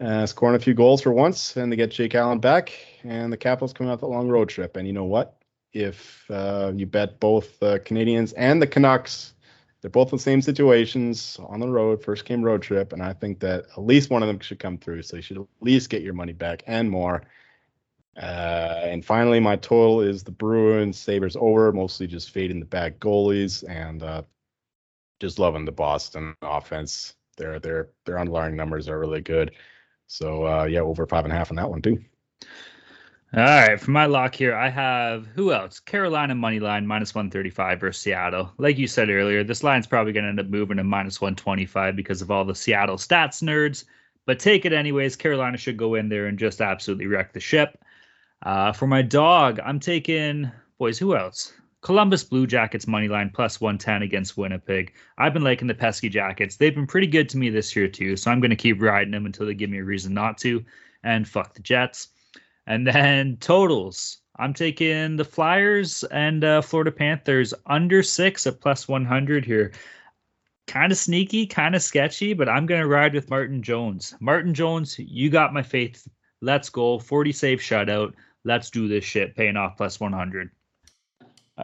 uh, 0.00 0.26
scoring 0.26 0.56
a 0.56 0.60
few 0.60 0.74
goals 0.74 1.02
for 1.02 1.12
once, 1.12 1.56
and 1.56 1.72
they 1.72 1.76
get 1.76 1.90
Jake 1.90 2.14
Allen 2.14 2.38
back. 2.38 2.72
And 3.04 3.32
the 3.32 3.36
Capitals 3.36 3.72
coming 3.72 3.92
off 3.92 4.00
that 4.00 4.06
long 4.06 4.28
road 4.28 4.48
trip. 4.48 4.76
And 4.76 4.86
you 4.86 4.92
know 4.92 5.04
what? 5.04 5.36
If 5.72 6.24
uh, 6.30 6.72
you 6.74 6.86
bet 6.86 7.20
both 7.20 7.58
the 7.58 7.80
Canadiens 7.80 8.32
and 8.36 8.60
the 8.62 8.66
Canucks, 8.66 9.34
they're 9.80 9.90
both 9.90 10.12
in 10.12 10.16
the 10.16 10.22
same 10.22 10.42
situations 10.42 11.38
on 11.48 11.60
the 11.60 11.68
road, 11.68 12.02
first 12.02 12.24
game 12.24 12.42
road 12.42 12.62
trip. 12.62 12.92
And 12.92 13.02
I 13.02 13.12
think 13.12 13.40
that 13.40 13.66
at 13.72 13.78
least 13.78 14.10
one 14.10 14.22
of 14.22 14.28
them 14.28 14.40
should 14.40 14.58
come 14.58 14.78
through. 14.78 15.02
So 15.02 15.16
you 15.16 15.22
should 15.22 15.38
at 15.38 15.46
least 15.60 15.90
get 15.90 16.02
your 16.02 16.14
money 16.14 16.32
back 16.32 16.62
and 16.66 16.90
more. 16.90 17.22
Uh, 18.16 18.80
and 18.82 19.04
finally, 19.04 19.38
my 19.38 19.54
total 19.56 20.00
is 20.00 20.24
the 20.24 20.32
Bruins 20.32 20.98
Sabres 20.98 21.36
over, 21.36 21.70
mostly 21.72 22.08
just 22.08 22.30
fading 22.30 22.58
the 22.58 22.66
bad 22.66 22.98
goalies 22.98 23.62
and 23.68 24.02
uh, 24.02 24.22
just 25.20 25.38
loving 25.38 25.64
the 25.64 25.72
Boston 25.72 26.34
offense. 26.42 27.14
Their 27.36 27.60
their 27.60 27.90
their 28.04 28.18
underlying 28.18 28.56
numbers 28.56 28.88
are 28.88 28.98
really 28.98 29.20
good. 29.20 29.52
So 30.08 30.46
uh, 30.46 30.64
yeah, 30.64 30.80
over 30.80 31.06
five 31.06 31.24
and 31.24 31.32
a 31.32 31.36
half 31.36 31.50
on 31.52 31.56
that 31.56 31.70
one 31.70 31.82
too. 31.82 32.02
All 33.34 33.42
right, 33.42 33.78
for 33.78 33.90
my 33.90 34.06
lock 34.06 34.34
here, 34.34 34.54
I 34.54 34.70
have 34.70 35.26
who 35.26 35.52
else? 35.52 35.80
Carolina 35.80 36.34
money 36.34 36.60
line 36.60 36.86
minus 36.86 37.14
135 37.14 37.78
versus 37.78 38.02
Seattle. 38.02 38.50
Like 38.56 38.78
you 38.78 38.86
said 38.86 39.10
earlier, 39.10 39.44
this 39.44 39.62
line's 39.62 39.86
probably 39.86 40.14
going 40.14 40.24
to 40.24 40.30
end 40.30 40.40
up 40.40 40.46
moving 40.46 40.78
to 40.78 40.84
minus 40.84 41.20
125 41.20 41.94
because 41.94 42.22
of 42.22 42.30
all 42.30 42.46
the 42.46 42.54
Seattle 42.54 42.96
stats 42.96 43.42
nerds. 43.42 43.84
But 44.24 44.38
take 44.38 44.64
it 44.64 44.72
anyways. 44.72 45.14
Carolina 45.14 45.58
should 45.58 45.76
go 45.76 45.94
in 45.94 46.08
there 46.08 46.26
and 46.26 46.38
just 46.38 46.62
absolutely 46.62 47.06
wreck 47.06 47.34
the 47.34 47.40
ship. 47.40 47.84
Uh, 48.42 48.72
for 48.72 48.86
my 48.86 49.02
dog, 49.02 49.60
I'm 49.62 49.78
taking 49.78 50.50
boys. 50.78 50.98
Who 50.98 51.14
else? 51.14 51.52
Columbus 51.80 52.24
Blue 52.24 52.46
Jackets 52.46 52.88
money 52.88 53.06
line 53.06 53.30
plus 53.32 53.60
110 53.60 54.02
against 54.02 54.36
Winnipeg. 54.36 54.94
I've 55.16 55.32
been 55.32 55.44
liking 55.44 55.68
the 55.68 55.74
pesky 55.74 56.08
Jackets. 56.08 56.56
They've 56.56 56.74
been 56.74 56.88
pretty 56.88 57.06
good 57.06 57.28
to 57.30 57.38
me 57.38 57.50
this 57.50 57.74
year 57.76 57.86
too, 57.86 58.16
so 58.16 58.30
I'm 58.30 58.40
going 58.40 58.50
to 58.50 58.56
keep 58.56 58.82
riding 58.82 59.12
them 59.12 59.26
until 59.26 59.46
they 59.46 59.54
give 59.54 59.70
me 59.70 59.78
a 59.78 59.84
reason 59.84 60.12
not 60.12 60.38
to. 60.38 60.64
And 61.04 61.28
fuck 61.28 61.54
the 61.54 61.62
Jets. 61.62 62.08
And 62.66 62.86
then 62.86 63.36
totals. 63.38 64.18
I'm 64.36 64.54
taking 64.54 65.16
the 65.16 65.24
Flyers 65.24 66.04
and 66.04 66.44
uh, 66.44 66.62
Florida 66.62 66.92
Panthers 66.92 67.54
under 67.66 68.02
six 68.02 68.46
at 68.46 68.60
plus 68.60 68.88
100 68.88 69.44
here. 69.44 69.72
Kind 70.66 70.92
of 70.92 70.98
sneaky, 70.98 71.46
kind 71.46 71.74
of 71.74 71.82
sketchy, 71.82 72.34
but 72.34 72.48
I'm 72.48 72.66
going 72.66 72.80
to 72.80 72.88
ride 72.88 73.14
with 73.14 73.30
Martin 73.30 73.62
Jones. 73.62 74.14
Martin 74.20 74.52
Jones, 74.52 74.98
you 74.98 75.30
got 75.30 75.54
my 75.54 75.62
faith. 75.62 76.06
Let's 76.40 76.70
go. 76.70 76.98
40 76.98 77.32
save 77.32 77.58
shutout. 77.60 78.14
Let's 78.44 78.70
do 78.70 78.86
this 78.88 79.04
shit. 79.04 79.34
Paying 79.34 79.56
off 79.56 79.76
plus 79.76 79.98
100. 79.98 80.50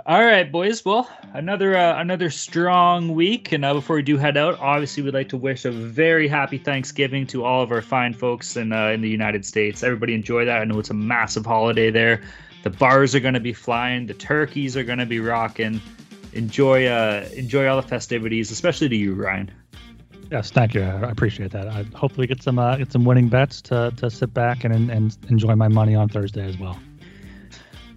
All 0.07 0.25
right, 0.25 0.51
boys. 0.51 0.85
Well, 0.85 1.09
another 1.35 1.77
uh, 1.77 2.01
another 2.01 2.29
strong 2.29 3.15
week, 3.15 3.53
and 3.53 3.65
uh, 3.65 3.75
before 3.75 3.95
we 3.95 4.03
do 4.03 4.17
head 4.17 4.37
out, 4.37 4.59
obviously 4.59 5.05
we'd 5.05 5.15
like 5.15 5.29
to 5.29 5.37
wish 5.37 5.65
a 5.65 5.71
very 5.71 6.27
happy 6.27 6.59
Thanksgiving 6.59 7.29
to 7.29 7.45
all 7.45 7.63
of 7.63 7.71
our 7.71 7.81
fine 7.81 8.13
folks 8.13 8.57
in 8.57 8.73
uh, 8.73 8.89
in 8.89 9.03
the 9.03 9.09
United 9.09 9.47
States. 9.47 9.85
Everybody 9.85 10.13
enjoy 10.15 10.47
that. 10.47 10.61
I 10.61 10.65
know 10.65 10.81
it's 10.81 10.91
a 10.91 10.95
massive 10.95 11.47
holiday 11.47 11.93
there. 11.93 12.23
The 12.65 12.71
bars 12.71 13.15
are 13.15 13.21
going 13.21 13.35
to 13.35 13.41
be 13.41 13.53
flying. 13.53 14.07
The 14.07 14.15
turkeys 14.15 14.77
are 14.77 14.83
going 14.83 14.99
to 14.99 15.07
be 15.07 15.21
rocking. 15.21 15.81
Enjoy 16.33 16.87
uh, 16.87 17.29
enjoy 17.35 17.69
all 17.69 17.81
the 17.81 17.87
festivities, 17.87 18.51
especially 18.51 18.89
to 18.89 18.97
you, 18.97 19.15
Ryan. 19.15 19.49
Yes, 20.29 20.51
thank 20.51 20.75
you. 20.75 20.83
I 20.83 21.09
appreciate 21.09 21.53
that. 21.53 21.69
I 21.69 21.85
hopefully 21.95 22.27
get 22.27 22.43
some 22.43 22.59
uh, 22.59 22.75
get 22.79 22.91
some 22.91 23.05
winning 23.05 23.29
bets 23.29 23.63
to, 23.63 23.93
to 23.99 24.11
sit 24.11 24.35
back 24.35 24.65
and 24.65 24.91
and 24.91 25.17
enjoy 25.29 25.55
my 25.55 25.69
money 25.69 25.95
on 25.95 26.09
Thursday 26.09 26.45
as 26.45 26.59
well. 26.59 26.77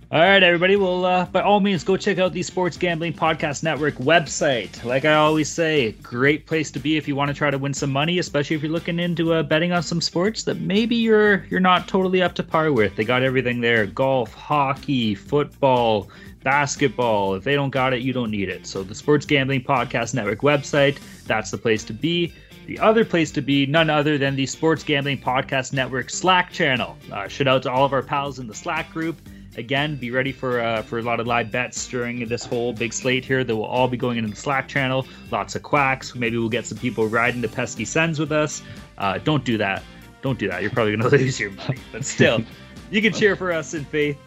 All 0.09 0.21
right, 0.21 0.41
everybody. 0.41 0.77
Well, 0.77 1.03
uh, 1.03 1.25
by 1.25 1.41
all 1.41 1.59
means, 1.59 1.83
go 1.83 1.97
check 1.97 2.17
out 2.17 2.31
the 2.31 2.41
Sports 2.41 2.77
Gambling 2.77 3.11
Podcast 3.11 3.61
Network 3.61 3.95
website. 3.95 4.85
Like 4.85 5.03
I 5.03 5.15
always 5.15 5.49
say, 5.49 5.91
great 6.01 6.45
place 6.45 6.71
to 6.71 6.79
be 6.79 6.95
if 6.95 7.09
you 7.09 7.15
want 7.17 7.27
to 7.27 7.33
try 7.33 7.51
to 7.51 7.57
win 7.57 7.73
some 7.73 7.91
money, 7.91 8.17
especially 8.17 8.55
if 8.55 8.63
you're 8.63 8.71
looking 8.71 8.99
into 8.99 9.33
uh, 9.33 9.43
betting 9.43 9.73
on 9.73 9.83
some 9.83 9.99
sports 9.99 10.43
that 10.43 10.61
maybe 10.61 10.95
you're 10.95 11.43
you're 11.49 11.59
not 11.59 11.89
totally 11.89 12.21
up 12.21 12.35
to 12.35 12.43
par 12.43 12.71
with. 12.71 12.95
They 12.95 13.03
got 13.03 13.21
everything 13.21 13.59
there: 13.59 13.85
golf, 13.85 14.33
hockey, 14.33 15.13
football, 15.13 16.09
basketball. 16.41 17.35
If 17.35 17.43
they 17.43 17.55
don't 17.55 17.71
got 17.71 17.91
it, 17.91 17.99
you 17.99 18.13
don't 18.13 18.31
need 18.31 18.47
it. 18.47 18.65
So 18.65 18.83
the 18.83 18.95
Sports 18.95 19.25
Gambling 19.25 19.65
Podcast 19.65 20.13
Network 20.13 20.39
website, 20.39 20.99
that's 21.25 21.51
the 21.51 21.57
place 21.57 21.83
to 21.83 21.91
be. 21.91 22.31
The 22.65 22.79
other 22.79 23.03
place 23.03 23.29
to 23.31 23.41
be, 23.41 23.65
none 23.65 23.89
other 23.89 24.17
than 24.17 24.37
the 24.37 24.45
Sports 24.45 24.85
Gambling 24.85 25.19
Podcast 25.19 25.73
Network 25.73 26.09
Slack 26.09 26.49
channel. 26.53 26.95
Uh, 27.11 27.27
shout 27.27 27.49
out 27.49 27.63
to 27.63 27.71
all 27.71 27.83
of 27.83 27.91
our 27.91 28.03
pals 28.03 28.39
in 28.39 28.47
the 28.47 28.55
Slack 28.55 28.89
group. 28.93 29.19
Again, 29.57 29.95
be 29.95 30.11
ready 30.11 30.31
for 30.31 30.59
uh, 30.59 30.83
for 30.83 30.99
a 30.99 31.01
lot 31.01 31.19
of 31.19 31.25
live 31.25 31.51
bets 31.51 31.87
during 31.87 32.27
this 32.27 32.45
whole 32.45 32.73
big 32.73 32.93
slate 32.93 33.25
here. 33.25 33.43
That 33.43 33.55
will 33.55 33.65
all 33.65 33.87
be 33.87 33.97
going 33.97 34.17
into 34.17 34.29
the 34.29 34.35
Slack 34.35 34.67
channel. 34.67 35.07
Lots 35.31 35.55
of 35.55 35.63
quacks. 35.63 36.13
Maybe 36.13 36.37
we'll 36.37 36.47
get 36.47 36.67
some 36.67 36.77
people 36.77 37.07
riding 37.07 37.41
the 37.41 37.47
pesky 37.47 37.83
Sens 37.83 38.19
with 38.19 38.31
us. 38.31 38.61
Uh, 38.99 39.17
don't 39.17 39.43
do 39.43 39.57
that. 39.57 39.81
Don't 40.21 40.37
do 40.37 40.47
that. 40.47 40.61
You're 40.61 40.71
probably 40.71 40.95
going 40.95 41.09
to 41.09 41.17
lose 41.17 41.39
your 41.39 41.51
money. 41.51 41.79
But 41.91 42.05
still, 42.05 42.43
you 42.91 43.01
can 43.01 43.13
cheer 43.13 43.35
for 43.35 43.51
us 43.51 43.73
in 43.73 43.83
faith. 43.85 44.17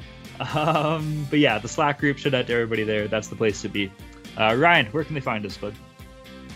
Um, 0.55 1.27
but 1.31 1.39
yeah, 1.39 1.59
the 1.59 1.69
Slack 1.69 2.01
group. 2.01 2.19
Shout 2.19 2.35
out 2.35 2.49
to 2.49 2.53
everybody 2.53 2.83
there. 2.83 3.07
That's 3.07 3.29
the 3.29 3.37
place 3.37 3.63
to 3.63 3.69
be. 3.69 3.93
Uh, 4.37 4.57
Ryan, 4.59 4.87
where 4.87 5.05
can 5.05 5.15
they 5.15 5.21
find 5.21 5.47
us, 5.47 5.57
bud? 5.57 5.75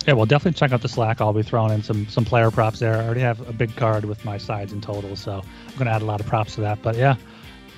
Yeah, 0.06 0.14
well, 0.14 0.26
definitely 0.26 0.58
check 0.58 0.72
out 0.72 0.82
the 0.82 0.88
Slack. 0.88 1.20
I'll 1.20 1.32
be 1.32 1.42
throwing 1.42 1.72
in 1.72 1.82
some 1.82 2.08
some 2.08 2.24
player 2.24 2.50
props 2.50 2.80
there. 2.80 2.96
I 2.96 3.04
already 3.04 3.20
have 3.20 3.48
a 3.48 3.52
big 3.52 3.74
card 3.76 4.04
with 4.04 4.24
my 4.24 4.36
sides 4.36 4.72
and 4.72 4.82
totals, 4.82 5.20
so 5.20 5.42
I'm 5.68 5.74
going 5.74 5.86
to 5.86 5.92
add 5.92 6.02
a 6.02 6.06
lot 6.06 6.20
of 6.20 6.26
props 6.26 6.56
to 6.56 6.60
that. 6.62 6.82
But 6.82 6.96
yeah, 6.96 7.14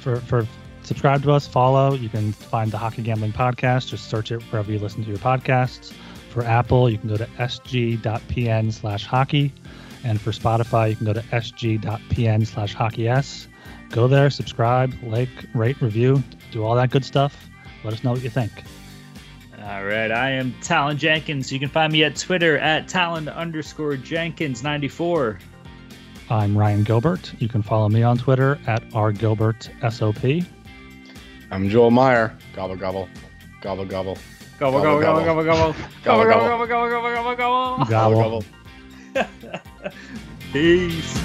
for 0.01 0.17
for 0.21 0.47
subscribe 0.87 1.23
to 1.25 1.33
us, 1.33 1.47
follow. 1.47 1.95
You 1.95 2.09
can 2.09 2.33
find 2.33 2.71
the 2.71 2.79
Hockey 2.79 3.03
Gambling 3.03 3.33
Podcast. 3.33 3.89
Just 3.89 4.09
search 4.09 4.33
it 4.33 4.43
wherever 4.45 4.71
you 4.71 4.79
listen 4.79 5.03
to 5.05 5.09
your 5.09 5.19
podcasts. 5.19 5.93
For 6.31 6.45
Apple, 6.45 6.89
you 6.89 6.99
can 6.99 7.09
go 7.09 7.17
to 7.17 7.27
sg.pn 7.27 8.73
slash 8.73 9.05
hockey. 9.05 9.53
And 10.05 10.21
for 10.21 10.31
Spotify, 10.31 10.91
you 10.91 10.97
can 10.97 11.07
go 11.07 11.13
to 11.13 11.23
sg.pn 11.23 12.47
slash 12.47 12.75
hockeys. 12.75 13.49
Go 13.91 14.07
there, 14.09 14.31
subscribe, 14.31 14.95
like, 15.03 15.29
rate, 15.55 15.81
review, 15.81 16.23
do 16.53 16.65
all 16.65 16.75
that 16.77 16.91
good 16.91 17.05
stuff. 17.05 17.49
Let 17.85 17.93
us 17.93 18.05
know 18.05 18.13
what 18.13 18.23
you 18.23 18.31
think. 18.31 18.53
All 19.63 19.85
right, 19.85 20.13
I 20.13 20.31
am 20.31 20.55
Talon 20.61 20.97
Jenkins. 20.97 21.51
You 21.51 21.59
can 21.59 21.69
find 21.69 21.93
me 21.93 22.05
at 22.05 22.15
Twitter 22.17 22.57
at 22.59 22.87
Talon 22.87 23.29
underscore 23.29 23.97
Jenkins 23.97 24.63
94. 24.63 25.39
I'm 26.31 26.57
Ryan 26.57 26.85
Gilbert. 26.85 27.33
You 27.39 27.49
can 27.49 27.63
follow 27.63 27.89
me 27.89 28.03
on 28.03 28.19
Twitter 28.19 28.59
at 28.67 28.89
rgilbertsop. 28.91 30.47
I'm 31.51 31.69
Joel 31.69 31.91
Meyer. 31.91 32.33
Gobble 32.55 32.77
gobble. 32.77 33.09
Gobble 33.61 33.85
gobble. 33.85 34.19
Gobble 34.59 34.81
gobble 34.83 35.01
gobble 35.01 35.25
gobble 35.25 35.45
gobble. 35.45 35.75
Gobble 36.05 36.25
gobble 36.31 36.67
gobble 36.67 36.67
gobble 36.67 37.15
gobble 37.15 37.37
gobble. 37.37 37.85
Gobble 37.85 38.15
gobble. 38.15 38.17
gobble, 38.17 38.17
gobble, 38.17 38.17
gobble, 38.17 38.17
gobble. 38.17 38.45
gobble. 39.15 39.93
Peace. 40.53 41.17